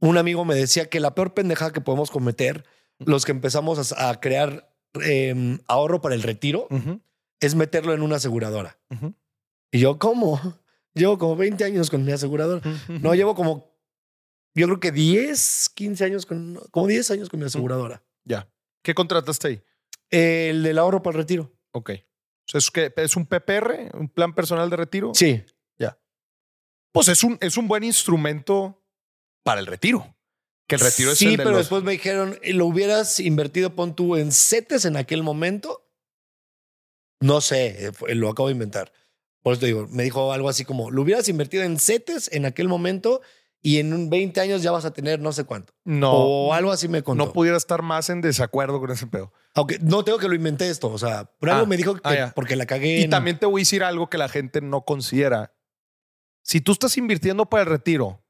[0.00, 2.64] un amigo me decía que la peor pendejada que podemos cometer
[2.98, 4.74] los que empezamos a, crear
[5.04, 6.68] eh, ahorro para el retiro
[7.40, 8.76] es meterlo en una aseguradora.
[9.70, 10.40] Y yo, ¿cómo?
[10.94, 12.60] Llevo como 20 años con mi aseguradora.
[12.88, 13.72] No, llevo como,
[14.54, 18.02] yo creo que 10, 15 años con, como 10 años con mi aseguradora.
[18.24, 18.50] Ya.
[18.82, 19.62] ¿Qué contrataste ahí?
[20.10, 21.52] El del ahorro para el retiro.
[21.70, 21.90] Ok.
[22.52, 23.90] ¿Es, que, ¿Es un PPR?
[23.94, 25.12] ¿Un plan personal de retiro?
[25.14, 25.44] Sí.
[26.92, 28.82] Pues es un, es un buen instrumento
[29.44, 30.14] para el retiro.
[30.68, 33.74] Que el retiro es sí, el de pero los- después me dijeron, ¿lo hubieras invertido,
[33.74, 35.84] pon tú, en CETES en aquel momento?
[37.20, 38.92] No sé, eh, lo acabo de inventar.
[39.42, 42.44] Por eso te digo, me dijo algo así como, lo hubieras invertido en CETES en
[42.44, 43.22] aquel momento
[43.62, 45.72] y en un 20 años ya vas a tener no sé cuánto.
[45.84, 47.24] No, o algo así me contó.
[47.26, 49.32] no pudiera estar más en desacuerdo con ese pedo.
[49.54, 52.00] Aunque no tengo que lo inventé esto, o sea, por algo Ah, me dijo que
[52.04, 53.00] ah, porque la cagué.
[53.00, 55.54] Y en- también te voy a decir algo que la gente no considera.
[56.48, 58.24] Si tú estás invirtiendo para el retiro,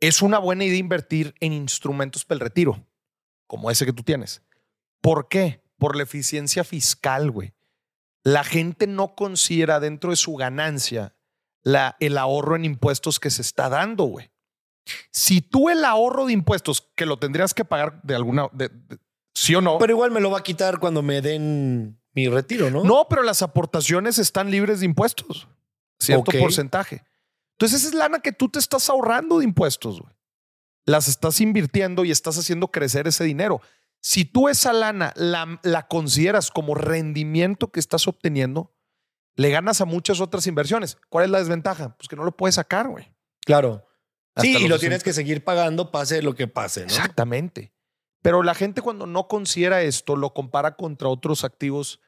[0.00, 2.86] es una buena idea invertir en instrumentos para el retiro,
[3.46, 4.40] como ese que tú tienes.
[5.02, 5.62] ¿Por qué?
[5.76, 7.52] Por la eficiencia fiscal, güey.
[8.22, 11.14] La gente no considera dentro de su ganancia
[11.62, 14.30] la, el ahorro en impuestos que se está dando, güey.
[15.10, 18.98] Si tú el ahorro de impuestos, que lo tendrías que pagar de alguna, de- de-
[19.34, 22.70] sí o no, Pero igual me lo va a quitar cuando me den mi retiro,
[22.70, 22.84] ¿no?
[22.84, 25.46] no, pero las aportaciones están libres de impuestos.
[25.98, 27.04] Cierto porcentaje.
[27.64, 30.12] Entonces, esa es lana que tú te estás ahorrando de impuestos, güey.
[30.84, 33.62] Las estás invirtiendo y estás haciendo crecer ese dinero.
[34.00, 38.74] Si tú esa lana la, la consideras como rendimiento que estás obteniendo,
[39.36, 40.98] le ganas a muchas otras inversiones.
[41.08, 41.96] ¿Cuál es la desventaja?
[41.96, 43.14] Pues que no lo puedes sacar, güey.
[43.46, 43.86] Claro.
[44.34, 44.78] Hasta Sí, y lo 60.
[44.80, 46.86] tienes que seguir pagando, pase lo que pase, ¿no?
[46.88, 47.72] Exactamente.
[48.20, 52.02] Pero la gente cuando no considera esto, lo compara contra otros activos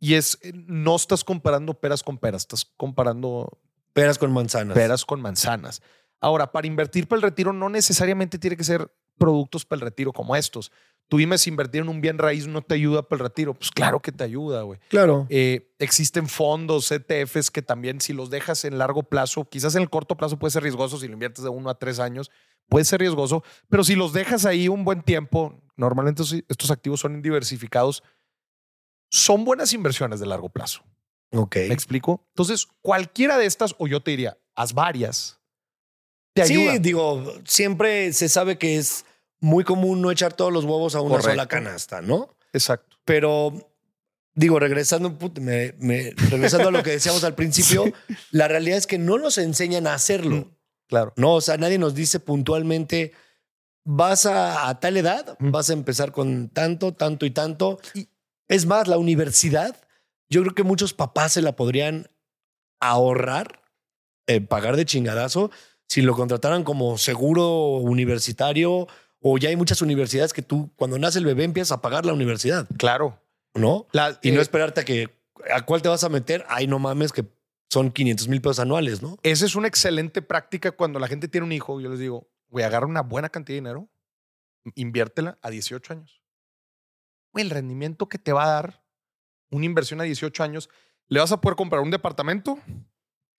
[0.00, 3.60] y es, eh, no estás comparando peras con peras, estás comparando
[3.96, 4.74] Peras con manzanas.
[4.76, 5.82] peras con manzanas.
[6.20, 10.12] Ahora, para invertir para el retiro no necesariamente tiene que ser productos para el retiro
[10.12, 10.70] como estos.
[11.08, 13.54] Tú dime si invertir en un bien raíz no te ayuda para el retiro.
[13.54, 14.78] Pues claro que te ayuda, güey.
[14.88, 15.26] Claro.
[15.30, 19.90] Eh, existen fondos, ETFs que también si los dejas en largo plazo, quizás en el
[19.90, 22.30] corto plazo puede ser riesgoso, si lo inviertes de uno a tres años,
[22.68, 27.22] puede ser riesgoso, pero si los dejas ahí un buen tiempo, normalmente estos- activos son
[27.22, 28.02] diversificados,
[29.10, 30.82] son buenas inversiones de largo plazo.
[31.32, 31.56] Ok.
[31.68, 32.24] ¿Me explico?
[32.34, 35.40] Entonces, cualquiera de estas, o yo te diría, haz varias,
[36.34, 36.78] te Sí, ayuda.
[36.78, 39.04] digo, siempre se sabe que es
[39.40, 41.30] muy común no echar todos los huevos a una Correcto.
[41.30, 42.34] sola canasta, ¿no?
[42.52, 42.96] Exacto.
[43.04, 43.72] Pero
[44.34, 47.84] digo, regresando, put- me- me- regresando a lo que decíamos al principio,
[48.30, 50.52] la realidad es que no nos enseñan a hacerlo.
[50.88, 51.12] Claro.
[51.16, 53.12] No, o sea, nadie nos dice puntualmente,
[53.84, 55.50] vas a, a tal edad, Mm.
[55.50, 57.78] vas a empezar con tanto, tanto y tanto.
[57.94, 58.08] Y-
[58.48, 59.76] es más, la universidad,
[60.28, 62.08] yo creo que muchos papás se la podrían
[62.80, 63.62] ahorrar,
[64.26, 65.50] eh, pagar de chingadazo,
[65.88, 68.86] si lo contrataran como seguro universitario
[69.20, 72.12] o ya hay muchas universidades que tú, cuando nace el bebé, empiezas a pagar la
[72.12, 73.20] universidad, Claro.
[73.54, 73.86] ¿no?
[73.92, 75.08] La- Y no eh, esperarte a que
[75.52, 76.44] ¿a cuál te vas a meter?
[76.48, 77.24] Ay, no mames, que
[77.70, 79.16] son 500 mil pesos anuales, ¿no?
[79.22, 81.80] Esa es una excelente práctica cuando la gente tiene un hijo.
[81.80, 83.88] Yo les digo, güey, agarra una buena cantidad de dinero,
[84.74, 86.22] inviértela a 18 años.
[87.32, 88.84] Güey, el rendimiento que te va a dar
[89.50, 90.68] una inversión a 18 años,
[91.08, 92.58] le vas a poder comprar un departamento,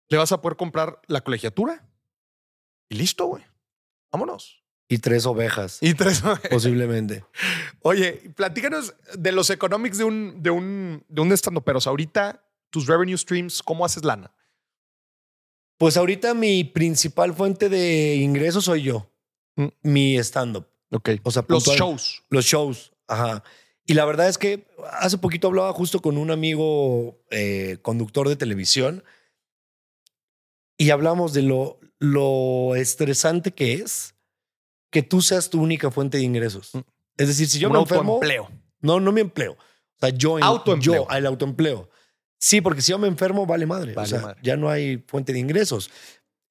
[0.09, 1.87] le vas a poder comprar la colegiatura
[2.89, 3.43] y listo, güey.
[4.11, 4.63] Vámonos.
[4.89, 6.23] Y tres ovejas, Y tres.
[6.49, 7.25] posiblemente.
[7.81, 12.87] Oye, platícanos de los economics de un, de un, de un estando, pero ahorita tus
[12.87, 14.33] revenue streams, ¿cómo haces lana?
[15.77, 19.11] Pues ahorita mi principal fuente de ingresos soy yo.
[19.57, 19.67] Mm.
[19.83, 20.67] Mi stand-up.
[20.91, 21.09] Ok.
[21.23, 22.23] O sea, Los puntual- shows.
[22.29, 22.93] Los shows.
[23.07, 23.43] Ajá.
[23.87, 28.35] Y la verdad es que hace poquito hablaba justo con un amigo eh, conductor de
[28.35, 29.03] televisión
[30.77, 34.13] y hablamos de lo, lo estresante que es
[34.91, 36.75] que tú seas tu única fuente de ingresos.
[36.75, 36.79] Mm.
[37.17, 38.49] Es decir, si yo me enfermo, autoempleo.
[38.81, 39.53] no, no me empleo.
[39.53, 41.07] O sea, yo, en- Autoempleo.
[41.09, 41.89] yo, el autoempleo.
[42.39, 43.93] Sí, porque si yo me enfermo, vale madre.
[43.93, 44.39] Vale o sea, madre.
[44.43, 45.89] ya no hay fuente de ingresos.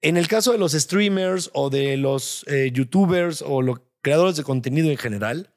[0.01, 4.43] En el caso de los streamers o de los eh, youtubers o los creadores de
[4.43, 5.55] contenido en general,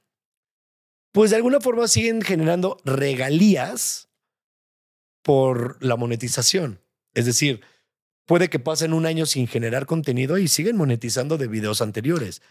[1.11, 4.10] pues de alguna forma siguen generando regalías
[5.23, 6.81] por la monetización.
[7.14, 7.61] Es decir,
[8.26, 12.41] puede que pasen un año sin generar contenido y siguen monetizando de videos anteriores.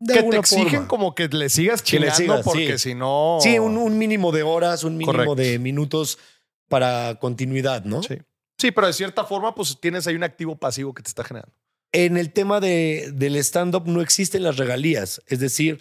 [0.00, 0.88] De Que te exigen forma.
[0.88, 2.90] como que le sigas chingando porque sí.
[2.90, 3.38] si no.
[3.40, 5.34] Sí, un, un mínimo de horas, un mínimo Correcto.
[5.36, 6.18] de minutos
[6.68, 8.02] para continuidad, ¿no?
[8.02, 8.16] Sí.
[8.58, 11.54] Sí, pero de cierta forma, pues tienes ahí un activo pasivo que te está generando.
[11.92, 15.22] En el tema de, del stand-up no existen las regalías.
[15.26, 15.80] Es decir,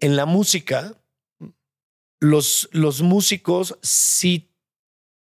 [0.00, 0.94] en la música,
[2.22, 4.54] los, los músicos sí,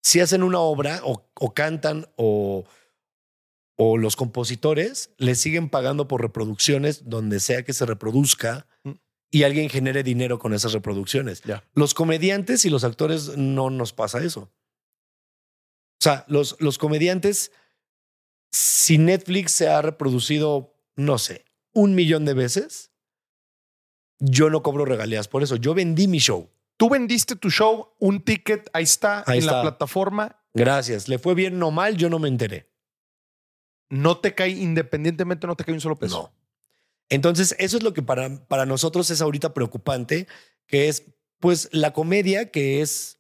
[0.02, 2.64] sí hacen una obra o, o cantan o,
[3.76, 8.92] o los compositores les siguen pagando por reproducciones donde sea que se reproduzca Mm.
[9.30, 11.42] y alguien genere dinero con esas reproducciones.
[11.74, 14.50] Los comediantes y los actores no nos pasa eso.
[16.00, 17.52] O sea, los, los comediantes,
[18.50, 21.44] si Netflix se ha reproducido, no sé,
[21.74, 22.92] un millón de veces,
[24.20, 25.56] yo no cobro regalías por eso.
[25.56, 26.48] Yo vendí mi show.
[26.78, 30.40] Tú vendiste tu show, un ticket, ahí está, Ahí en la plataforma.
[30.54, 31.08] Gracias.
[31.08, 32.70] Le fue bien o mal, yo no me enteré.
[33.90, 36.22] No te cae, independientemente, no te cae un solo peso.
[36.22, 36.38] No.
[37.10, 40.26] Entonces, eso es lo que para, para nosotros es ahorita preocupante,
[40.66, 41.04] que es,
[41.40, 43.18] pues, la comedia que es,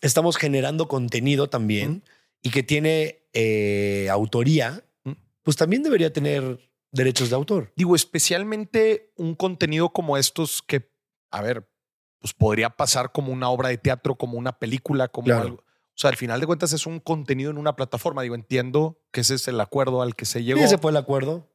[0.00, 2.02] estamos generando contenido también
[2.42, 5.12] y que tiene eh, autoría, Mm.
[5.42, 6.58] pues también debería tener
[6.92, 7.72] derechos de autor.
[7.76, 10.90] Digo, especialmente un contenido como estos que,
[11.30, 11.68] a ver,
[12.20, 15.42] pues podría pasar como una obra de teatro, como una película, como Claro.
[15.42, 15.56] algo.
[15.56, 18.22] O sea, al final de cuentas es un contenido en una plataforma.
[18.22, 20.60] Digo, entiendo que ese es el acuerdo al que se llegó.
[20.60, 21.50] Y ese fue el acuerdo.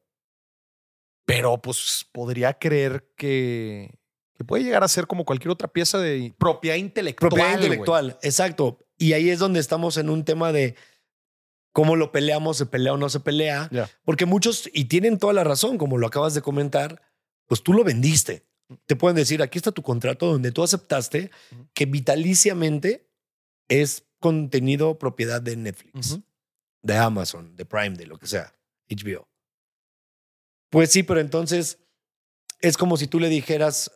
[1.24, 3.98] pero pues podría creer que,
[4.34, 7.30] que puede llegar a ser como cualquier otra pieza de propiedad intelectual.
[7.30, 8.86] Propiedad intelectual, exacto.
[8.96, 10.76] Y ahí es donde estamos en un tema de
[11.72, 13.68] cómo lo peleamos, se pelea o no se pelea.
[14.04, 17.02] Porque muchos, y tienen toda la razón, como lo acabas de comentar,
[17.46, 18.45] pues tú lo vendiste.
[18.86, 21.30] Te pueden decir, aquí está tu contrato donde tú aceptaste
[21.72, 23.08] que vitaliciamente
[23.68, 26.18] es contenido propiedad de Netflix,
[26.82, 28.52] de Amazon, de Prime, de lo que sea,
[28.88, 29.28] HBO.
[30.70, 31.78] Pues sí, pero entonces
[32.60, 33.92] es como si tú le dijeras,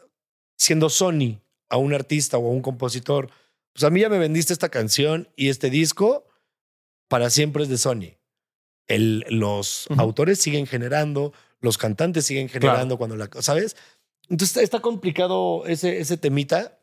[0.57, 3.31] siendo Sony, a un artista o a un compositor,
[3.73, 6.27] pues a mí ya me vendiste esta canción y este disco
[7.09, 8.19] para siempre es de Sony.
[8.87, 13.29] El, los autores siguen generando, los cantantes siguen generando cuando la...
[13.41, 13.77] ¿Sabes?
[14.31, 16.78] Entonces está, complicado ese, ese temita.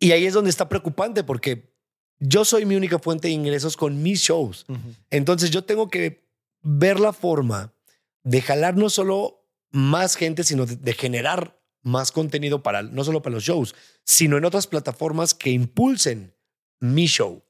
[0.00, 1.74] Y ahí es donde está preocupante porque
[2.20, 4.64] yo soy mi única fuente de ingresos con mis shows.
[5.10, 6.24] Entonces yo tengo que
[6.62, 7.74] ver la forma
[8.22, 13.22] de jalar no solo más gente, sino de, de generar más contenido para, no solo
[13.22, 16.34] para los shows, sino en otras plataformas que impulsen
[16.80, 17.42] mi show.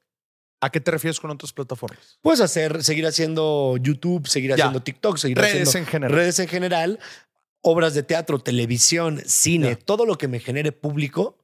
[0.61, 2.19] ¿A qué te refieres con otras plataformas?
[2.21, 4.55] Puedes hacer, seguir haciendo YouTube, seguir Ya.
[4.55, 6.15] haciendo TikTok, seguir Redes haciendo en general.
[6.17, 6.99] redes en general,
[7.61, 11.37] obras de teatro, televisión, cine, todo lo que me genere público,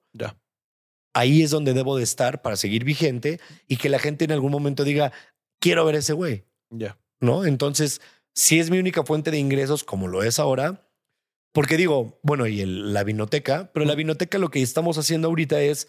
[1.13, 4.51] ahí es donde debo de estar para seguir vigente y que la gente en algún
[4.51, 5.11] momento diga,
[5.61, 6.43] quiero ver ese güey.
[6.69, 6.97] Ya.
[7.21, 7.45] ¿no?
[7.45, 8.01] Entonces,
[8.33, 10.89] si es mi única fuente de ingresos, como lo es ahora,
[11.53, 15.61] porque digo, bueno, y el- la vinoteca, pero la vinoteca lo que estamos haciendo ahorita
[15.61, 15.87] es,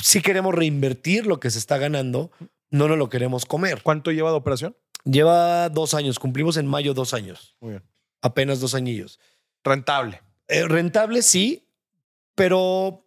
[0.00, 2.30] si queremos reinvertir lo que se está ganando,
[2.70, 3.82] no nos lo queremos comer.
[3.82, 4.76] ¿Cuánto lleva de operación?
[5.04, 7.82] Lleva dos años, cumplimos en mayo dos años, Muy bien.
[8.24, 9.20] Apenas dos añillos.
[9.62, 10.22] Rentable.
[10.48, 11.68] Eh, rentable sí,
[12.34, 13.06] pero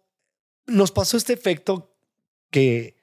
[0.66, 1.94] nos pasó este efecto
[2.50, 2.96] que,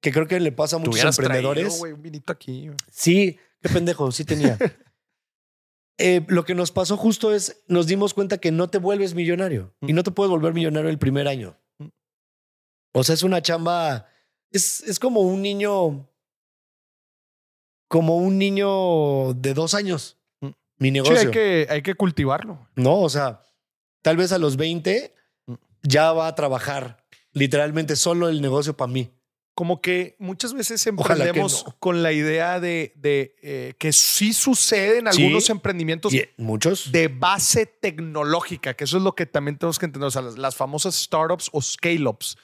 [0.00, 1.78] que creo que le pasa a muchos emprendedores.
[1.78, 2.70] traído, un vinito aquí.
[2.90, 4.58] Sí, qué pendejo, sí tenía.
[6.00, 9.74] Eh, lo que nos pasó justo es, nos dimos cuenta que no te vuelves millonario
[9.80, 11.58] y no te puedes volver millonario el primer año.
[11.78, 11.88] Mm.
[12.92, 14.06] O sea, es una chamba
[14.50, 16.08] es, es como un niño,
[17.88, 20.17] como un niño de dos años.
[20.78, 21.18] Mi Sí, negocio.
[21.18, 22.68] hay que, hay que cultivarlo.
[22.76, 23.44] No, o sea,
[24.02, 25.14] tal vez a los 20
[25.46, 25.54] Mm.
[25.82, 29.10] ya va a trabajar literalmente solo el negocio para mí.
[29.54, 31.76] Como que muchas veces emprendemos no.
[31.80, 35.20] con la idea de, de, eh, que sí sucede en Sí.
[35.22, 36.92] algunos emprendimientos Y muchos.
[36.92, 40.06] de base tecnológica, que eso es lo que también tenemos que entender.
[40.06, 42.36] O sea, las, las famosas startups o scale-ups,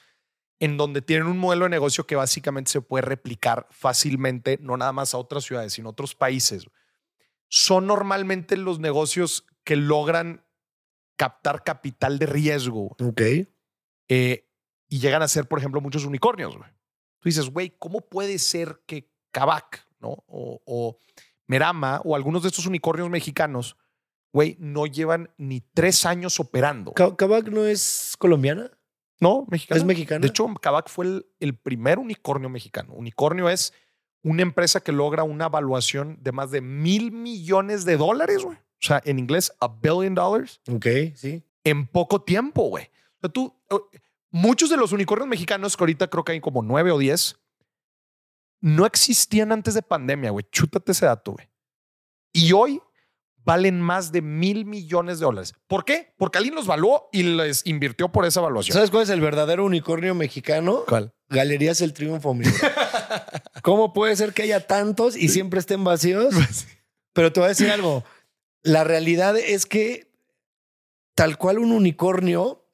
[0.59, 4.91] en donde tienen un modelo de negocio que básicamente se puede replicar fácilmente, no nada
[4.91, 6.65] más a otras ciudades, sino a otros países.
[7.47, 10.43] Son normalmente los negocios que logran
[11.17, 13.21] captar capital de riesgo Ok.
[14.09, 14.47] eh,
[14.87, 16.57] y llegan a ser, por ejemplo, muchos unicornios.
[16.57, 16.69] güey.
[17.19, 20.23] Tú dices, güey, ¿cómo puede ser que Kavak, ¿no?
[20.27, 20.97] O, o
[21.47, 23.77] Merama o algunos de estos unicornios mexicanos,
[24.33, 26.93] güey, no llevan ni tres años operando?
[26.93, 28.71] Ka- ¿Kavak no es colombiana?
[29.19, 29.45] ¿No?
[29.49, 29.79] ¿Mexicana?
[29.79, 30.19] ¿Es mexicana?
[30.19, 32.93] De hecho, Kavak fue el, el primer unicornio mexicano.
[32.93, 33.73] Unicornio es
[34.25, 38.57] una empresa que logra una evaluación de más de mil millones de dólares, güey.
[38.57, 41.43] O sea, en inglés, a billion dollars Ok, sí.
[41.63, 42.85] en poco tiempo, güey.
[42.85, 43.55] O sea, tú,
[44.31, 47.39] muchos de los unicornios mexicanos, que ahorita creo que hay como nueve o diez,
[48.61, 50.45] no existían antes de pandemia, güey.
[50.51, 51.47] Chútate ese dato, güey.
[52.33, 52.81] Y hoy
[53.45, 55.53] valen más de mil millones de dólares.
[55.67, 56.13] ¿Por qué?
[56.17, 58.73] Porque alguien los valuó y les invirtió por esa evaluación.
[58.73, 60.83] ¿Sabes cuál es el verdadero unicornio mexicano?
[60.87, 61.13] ¿Cuál?
[61.29, 62.51] Galerías El Triunfo, amigo.
[63.61, 66.33] ¿Cómo puede ser que haya tantos y siempre estén vacíos?
[67.13, 68.03] Pero te voy a decir algo.
[68.63, 70.11] La realidad es que
[71.13, 72.67] tal cual un unicornio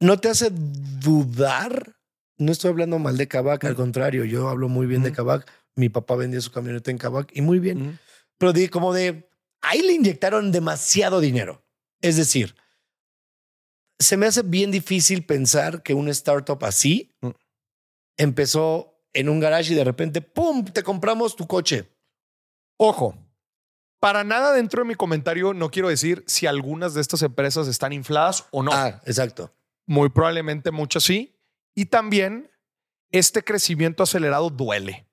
[0.00, 1.96] no te hace dudar.
[2.38, 5.16] No estoy hablando mal de Kavak, al contrario, yo hablo muy bien de Ujú.
[5.16, 5.50] Kavak.
[5.74, 7.98] Mi papá vendía su camioneta en Kavak y muy bien.
[8.38, 9.28] Pero di como de
[9.60, 11.64] ahí le inyectaron demasiado dinero.
[12.00, 12.54] Es decir,
[13.98, 17.30] se me hace bien difícil pensar que una startup así Mm.
[18.16, 21.88] empezó en un garage y de repente, ¡pum!, te compramos tu coche.
[22.76, 23.16] Ojo,
[24.00, 27.92] para nada dentro de mi comentario no quiero decir si algunas de estas empresas están
[27.92, 28.70] infladas o no.
[28.72, 29.52] Ah, exacto.
[29.86, 31.34] Muy probablemente muchas sí.
[31.74, 32.50] Y también
[33.10, 35.08] este crecimiento acelerado duele.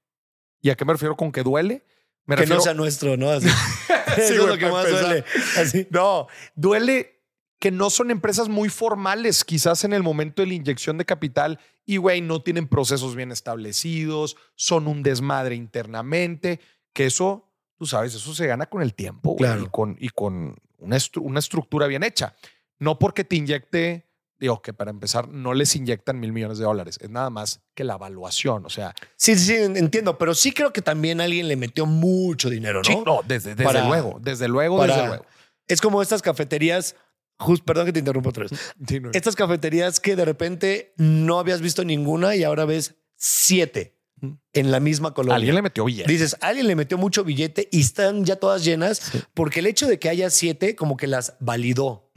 [0.62, 1.84] ¿Y a qué me refiero con que duele?
[2.26, 2.58] Me que refiero...
[2.58, 3.30] no sea nuestro, ¿no?
[3.30, 3.48] Así.
[4.18, 5.24] Eso es güey, lo que más duele.
[5.58, 5.88] Así.
[5.92, 7.12] No, duele
[7.60, 11.60] que no son empresas muy formales, quizás en el momento de la inyección de capital,
[11.86, 16.60] y güey, no tienen procesos bien establecidos, son un desmadre internamente,
[16.94, 20.56] que eso, tú sabes, eso se gana con el tiempo güey, y con, y con
[20.80, 22.36] una, estru- una estructura bien hecha.
[22.78, 24.06] No porque te inyecte,
[24.40, 27.84] digo que para empezar, no les inyectan mil millones de dólares, es nada más que
[27.84, 31.56] la evaluación, o sea, Sí, sí, sí, entiendo, pero sí creo que también alguien le
[31.56, 32.84] metió mucho dinero, ¿no?
[32.84, 35.26] sí, no, desde, desde Para- luego, desde luego, para- desde luego.
[35.68, 36.96] Es como estas cafeterías,
[37.40, 38.52] just, perdón que te interrumpa otra vez.
[38.88, 39.10] Sí, no.
[39.14, 44.32] Estas cafeterías que de repente no habías visto ninguna y ahora ves siete Mm.
[44.54, 45.36] en la misma colonia.
[45.36, 46.10] Alguien le metió billete.
[46.10, 49.20] Dices, alguien le metió mucho billete y están ya todas llenas Sí.
[49.34, 52.10] porque el hecho de que haya siete como que las validó,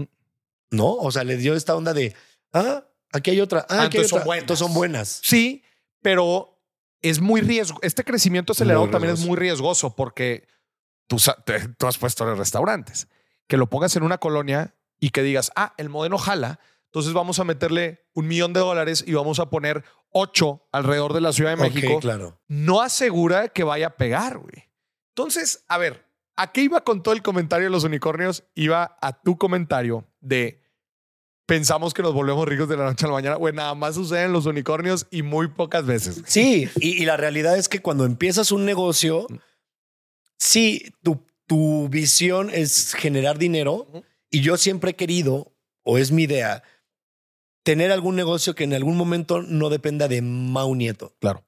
[0.71, 0.93] ¿no?
[0.95, 2.15] O sea, le dio esta onda de,
[2.53, 4.27] ah, aquí hay otra, ah, Ah, aquí hay son otra.
[4.27, 4.43] buenas.
[4.43, 5.21] Entonces son buenas.
[5.23, 5.63] Sí,
[6.03, 6.61] pero
[7.03, 7.79] es muy riesgo.
[7.83, 10.47] Este crecimiento acelerado también es muy riesgoso porque
[11.07, 13.09] tú, sa- te- tú has puesto en restaurantes.
[13.47, 17.39] Que lo pongas en una colonia y que digas, ah, el modelo jala, entonces vamos
[17.39, 21.51] a meterle un millón de dólares y vamos a poner ocho alrededor de la Ciudad
[21.51, 22.01] de México.
[22.01, 22.41] claro.
[22.49, 24.71] No asegura que vaya a pegar, güey.
[25.11, 26.08] Entonces, a ver,
[26.39, 28.45] ¿a qué iba con todo el comentario de los unicornios?
[28.55, 30.63] Iba a tu comentario de
[31.47, 33.37] pensamos que nos volvemos ricos de la noche a la mañana.
[33.37, 36.23] Güey, nada más sucede en los unicornios y muy pocas veces.
[36.27, 39.27] Sí, y, y la realidad es que cuando empiezas un negocio,
[40.39, 43.89] sí, tu, tu visión es generar dinero
[44.31, 45.53] y yo siempre he querido,
[45.83, 46.63] o es mi idea,
[47.65, 51.17] tener algún negocio que en algún momento no dependa de Mau Nieto.
[51.19, 51.45] Claro.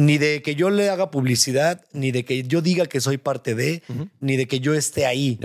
[0.00, 3.54] Ni de que yo le haga publicidad, ni de que yo diga que soy parte
[3.54, 3.82] de,
[4.20, 5.38] ni de que yo esté ahí.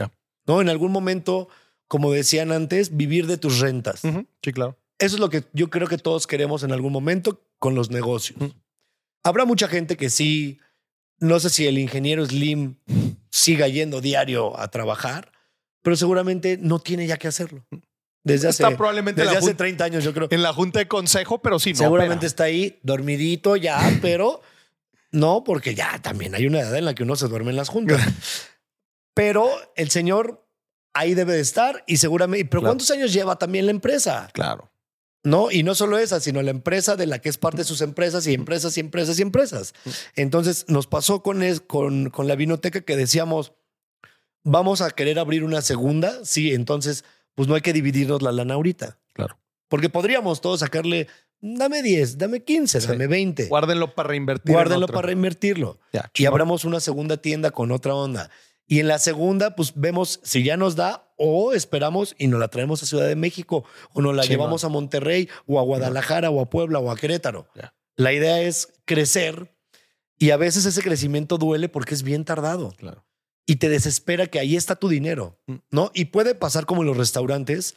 [0.47, 0.61] ¿No?
[0.61, 1.49] En algún momento,
[1.87, 4.01] como decían antes, vivir de tus rentas.
[4.01, 4.77] Sí, claro.
[4.97, 8.39] Eso es lo que yo creo que todos queremos en algún momento con los negocios.
[9.23, 10.59] Habrá mucha gente que sí,
[11.19, 12.77] no sé si el ingeniero Slim
[13.29, 15.33] siga yendo diario a trabajar,
[15.81, 17.65] pero seguramente no tiene ya que hacerlo.
[18.25, 20.27] Desde hace, Está probablemente en desde hace jun- 30 años, yo creo.
[20.29, 21.77] en la junta de consejo, pero sí, no.
[21.77, 22.27] seguramente opera.
[22.27, 24.41] está ahí dormidito ya, pero
[25.11, 27.69] no, porque ya también hay una edad en la que uno se duerme en las
[27.69, 28.01] juntas.
[29.13, 30.45] pero el señor
[30.93, 32.71] ahí debe de estar y seguramente, pero Claro.
[32.73, 34.29] ¿cuántos años lleva también la empresa?
[34.33, 34.71] Claro.
[35.23, 37.81] No, y no solo esa, sino la empresa de la que es parte de sus
[37.81, 39.73] empresas y empresas y empresas y empresas.
[40.15, 43.53] Entonces nos pasó con, es- con, con la vinoteca que decíamos,
[44.43, 46.23] vamos a querer abrir una segunda.
[46.23, 47.05] Sí, entonces,
[47.35, 48.97] pues no hay que dividirnos la lana ahorita.
[49.13, 49.37] Claro.
[49.67, 51.07] Porque podríamos todos sacarle
[51.41, 52.87] dame 10, dame 15, Sí.
[52.87, 53.47] dame 20.
[53.47, 54.49] Guárdenlo para reinvertir.
[54.51, 55.79] en Guárdenlo para reinvertirlo.
[55.93, 58.29] Ya, Y abramos una segunda tienda con otra onda.
[58.67, 62.47] Y en la segunda, pues vemos si ya nos da o esperamos y nos la
[62.47, 63.63] traemos a Ciudad de México
[63.93, 67.47] o nos la llevamos a Monterrey o a Guadalajara o a Puebla o a Querétaro.
[67.53, 67.75] Ya.
[67.95, 69.55] La idea es crecer
[70.17, 73.05] y a veces ese crecimiento duele porque es bien tardado Claro.
[73.45, 75.55] Y te desespera que ahí está tu dinero, Mm.
[75.71, 75.91] ¿no?
[75.93, 77.75] Y puede pasar como en los restaurantes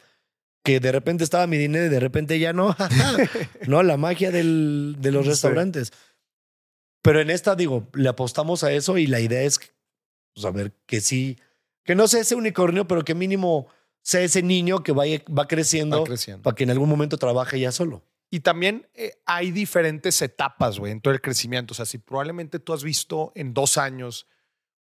[0.63, 2.75] que de repente estaba mi dinero y de repente ya no.
[3.67, 5.91] no, la magia del- de los restaurantes.
[7.01, 9.59] Pero en esta, digo, le apostamos a eso y la idea es
[10.33, 11.37] pues, a ver que sí,
[11.85, 13.67] que no sea ese unicornio, pero que mínimo
[14.01, 16.43] sea ese niño que vaya, va creciendo Va creciendo.
[16.43, 18.03] para que en algún momento trabaje ya solo.
[18.31, 21.71] Y también eh, hay diferentes etapas, güey, en todo el crecimiento.
[21.71, 24.27] O sea, si probablemente tú has visto en dos años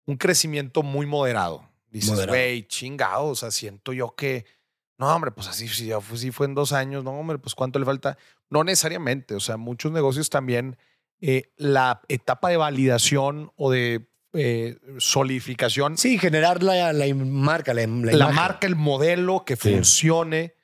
[0.07, 1.69] un crecimiento muy moderado.
[1.91, 3.27] Dices, güey, chingado.
[3.27, 4.45] O sea, siento yo que,
[4.99, 7.55] no, hombre, pues así, si ya fue, si fue en dos años, no, hombre, pues
[7.55, 8.16] cuánto le falta.
[8.51, 9.35] No necesariamente.
[9.35, 10.77] O sea, muchos negocios también,
[11.20, 14.07] eh, la etapa de validación o de
[14.39, 19.73] eh, solidificación Sí, generar la, la marca, la, la la marca, el modelo que Sí.
[19.73, 20.55] funcione.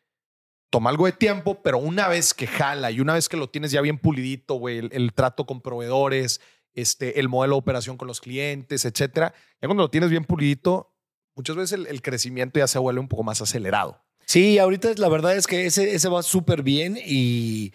[0.70, 3.72] Toma algo de tiempo, pero una vez que jala y una vez que lo tienes
[3.72, 6.40] ya bien pulidito, güey, el, el trato con proveedores,
[6.74, 10.92] este, el modelo de operación con los clientes, etcétera, ya cuando lo tienes bien pulidito,
[11.34, 14.02] muchas veces el, el crecimiento ya se vuelve un poco más acelerado.
[14.26, 17.72] Sí, ahorita la verdad es que ese, ese va súper bien y,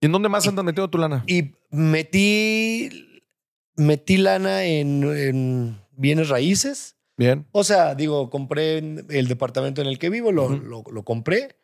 [0.00, 1.24] ¿Y en dónde más andas metiendo tu lana?
[1.26, 3.22] y metí,
[3.76, 6.96] metí lana en, en bienes raíces.
[7.16, 7.46] Bien.
[7.52, 11.56] O sea, digo, compré el departamento en el que vivo, lo, lo, lo compré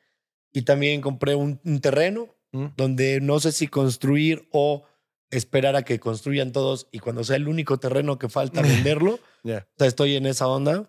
[0.53, 2.66] y también compré un, un terreno Mm.
[2.77, 4.85] donde no sé si construir o
[5.31, 9.19] esperar a que construyan todos y cuando sea el único terreno que falta venderlo.
[9.43, 9.66] Ya.
[9.74, 10.89] O sea, estoy en esa onda.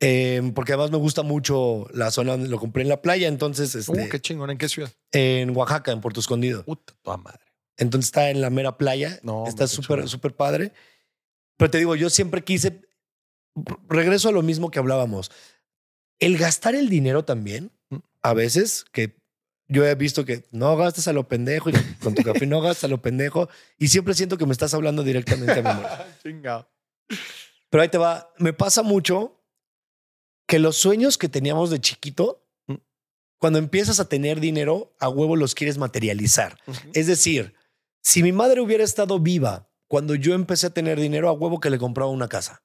[0.00, 3.72] Eh, porque además me gusta mucho la zona donde lo compré en la playa, entonces
[3.76, 4.50] este, Uh, qué chingón.
[4.50, 4.90] ¿En qué ciudad?
[5.12, 6.64] en Oaxaca, en Puerto Escondido.
[6.64, 7.40] Puta, toda madre.
[7.76, 9.20] Entonces está en la mera playa.
[9.22, 10.72] No, está súper, súper padre.
[11.56, 12.80] Pero te digo, yo siempre quise.
[13.88, 15.30] Regreso a lo mismo que hablábamos.
[16.18, 17.96] El gastar el dinero también, Mm.
[18.22, 19.16] a veces, que
[19.72, 21.72] yo he visto que no gastas a lo pendejo y
[22.02, 23.48] con tu café no gastas a lo pendejo.
[23.78, 25.82] Y siempre siento que me estás hablando directamente a mi.
[26.22, 26.68] Chingado.
[27.70, 28.32] Pero ahí te va.
[28.38, 29.40] Me pasa mucho
[30.46, 32.38] que los sueños que teníamos de chiquito,
[32.68, 32.74] Mm.
[33.38, 36.58] cuando empiezas a tener dinero, a huevo los quieres materializar.
[36.92, 37.54] Es decir,
[38.00, 41.70] si mi madre hubiera estado viva cuando yo empecé a tener dinero, a huevo que
[41.70, 42.62] le compraba una casa.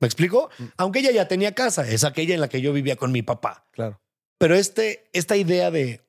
[0.00, 0.48] ¿Me explico?
[0.58, 0.64] Mm.
[0.78, 3.66] Aunque ella ya tenía casa, es aquella en la que yo vivía con mi papá.
[3.72, 4.00] Claro.
[4.38, 6.05] Pero este, esta idea de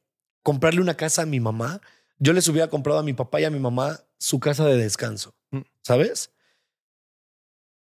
[0.48, 1.82] comprarle una casa a mi mamá,
[2.20, 5.36] yo les hubiera comprado a mi papá y a mi mamá su casa de descanso.
[5.52, 5.64] Mm.
[5.84, 6.32] ¿Sabes?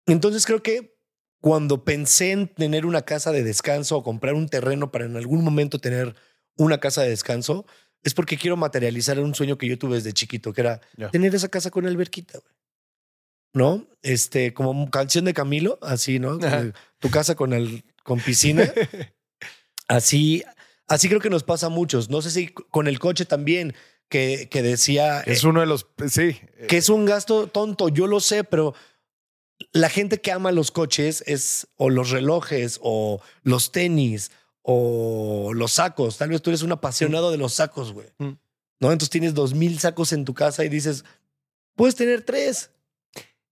[0.05, 0.99] Entonces creo que
[1.41, 5.45] cuando pensé en tener una casa de descanso o comprar un terreno para en algún
[5.45, 6.17] momento tener
[6.57, 7.67] una casa de descanso,
[8.03, 10.81] es porque quiero materializar un sueño que yo tuve desde chiquito, que era
[11.13, 12.55] tener esa casa con alberquita, güey.
[13.55, 13.87] ¿No?
[14.03, 16.41] Este, como canción de Camilo, así, ¿no?
[16.43, 16.73] Ajá.
[16.99, 18.69] Tu casa con, el, con piscina.
[19.89, 20.43] Así,
[20.89, 22.11] así creo que nos pasa a muchos.
[22.11, 23.75] No sé si con el coche también,
[24.09, 25.87] que, que decía Es eh, uno de los.
[26.09, 26.41] Sí.
[26.69, 28.75] que es un gasto tonto, yo lo sé, pero
[29.73, 34.31] la gente que ama los coches es o los relojes o los tenis
[34.63, 36.19] o los sacos.
[36.19, 38.09] Tal vez tú eres un apasionado de los sacos, güey.
[38.19, 38.33] Mm.
[38.79, 38.93] ¿No?
[38.93, 41.05] Entonces tienes dos mil sacos en tu casa y dices,
[41.75, 42.71] puedes tener tres.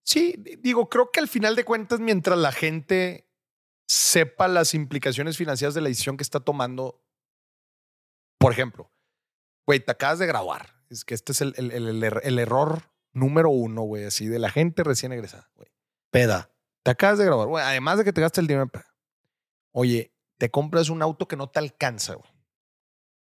[0.02, 3.26] Sí, digo, creo que al final de cuentas, mientras la gente
[3.86, 7.00] sepa las implicaciones financieras de la decisión que está tomando,
[8.44, 8.90] por ejemplo,
[9.66, 10.74] güey, te acabas de graduar.
[10.90, 14.26] Es que este es el, el- el- el er- el error número uno, güey, así
[14.26, 15.68] de la gente recién egresada, güey.
[16.10, 16.50] Peda.
[16.82, 18.94] Te acabas de graduar, güey, además de que te gastas el dinero en peda.
[19.72, 22.30] Oye, te compras un auto que no te alcanza, güey.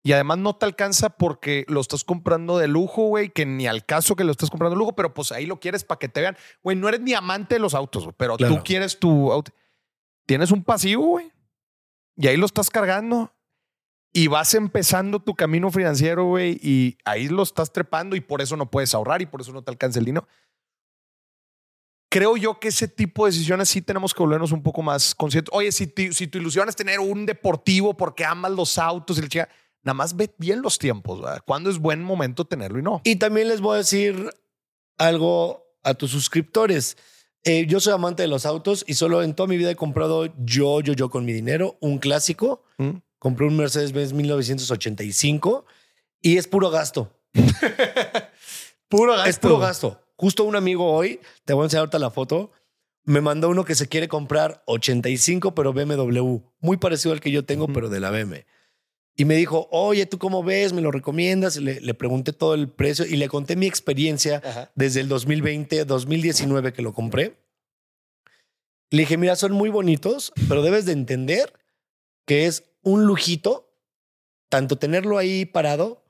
[0.02, 3.84] Y además no te alcanza porque lo estás comprando de lujo, güey, que ni al
[3.84, 6.20] caso que lo estás comprando de lujo, pero pues ahí lo quieres para que te
[6.20, 6.36] vean.
[6.62, 8.54] Güey, no eres ni amante de los autos, güey, pero Claro.
[8.56, 9.50] tú quieres tu auto.
[10.26, 11.32] Tienes un pasivo, güey.
[12.16, 13.32] Y ahí lo estás cargando.
[14.16, 18.56] Y vas empezando tu camino financiero, güey, y ahí lo estás trepando y por eso
[18.56, 20.26] no puedes ahorrar y por eso no te alcanza el dinero.
[22.08, 25.52] Creo yo que ese tipo de decisiones sí tenemos que volvernos un poco más conscientes.
[25.52, 29.28] Oye, si, si tu ilusión es tener un deportivo porque amas los autos y el
[29.28, 29.50] chica,
[29.82, 31.42] nada más ve bien los tiempos, ¿verdad?
[31.44, 33.02] ¿Cuándo es buen momento tenerlo y no?
[33.04, 34.30] Y también les voy a decir
[34.96, 36.96] algo a tus suscriptores.
[37.44, 40.32] Eh, yo soy amante de los autos y solo en toda mi vida he comprado
[40.38, 42.62] yo, yo, yo con mi dinero un clásico.
[42.78, 42.92] ¿Mm?
[43.26, 45.66] Compré un Mercedes-Benz 1985
[46.22, 47.10] y es puro gasto.
[48.88, 50.00] Puro Es puro gasto.
[50.14, 52.52] Justo un amigo hoy, te voy a enseñar ahorita la foto,
[53.02, 56.36] me mandó uno que se quiere comprar 85, pero BMW.
[56.60, 58.46] Muy parecido al que yo tengo, pero de la BM.
[59.16, 60.72] Y me dijo, oye, ¿tú cómo ves?
[60.72, 61.56] ¿Me lo recomiendas?
[61.56, 64.70] Le pregunté todo el precio y le conté mi experiencia Ajá.
[64.76, 67.36] desde el 2020, 2019 que lo compré.
[68.90, 71.52] Le dije, mira, son muy bonitos, pero debes de entender
[72.24, 73.74] que es un lujito,
[74.48, 76.04] tanto tenerlo ahí parado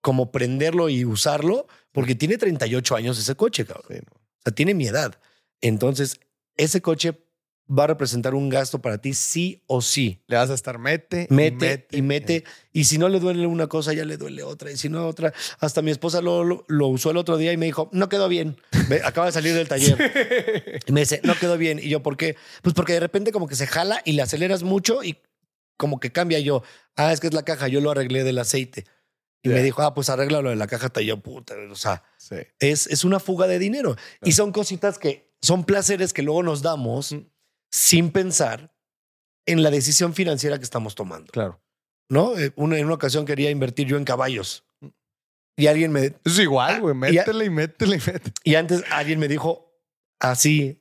[0.00, 3.84] como prenderlo y usarlo, porque tiene 38 años ese coche, cabrón.
[3.90, 4.16] Sí, no.
[4.16, 5.20] O sea, tiene mi edad.
[5.60, 6.18] Entonces,
[6.56, 7.22] ese coche
[7.70, 10.22] va a representar un gasto para ti sí o sí.
[10.28, 12.44] Le vas a estar mete, y Mete y mete.
[12.72, 14.70] Y si no le duele una cosa, ya le duele otra.
[14.70, 15.34] Y si no, otra.
[15.60, 18.30] Hasta mi esposa lo, lo, lo usó el otro día y me dijo, no quedó
[18.30, 18.56] bien.
[18.88, 20.80] Ve, acaba de salir del taller.
[20.86, 21.78] Y me dice, no quedó bien.
[21.78, 22.36] Y yo, ¿por qué?
[22.62, 25.18] Pues porque de repente como que se jala y le aceleras mucho y
[25.78, 26.62] como que cambia yo.
[26.96, 27.68] Ah, es que es la caja.
[27.68, 28.84] Yo lo arreglé del aceite.
[29.42, 29.54] Y Ya.
[29.54, 30.86] me dijo, ah, pues arréglalo de la caja.
[30.86, 31.54] Hasta yo, puta.
[31.70, 32.36] O sea, Sí.
[32.58, 33.96] es, es una fuga de dinero.
[34.22, 37.20] Y son cositas que son placeres que luego nos damos Mm.
[37.70, 38.74] sin pensar
[39.46, 41.32] en la decisión financiera que estamos tomando.
[41.32, 41.60] Claro.
[42.10, 42.36] ¿No?
[42.38, 44.64] Eh, una- en una ocasión quería invertir yo en caballos.
[45.56, 46.14] Y alguien me.
[46.24, 46.94] Es igual, güey.
[47.14, 48.32] y a- Métele y métele y métele.
[48.44, 49.72] Y antes alguien me dijo
[50.20, 50.80] así,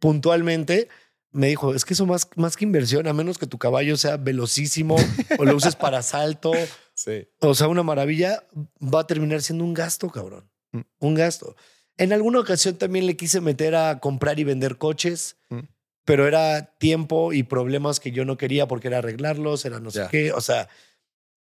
[0.00, 0.88] puntualmente,
[1.36, 4.16] me dijo: es que eso más, más que inversión, a menos que tu caballo sea
[4.16, 4.96] velocísimo
[5.38, 6.52] o lo uses para salto,
[6.94, 7.28] Sí.
[7.40, 8.42] o sea, una maravilla,
[8.82, 10.50] va a terminar siendo un gasto, cabrón.
[10.72, 10.80] Mm.
[10.98, 11.54] Un gasto.
[11.98, 15.60] En alguna ocasión también le quise meter a comprar y vender coches, Mm.
[16.04, 20.06] pero era tiempo y problemas que yo no quería porque era arreglarlos, era no sé
[20.10, 20.32] qué.
[20.32, 20.68] O sea,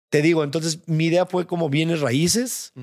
[0.09, 2.73] te digo, entonces mi idea fue como bienes raíces.
[2.75, 2.83] Mm.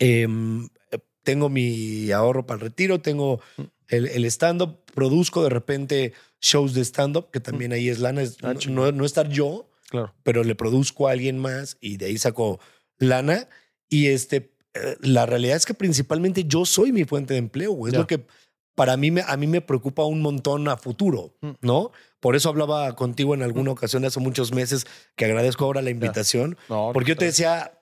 [0.00, 3.40] Em, eh, tengo mi ahorro para el retiro, tengo.
[3.88, 8.36] El, el stand-up, produzco de repente shows de stand-up, que también ahí es lana, es
[8.42, 10.14] Ah, no- no, estar yo, Claro.
[10.22, 12.60] pero le produzco a alguien más y de ahí saco
[12.98, 13.48] lana.
[13.88, 17.92] Y este, eh, la realidad es que principalmente yo soy mi fuente de empleo, güey.
[17.92, 18.26] Es lo que
[18.74, 21.50] para mí, me, a mí me preocupa un montón a futuro, Mm.
[21.62, 21.90] ¿no?
[22.20, 24.86] Por eso hablaba contigo en alguna ocasión hace muchos meses,
[25.16, 27.72] que agradezco ahora la invitación, No, porque yo te decía,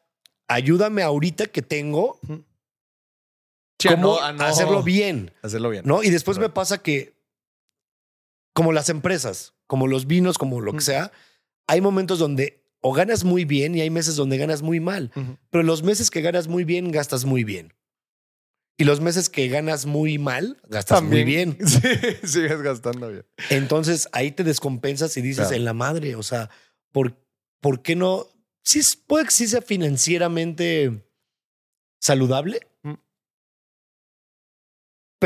[0.48, 2.18] ayúdame ahorita que tengo,
[3.78, 5.82] Sí, a cómo no- a no- hacerlo bien, Hacerlo bien.
[5.86, 6.03] ¿no?
[6.03, 7.15] Y después me pasa que,
[8.55, 11.12] como las empresas, como los vinos, como lo que sea,
[11.66, 15.11] hay momentos donde o ganas muy bien y hay meses donde ganas muy mal.
[15.51, 17.74] Pero los meses que ganas muy bien, gastas muy bien.
[18.78, 21.59] Y los meses que ganas muy mal, gastas muy bien.
[21.66, 21.81] Sí,
[22.27, 23.27] sigues gastando bien.
[23.51, 25.57] Entonces ahí te descompensas y dices Claro.
[25.57, 26.48] en la madre, o sea,
[26.93, 27.16] ¿por,
[27.61, 28.27] ¿por qué no?
[28.62, 31.05] Sí, puede que sí sea financieramente
[32.01, 32.61] saludable.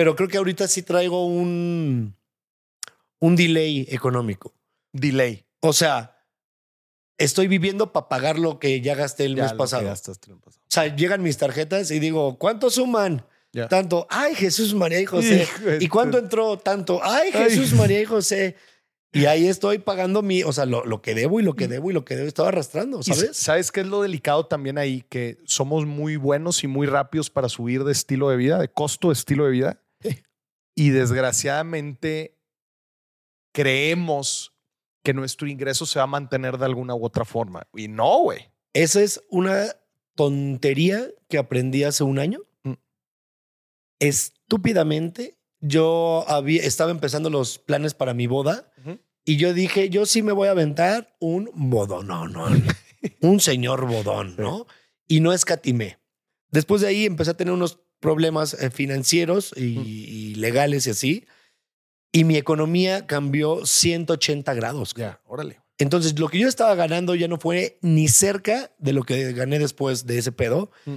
[0.01, 2.17] Pero creo que ahorita sí traigo un,
[3.19, 4.55] un delay económico.
[4.95, 5.45] Delay.
[5.61, 6.17] O sea,
[7.19, 9.85] estoy viviendo para pagar lo que ya gasté el Ya mes pasado.
[9.85, 10.63] gastaste el mes pasado.
[10.63, 13.27] O sea, llegan mis tarjetas y digo, ¿cuánto suman?
[13.53, 13.69] Ya.
[13.69, 15.47] Tanto, ay Jesús María y José.
[15.81, 16.57] ¿Y cuánto entró?
[16.57, 17.51] Tanto, ay Ay.
[17.51, 18.57] Jesús María y José.
[19.13, 21.91] Y ahí estoy pagando mi, o sea, lo, lo que debo y lo que debo
[21.91, 22.29] y lo que debo.
[22.29, 23.37] Estaba arrastrando, ¿sabes?
[23.37, 25.05] ¿Sabes qué es lo delicado también ahí?
[25.09, 29.09] Que somos muy buenos y muy rápidos para subir de estilo de vida, de costo
[29.09, 29.83] de estilo de vida.
[30.75, 32.39] Y desgraciadamente
[33.53, 34.55] creemos
[35.03, 37.67] que nuestro ingreso se va a mantener de alguna u otra forma.
[37.75, 38.51] Y no, güey.
[38.73, 39.75] Esa es una
[40.15, 42.41] tontería que aprendí hace un año.
[42.63, 42.75] Mm.
[43.99, 48.73] Estúpidamente, yo había, estaba empezando los planes para mi boda
[49.25, 52.47] y yo dije, yo sí me voy a aventar un bodón, no, no,
[53.21, 54.67] un señor bodón, ¿no?
[55.07, 55.99] Y no escatimé.
[56.51, 61.27] Después de ahí empecé a tener unos problemas eh, financieros y, y legales y así.
[62.13, 64.95] Y mi economía cambió 180 grados.
[64.97, 65.61] Ya, órale.
[65.79, 69.59] Entonces, lo que yo estaba ganando ya no fue ni cerca de lo que gané
[69.59, 70.71] después de ese pedo.
[70.85, 70.97] Mm.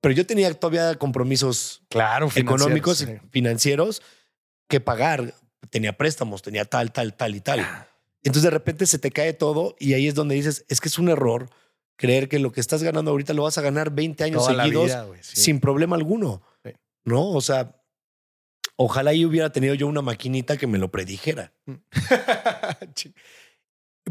[0.00, 3.28] Pero yo tenía todavía compromisos Claro, económicos y financieros, sí.
[3.30, 4.02] financieros
[4.68, 5.34] que pagar.
[5.70, 7.60] Tenía préstamos, tenía tal, tal, tal y tal.
[8.22, 10.98] Entonces, de repente se te cae todo y ahí es donde dices, es que es
[10.98, 11.50] un error
[11.96, 14.84] creer que lo que estás ganando ahorita lo vas a ganar 20 años Toda seguidos
[14.86, 15.36] vida, güey, sí.
[15.40, 16.42] sin problema alguno.
[16.64, 16.72] Sí.
[17.04, 17.30] ¿No?
[17.30, 17.80] O sea,
[18.76, 21.52] ojalá yo hubiera tenido yo una maquinita que me lo predijera.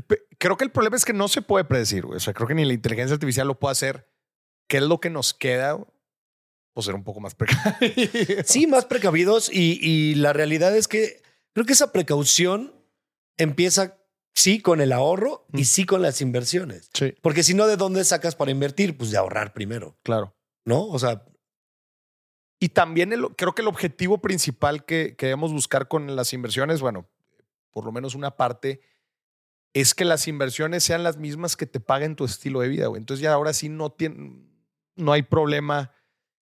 [0.08, 2.18] Pe- creo que el problema es que no se puede predecir, güey.
[2.18, 4.10] O sea, creo que ni la inteligencia artificial lo puede hacer.
[4.70, 5.78] ¿Qué es lo que nos queda?
[6.74, 8.46] Pues ser un poco más precavidos.
[8.46, 11.22] Sí, más precavidos y, y la realidad es que
[11.54, 12.74] creo que esa precaución
[13.38, 13.98] empieza
[14.34, 16.90] sí con el ahorro y sí con las inversiones.
[16.94, 18.98] Sí, Porque si no, ¿de dónde sacas para invertir?
[18.98, 20.36] Pues de ahorrar primero, claro.
[20.66, 20.86] ¿no?
[20.88, 21.26] O sea,
[22.60, 26.80] Y también el- creo que el objetivo principal que, que debemos buscar con las inversiones,
[26.80, 27.10] bueno,
[27.72, 28.82] por lo menos una parte,
[29.74, 32.86] es que las inversiones sean las mismas que te paguen tu estilo de vida.
[32.88, 33.00] güey.
[33.00, 34.44] Entonces ya ahora sí no, tiene,
[34.96, 35.92] no hay problema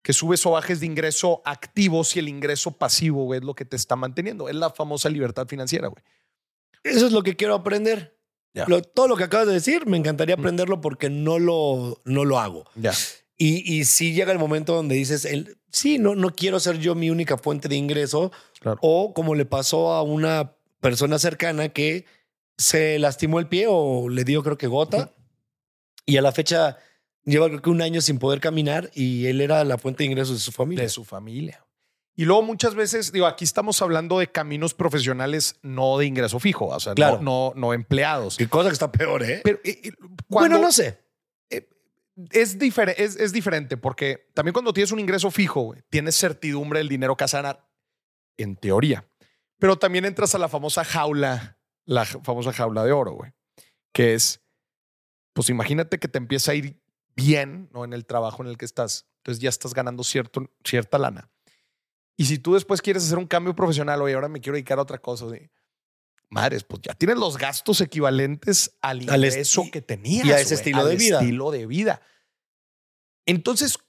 [0.04, 3.66] que subes o bajes de ingreso activo si el ingreso pasivo güey, es lo que
[3.66, 4.48] te está manteniendo.
[4.48, 6.04] Es la famosa libertad financiera, güey.
[6.86, 8.18] Eso es lo que quiero aprender.
[8.68, 12.40] Lo- todo lo que acabas de decir, me encantaría aprenderlo porque no lo, no lo
[12.40, 12.66] hago.
[13.38, 16.96] Y, y sí llega el momento donde dices, el, sí, no, no quiero ser yo
[16.96, 18.32] mi única fuente de ingreso.
[18.62, 18.80] Claro.
[18.82, 22.06] O como le pasó a una persona cercana que
[22.58, 25.14] se lastimó el pie o le dio creo que gota.
[26.06, 26.78] Y a la fecha
[27.26, 30.36] lleva creo que un año sin poder caminar y él era la fuente de ingresos
[30.36, 30.84] de su familia.
[30.84, 31.65] de su familia.
[32.16, 36.68] Y luego muchas veces, digo, aquí estamos hablando de caminos profesionales no de ingreso fijo,
[36.68, 37.20] o sea, no- Claro.
[37.22, 38.38] no, no, empleados.
[38.38, 39.42] Qué cosa que está peor, ¿eh?
[39.44, 39.92] Pero eh, eh,
[40.30, 41.04] bueno, no sé.
[42.32, 46.88] es, difere- es, es diferente porque también cuando tienes un ingreso fijo, tienes certidumbre del
[46.88, 47.68] dinero que vas a ganar,
[48.38, 49.06] en teoría.
[49.60, 53.34] Pero también entras a la famosa jaula, la famosa jaula de oro, güey,
[53.94, 54.42] que es,
[55.34, 56.82] pues imagínate que te empieza a ir
[57.16, 57.84] bien ¿no?
[57.84, 59.06] en el trabajo en el que estás.
[59.18, 61.30] Entonces ya estás ganando cierto, cierta lana.
[62.18, 64.84] Y si tú después quieres hacer un cambio profesional, oye, ahora me quiero dedicar a
[64.84, 65.50] otra cosa, de
[66.30, 70.26] madres, pues ya tienes los gastos equivalentes al ingreso que tenías.
[70.26, 71.20] y a ese estilo al de vida.
[71.20, 72.02] estilo de vida.
[73.26, 73.80] Entonces,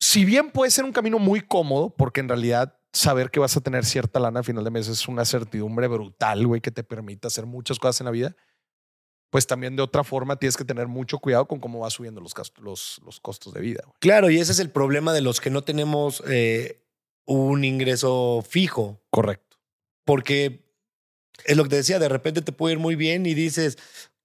[0.00, 3.60] si bien puede ser un camino muy cómodo, porque en realidad saber que vas a
[3.60, 7.26] tener cierta lana a final de mes es una certidumbre brutal, güey, que te permite
[7.26, 8.36] hacer muchas cosas en la vida,
[9.30, 12.34] pues también de otra forma tienes que tener mucho cuidado con cómo va subiendo los,
[12.34, 13.82] gastos, los, los costos de vida.
[13.98, 16.81] Claro, y ese es el problema de los que no tenemos eh,
[17.24, 19.00] un ingreso fijo.
[19.10, 19.58] Correcto.
[20.04, 20.64] Porque
[21.44, 23.78] es lo que te decía, de repente te puede ir muy bien y dices,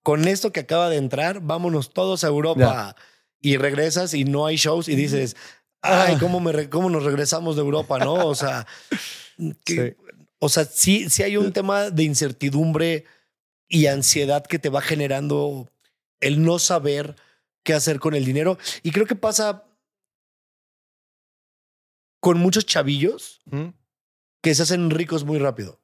[0.04, 2.96] con esto que acaba de entrar, vámonos todos a Europa.
[3.40, 5.36] Y regresas y no hay shows y dices,
[5.82, 6.18] ay, Ah.
[6.20, 8.00] ¿cómo, me cómo nos regresamos de Europa?
[8.00, 8.14] ¿No?
[8.28, 8.66] O sea,
[9.66, 9.96] que-
[10.40, 13.06] o sea sí, sí hay un tema de incertidumbre
[13.68, 15.70] y ansiedad que te va generando
[16.20, 17.16] el no saber
[17.64, 18.58] qué hacer con el dinero.
[18.84, 19.66] Y creo que pasa
[22.20, 23.70] con muchos chavillos ¿Mm?
[24.42, 25.82] que se hacen ricos muy rápido.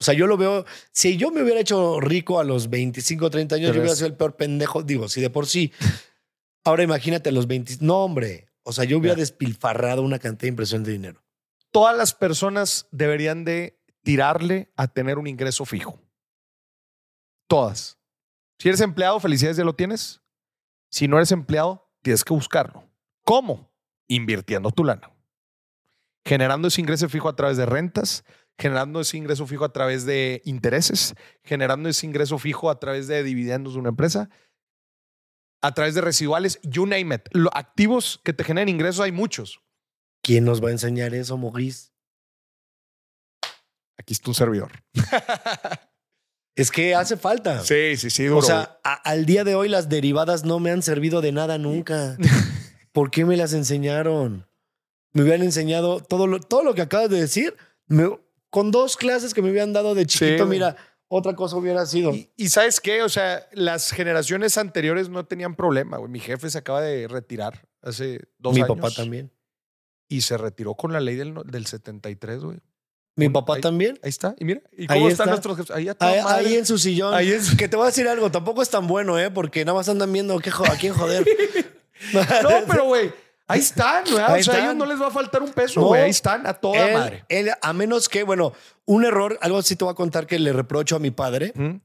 [0.00, 3.54] O sea, yo lo veo, si yo me hubiera hecho rico a los 25, 30
[3.54, 5.72] años, yo hubiera sido el peor pendejo, digo, si de por sí.
[6.64, 10.90] Ahora imagínate a los 20, no hombre, o sea, yo hubiera despilfarrado una cantidad impresionante
[10.90, 11.22] de dinero.
[11.70, 16.00] Todas las personas deberían de tirarle a tener un ingreso fijo.
[17.46, 17.98] Todas.
[18.58, 20.22] Si eres empleado, felicidades, ya lo tienes.
[20.90, 22.88] Si no eres empleado, tienes que buscarlo.
[23.24, 23.70] ¿Cómo?
[24.08, 25.13] Invirtiendo tu lana.
[26.26, 28.24] Generando ese ingreso fijo a través de rentas,
[28.58, 31.14] generando ese ingreso fijo a través de intereses,
[31.44, 34.30] generando ese ingreso fijo a través de dividendos de una empresa,
[35.62, 37.22] a través de residuales, you name it.
[37.32, 39.60] Lo- activos que te generen ingresos hay muchos.
[40.22, 41.90] ¿Quién nos va a enseñar eso, Maurice?
[43.98, 44.72] Aquí está un servidor.
[46.56, 47.64] Es que hace falta.
[47.64, 48.28] Sí, sí, sí.
[48.28, 51.58] o sea, a- al día de hoy las derivadas no me han servido de nada
[51.58, 52.16] nunca.
[52.92, 54.46] ¿Por qué me las enseñaron?
[55.14, 57.56] Me hubieran enseñado todo lo, todo lo que acabas de decir.
[57.86, 58.18] me-
[58.50, 60.76] con dos clases que me hubieran dado de chiquito, mira,
[61.08, 62.12] otra cosa hubiera sido.
[62.14, 63.02] Y, y ¿sabes qué?
[63.02, 66.08] O sea, las generaciones anteriores no tenían problema, güey.
[66.10, 68.76] Mi jefe se acaba de retirar hace dos Mi años.
[68.76, 69.32] papá también.
[70.08, 72.58] Y se retiró con la ley del, del 73, güey.
[73.16, 73.98] Mi papá ahí- también.
[74.02, 74.34] Ahí está.
[74.38, 75.30] Y mira, ¿y Ahí cómo están está.
[75.30, 75.70] nuestros jefes?
[75.74, 77.12] Ahí, Ahí, ahí en su sillón.
[77.14, 79.30] Ahí Que te voy a decir algo, tampoco es tan bueno, ¿eh?
[79.30, 80.40] Porque nada más andan viendo a
[80.78, 81.24] quién joder.
[82.12, 83.12] No, pero güey,
[83.46, 84.18] ahí están, güey.
[84.26, 85.86] Ahí o sea, a ellos no les va a faltar un peso, No.
[85.88, 86.02] güey.
[86.02, 87.24] Ahí están, a toda él, madre.
[87.28, 88.52] él, a menos que, bueno,
[88.86, 91.76] un error, algo así te voy a contar que le reprocho a mi padre, ¿Mm?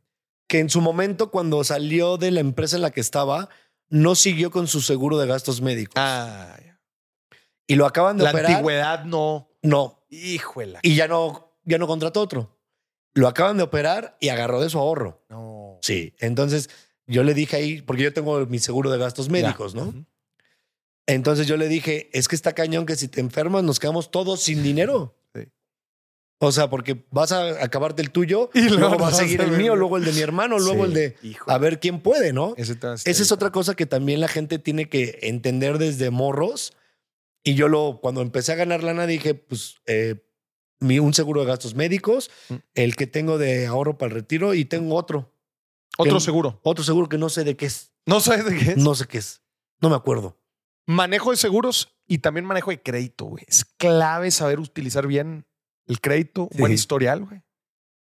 [0.47, 3.49] que en su momento cuando salió de la empresa en la que estaba,
[3.89, 5.95] no siguió con su seguro de gastos médicos.
[5.97, 6.79] Ah, ya.
[7.67, 8.51] y lo acaban de la operar.
[8.51, 9.49] antigüedad no.
[9.61, 10.79] No, Híjole.
[10.83, 12.57] y ya no, ya no contrató otro.
[13.13, 15.23] Lo acaban de operar y agarró de su ahorro.
[15.29, 15.77] No.
[15.81, 16.15] Sí.
[16.19, 16.69] Entonces
[17.07, 19.81] yo le dije ahí, porque yo tengo mi seguro de gastos médicos, Ya.
[19.81, 19.87] ¿no?
[19.89, 20.05] Ujú.
[21.09, 24.41] Entonces yo le dije, es que está cañón que si te enfermas nos quedamos todos
[24.41, 25.17] sin dinero.
[25.35, 25.41] Sí.
[26.39, 29.23] O sea, porque vas a acabarte el tuyo Y luego luego va a vas a
[29.23, 30.89] seguir el mío, luego el de mi hermano, luego Sí.
[30.89, 31.15] el de
[31.47, 32.53] a ver quién puede, ¿no?
[32.57, 36.73] Ese Esa es otra cosa que también la gente tiene que entender desde morros.
[37.43, 40.15] Y yo lo, cuando empecé a ganar lana, dije, pues, eh,
[40.81, 42.55] mi, un seguro de gastos médicos, Mm.
[42.75, 45.33] el que tengo de ahorro para el retiro y tengo otro.
[45.97, 46.59] Otro que- seguro.
[46.63, 47.91] Otro seguro que no sé de qué es.
[48.05, 48.77] No sabes de qué es.
[48.77, 49.41] No sé qué es.
[49.81, 50.37] No me acuerdo.
[50.89, 53.43] Manejo de seguros y también manejo de crédito, güey.
[53.47, 55.45] Es clave saber utilizar bien
[55.85, 57.43] el crédito, buen historial, güey.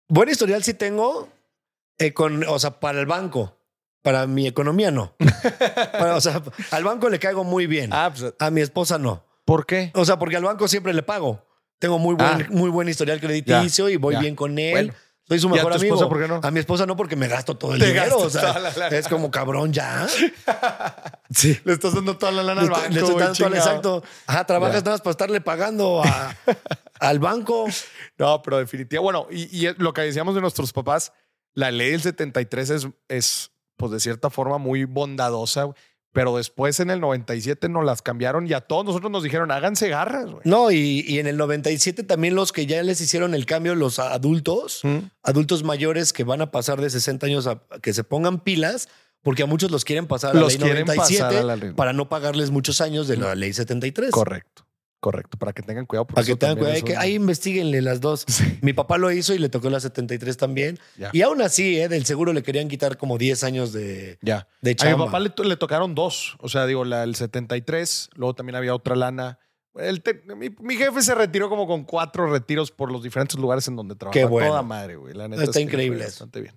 [0.09, 1.29] Buen historial sí tengo,
[1.97, 3.57] eh, con, o sea, para el banco.
[4.01, 5.15] Para mi economía no.
[5.93, 7.89] Para- o sea, al banco le caigo muy bien.
[7.93, 9.25] Ah, pues, A mi esposa no.
[9.45, 9.91] ¿por qué?
[9.95, 11.45] O sea, porque al banco siempre le pago.
[11.79, 12.47] Tengo muy buen, Ah.
[12.49, 14.19] muy buen historial crediticio y voy ya.
[14.19, 14.71] bien con él.
[14.87, 14.93] Bueno.
[15.27, 15.95] Soy su ¿Y a mejor tu amigo.
[15.95, 16.39] esposa por qué no?
[16.43, 18.17] A mi esposa no, porque me gasto todo el Te dinero.
[18.17, 18.97] O sea, toda la lana.
[18.97, 20.05] es como cabrón ya.
[21.29, 21.59] Sí.
[21.63, 24.03] Le estás dando toda la lana Le al banco, le estoy dando exacto.
[24.27, 26.35] Ajá, trabajas nada más para estarle pagando a-
[26.99, 27.65] al banco.
[28.19, 28.99] No, pero definitivamente.
[28.99, 31.11] Bueno, y, y lo que decíamos de nuestros papás,
[31.55, 35.69] la ley del 73 es, es, pues de cierta forma, muy bondadosa.
[36.13, 39.89] Pero después en el 97 nos las cambiaron y a todos nosotros nos dijeron, háganse
[39.89, 40.27] garras.
[40.43, 43.97] No, y, y en el 97 también los que ya les hicieron el cambio, los
[43.99, 44.99] adultos, Mm.
[45.23, 48.89] adultos mayores que van a pasar de 60 años a que se pongan pilas,
[49.23, 51.55] porque a muchos los quieren pasar a la Los ley quieren 97 pasar a la
[51.55, 51.71] ley.
[51.73, 54.11] para no pagarles muchos años de la ley 73.
[54.11, 54.62] Correcto,
[55.03, 55.37] correcto.
[55.37, 56.05] Para que tengan cuidado.
[56.07, 58.25] porque Para que tengan cuidado, que ahí investiguenle las dos.
[58.61, 60.79] Mi papá lo hizo y le tocó la 73 también.
[61.11, 61.89] Y aún así, ¿eh?
[61.89, 64.47] del seguro le querían quitar como 10 años de, Ya.
[64.61, 65.05] de A mi chamba.
[65.05, 66.35] papá le, to- le tocaron dos.
[66.39, 69.39] O sea, digo, la, el 73, luego también había otra lana.
[69.75, 73.67] El te- mi, mi jefe se retiró como con cuatro retiros por los diferentes lugares
[73.67, 74.13] en donde trabajaba.
[74.21, 74.49] Qué bueno.
[74.49, 75.13] Toda madre, güey.
[75.13, 76.05] La neta Está es increíble.
[76.05, 76.55] Bastante bien.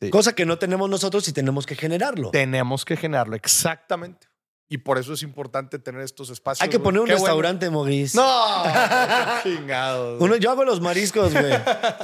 [0.00, 0.08] Sí.
[0.10, 2.30] Cosa que no tenemos nosotros y tenemos que generarlo.
[2.30, 4.28] Tenemos que generarlo, exactamente.
[4.72, 6.62] Y por eso es importante tener estos espacios.
[6.62, 6.84] Hay que güey.
[6.84, 7.26] poner un Qué bueno.
[7.26, 8.16] restaurante, Maurice.
[8.16, 8.62] No,
[9.42, 10.22] chingados.
[10.22, 11.52] Uno, yo hago los mariscos, güey.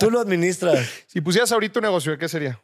[0.01, 0.86] Tú lo administras.
[1.06, 2.60] Si pusieras ahorita un negocio, ¿qué sería?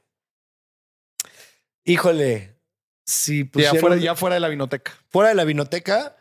[1.84, 2.56] Híjole.
[3.04, 4.92] Si ya, pusieron- fuera, ya fuera de la vinoteca.
[5.08, 6.16] fuera de la vinoteca,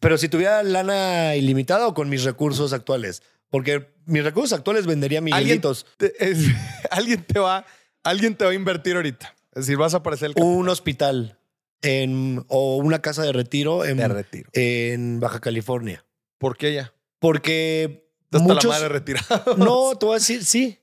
[0.00, 3.22] pero si tuviera lana ilimitada o con mis recursos actuales.
[3.50, 5.86] Porque mis recursos actuales vendería Miguelitos.
[5.96, 6.46] Te- es-
[6.90, 7.64] alguien, te va,
[8.02, 9.34] alguien te va a invertir ahorita.
[9.52, 11.38] Es decir, vas a aparecer el Un hospital
[11.84, 14.50] en, o una casa de retiro en, de retiro.
[14.52, 16.04] en Baja California.
[16.38, 16.92] ¿Por qué ya?
[17.20, 18.64] Porque hasta muchos...
[18.64, 19.44] la madre retirada.
[19.56, 20.78] No, te voy a decir, sí.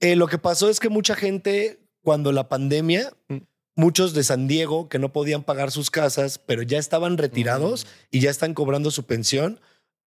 [0.00, 3.38] Eh, lo que pasó es que mucha gente, cuando la pandemia, Mm.
[3.76, 8.20] muchos de San Diego que no podían pagar sus casas, pero ya estaban retirados y
[8.20, 9.60] ya están cobrando su pensión,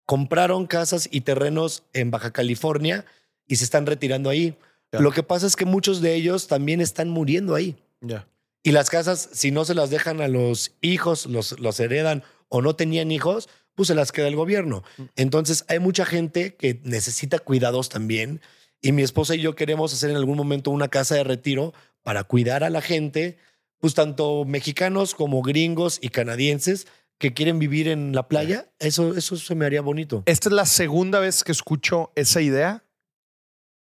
[0.05, 3.05] compraron casas y terrenos en Baja California
[3.47, 4.55] y se están retirando ahí.
[4.91, 7.75] Lo que pasa es que muchos de ellos también están muriendo ahí.
[8.01, 8.25] Ya.
[8.63, 12.61] Y las casas, si no se las dejan a los hijos, los, los heredan o
[12.61, 14.83] no tenían hijos, pues se las queda el gobierno.
[15.15, 18.41] Entonces hay mucha gente que necesita cuidados también.
[18.81, 21.73] Y mi esposa y yo queremos hacer en algún momento una casa de retiro
[22.03, 23.37] para cuidar a la gente,
[23.79, 26.87] pues tanto mexicanos como gringos y canadienses
[27.19, 28.69] que quieren vivir en la playa.
[28.79, 30.23] Eso, eso se me haría bonito.
[30.25, 32.83] Esta es la segunda vez que escucho esa idea.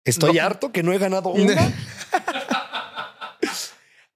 [0.05, 0.43] Estoy No.
[0.43, 1.73] harto que no he ganado una.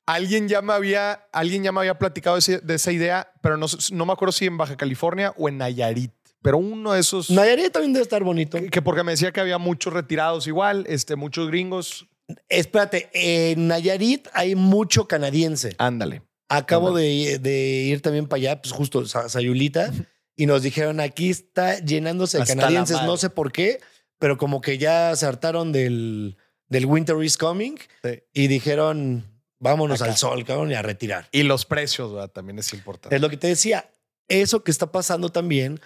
[0.08, 3.58] Alguien ya me había, alguien ya me había platicado de, ese- de esa idea, pero
[3.58, 6.12] no, no me acuerdo si en Baja California o en Nayarit.
[6.44, 7.32] Pero uno de esos.
[7.32, 8.60] Nayarit también debe estar bonito.
[8.60, 12.08] que, que porque me decía que había muchos retirados igual, este, muchos gringos.
[12.50, 15.76] Espérate, en Nayarit hay mucho canadiense.
[15.80, 16.22] Ándale.
[16.50, 17.58] Acabo de, de
[17.88, 19.92] ir también para allá, pues justo Sa- Sayulita,
[20.36, 23.80] y nos dijeron aquí está llenándose de canadienses, no sé por qué,
[24.20, 26.38] pero como que ya se hartaron del,
[26.70, 28.20] del Winter is Coming Sí.
[28.34, 29.26] y dijeron
[29.60, 30.12] vámonos Acá.
[30.12, 31.28] al sol, cabrón, y a retirar.
[31.32, 32.30] Y los precios, ¿verdad?
[32.32, 33.16] También es importante.
[33.16, 33.90] Es lo que te decía,
[34.28, 35.80] eso que está pasando también,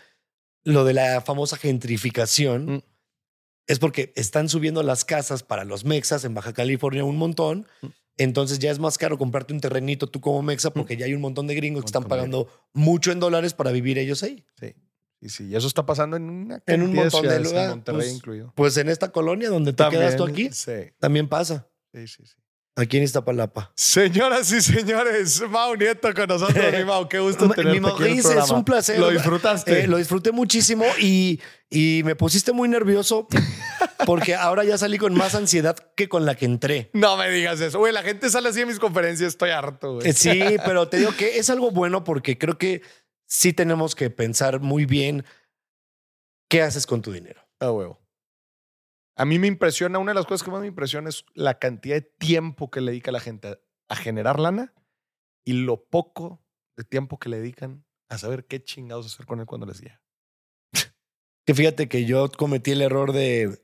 [0.64, 2.82] lo de la famosa gentrificación, Mm.
[3.68, 7.68] es porque están subiendo las casas para los mexas en Baja California un montón.
[7.82, 7.88] Mm.
[8.18, 11.22] Entonces ya es más caro comprarte un terrenito tú como mexa porque ya hay un
[11.22, 14.44] montón de gringos que están de pagando mucho en dólares para vivir ellos ahí.
[14.60, 14.76] Sí.
[15.22, 15.48] Sí, sí.
[15.50, 18.54] Y eso está pasando en una En un montón de en lugares, Monterrey pues, incluido.
[18.56, 21.68] Pues en esta colonia donde te quedas tú aquí, Sí, también pasa.
[21.94, 22.26] sí, sí.
[22.26, 22.36] sí.
[22.76, 23.74] Aquí en Iztapalapa.
[23.76, 27.10] Señoras y señores, Mau Nieto con nosotros, mi Mau.
[27.10, 29.00] Qué gusto tenerte mi aquí en el es un placer.
[29.00, 29.82] Lo disfrutaste.
[29.82, 33.28] Eh, lo disfruté muchísimo y, y me pusiste muy nervioso
[34.06, 36.90] porque ahora ya salí con más ansiedad que con la que entré.
[36.94, 37.80] No me digas eso.
[37.80, 39.30] Güey, la gente sale así en mis conferencias.
[39.30, 40.08] Estoy harto, güey.
[40.08, 42.82] Eh, Sí, pero te digo que es algo bueno porque creo que
[43.28, 45.26] sí tenemos que pensar muy bien
[46.50, 47.42] qué haces con tu dinero.
[47.60, 48.00] A huevo.
[49.20, 51.96] A mí me impresiona, una de las cosas que más me impresiona es la cantidad
[51.96, 53.60] de tiempo que le dedica la gente
[53.90, 54.74] a generar lana
[55.46, 56.42] y lo poco
[56.78, 60.02] de tiempo que le dedican a saber qué chingados hacer con él cuando les llega.
[61.46, 63.62] Que fíjate que yo cometí el error de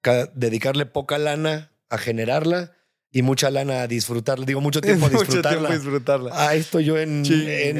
[0.00, 2.72] ca- dedicarle poca lana a generarla
[3.10, 4.46] y mucha lana a disfrutarla.
[4.46, 5.68] Digo, mucho tiempo a Mucho disfrutarla.
[5.68, 6.48] tiempo disfrutarla.
[6.48, 7.78] Ahí estoy yo en, en,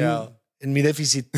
[0.59, 1.27] en mi déficit.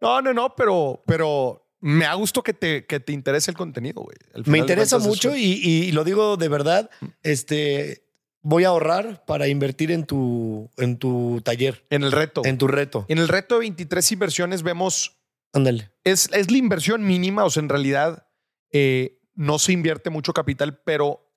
[0.00, 4.02] No, no, no, pero, pero me ha gustado que te, que te interese el contenido,
[4.02, 4.16] güey.
[4.46, 6.90] Me interesa mucho y, y lo digo de verdad.
[7.22, 8.04] Este,
[8.42, 12.42] voy a ahorrar para invertir en tu, en tu taller, En el reto.
[12.44, 13.04] en tu reto.
[13.08, 15.18] En el reto de 23 inversiones vemos
[15.52, 15.90] Ándale.
[16.04, 18.26] es, es la inversión mínima, o sea, en realidad
[18.72, 21.30] eh, no se invierte mucho capital, pero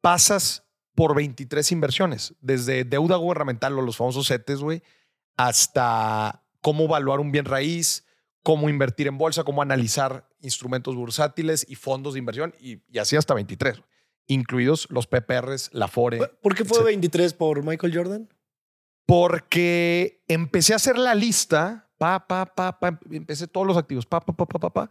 [0.00, 0.64] pasas
[0.94, 4.82] por 23 inversiones, desde deuda gubernamental o los famosos CETES, güey,
[5.36, 8.04] hasta cómo evaluar un bien raíz,
[8.42, 13.16] cómo invertir en bolsa, cómo analizar instrumentos bursátiles y fondos de inversión, y, y así
[13.16, 13.90] hasta 23, güey,
[14.26, 16.18] incluidos los PPRs, la FORE.
[16.42, 16.84] ¿Por qué fue etcétera.
[16.84, 18.28] 23 por Michael Jordan?
[19.06, 24.20] Porque empecé a hacer la lista, pa, pa, pa, pa, empecé todos los activos, pa,
[24.20, 24.90] pa, pa, pa, pa, pa.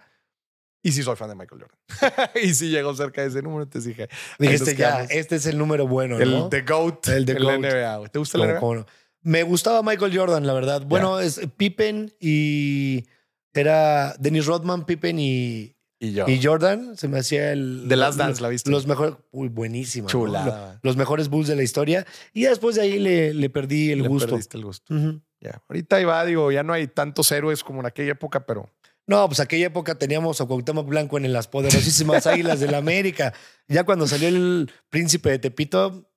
[0.81, 2.29] Y sí soy fan de Michael Jordan.
[2.43, 4.09] y sí llegó cerca de ese número, entonces dije.
[4.37, 6.49] Dijiste ya, este es el número bueno, el ¿no?
[6.49, 7.07] The GOAT.
[7.09, 7.59] El The el GOAT.
[7.59, 8.07] NBA.
[8.09, 8.81] ¿Te gusta el ¿Cómo- NBA?
[8.81, 8.85] no?
[9.21, 10.83] Me gustaba Michael Jordan, la verdad.
[10.85, 13.05] Bueno, es Pippen y
[13.53, 16.27] era Dennis Rodman, Pippen y, Y yo.
[16.27, 16.95] y Jordan.
[16.97, 17.85] Se me hacía el.
[17.87, 18.69] The Last los- Dance, ¿la viste?
[18.71, 19.15] Los mejores.
[19.31, 20.07] Uy, buenísima.
[20.11, 22.05] Lo- Los, mejores Bulls de la historia.
[22.33, 24.29] Y después de ahí le, le perdí el Le gusto.
[24.29, 24.93] perdiste el gusto.
[24.93, 25.21] Ujú.
[25.41, 25.61] Ya.
[25.69, 28.69] Ahorita ahí va, digo, ya no hay tantos héroes como en aquella época, pero
[29.07, 33.33] No, pues aquella época teníamos a Cuauhtémoc Blanco en las poderosísimas Águilas de la América.
[33.67, 36.08] Ya cuando salió el Príncipe de Tepito,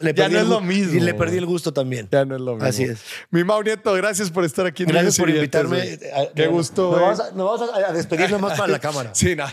[0.00, 2.08] le Ya no es lo mismo, Y le perdí el gusto también.
[2.10, 2.68] ya no es lo mismo.
[2.68, 3.00] Así es.
[3.30, 4.84] Mi Mau Nieto, gracias por estar aquí.
[4.84, 5.98] en Gracias por invitarme.
[6.14, 9.10] A- Qué gusto, Nos vamos, a, nos vamos a- despedir nomás para la cámara.
[9.14, 9.50] Sí, nada.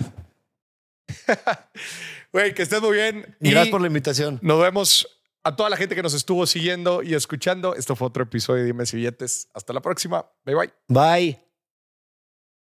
[2.32, 3.36] Güey, que estés muy bien.
[3.40, 4.40] Y gracias por la invitación.
[4.42, 5.08] Nos vemos
[5.44, 7.76] a toda la gente que nos estuvo siguiendo y escuchando.
[7.76, 9.48] Esto fue otro episodio de Dimes y Billetes.
[9.54, 10.26] Hasta la próxima.
[10.44, 10.74] Bye bye.
[10.88, 11.40] Bye.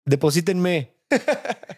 [0.06, 0.94] Deposítenme.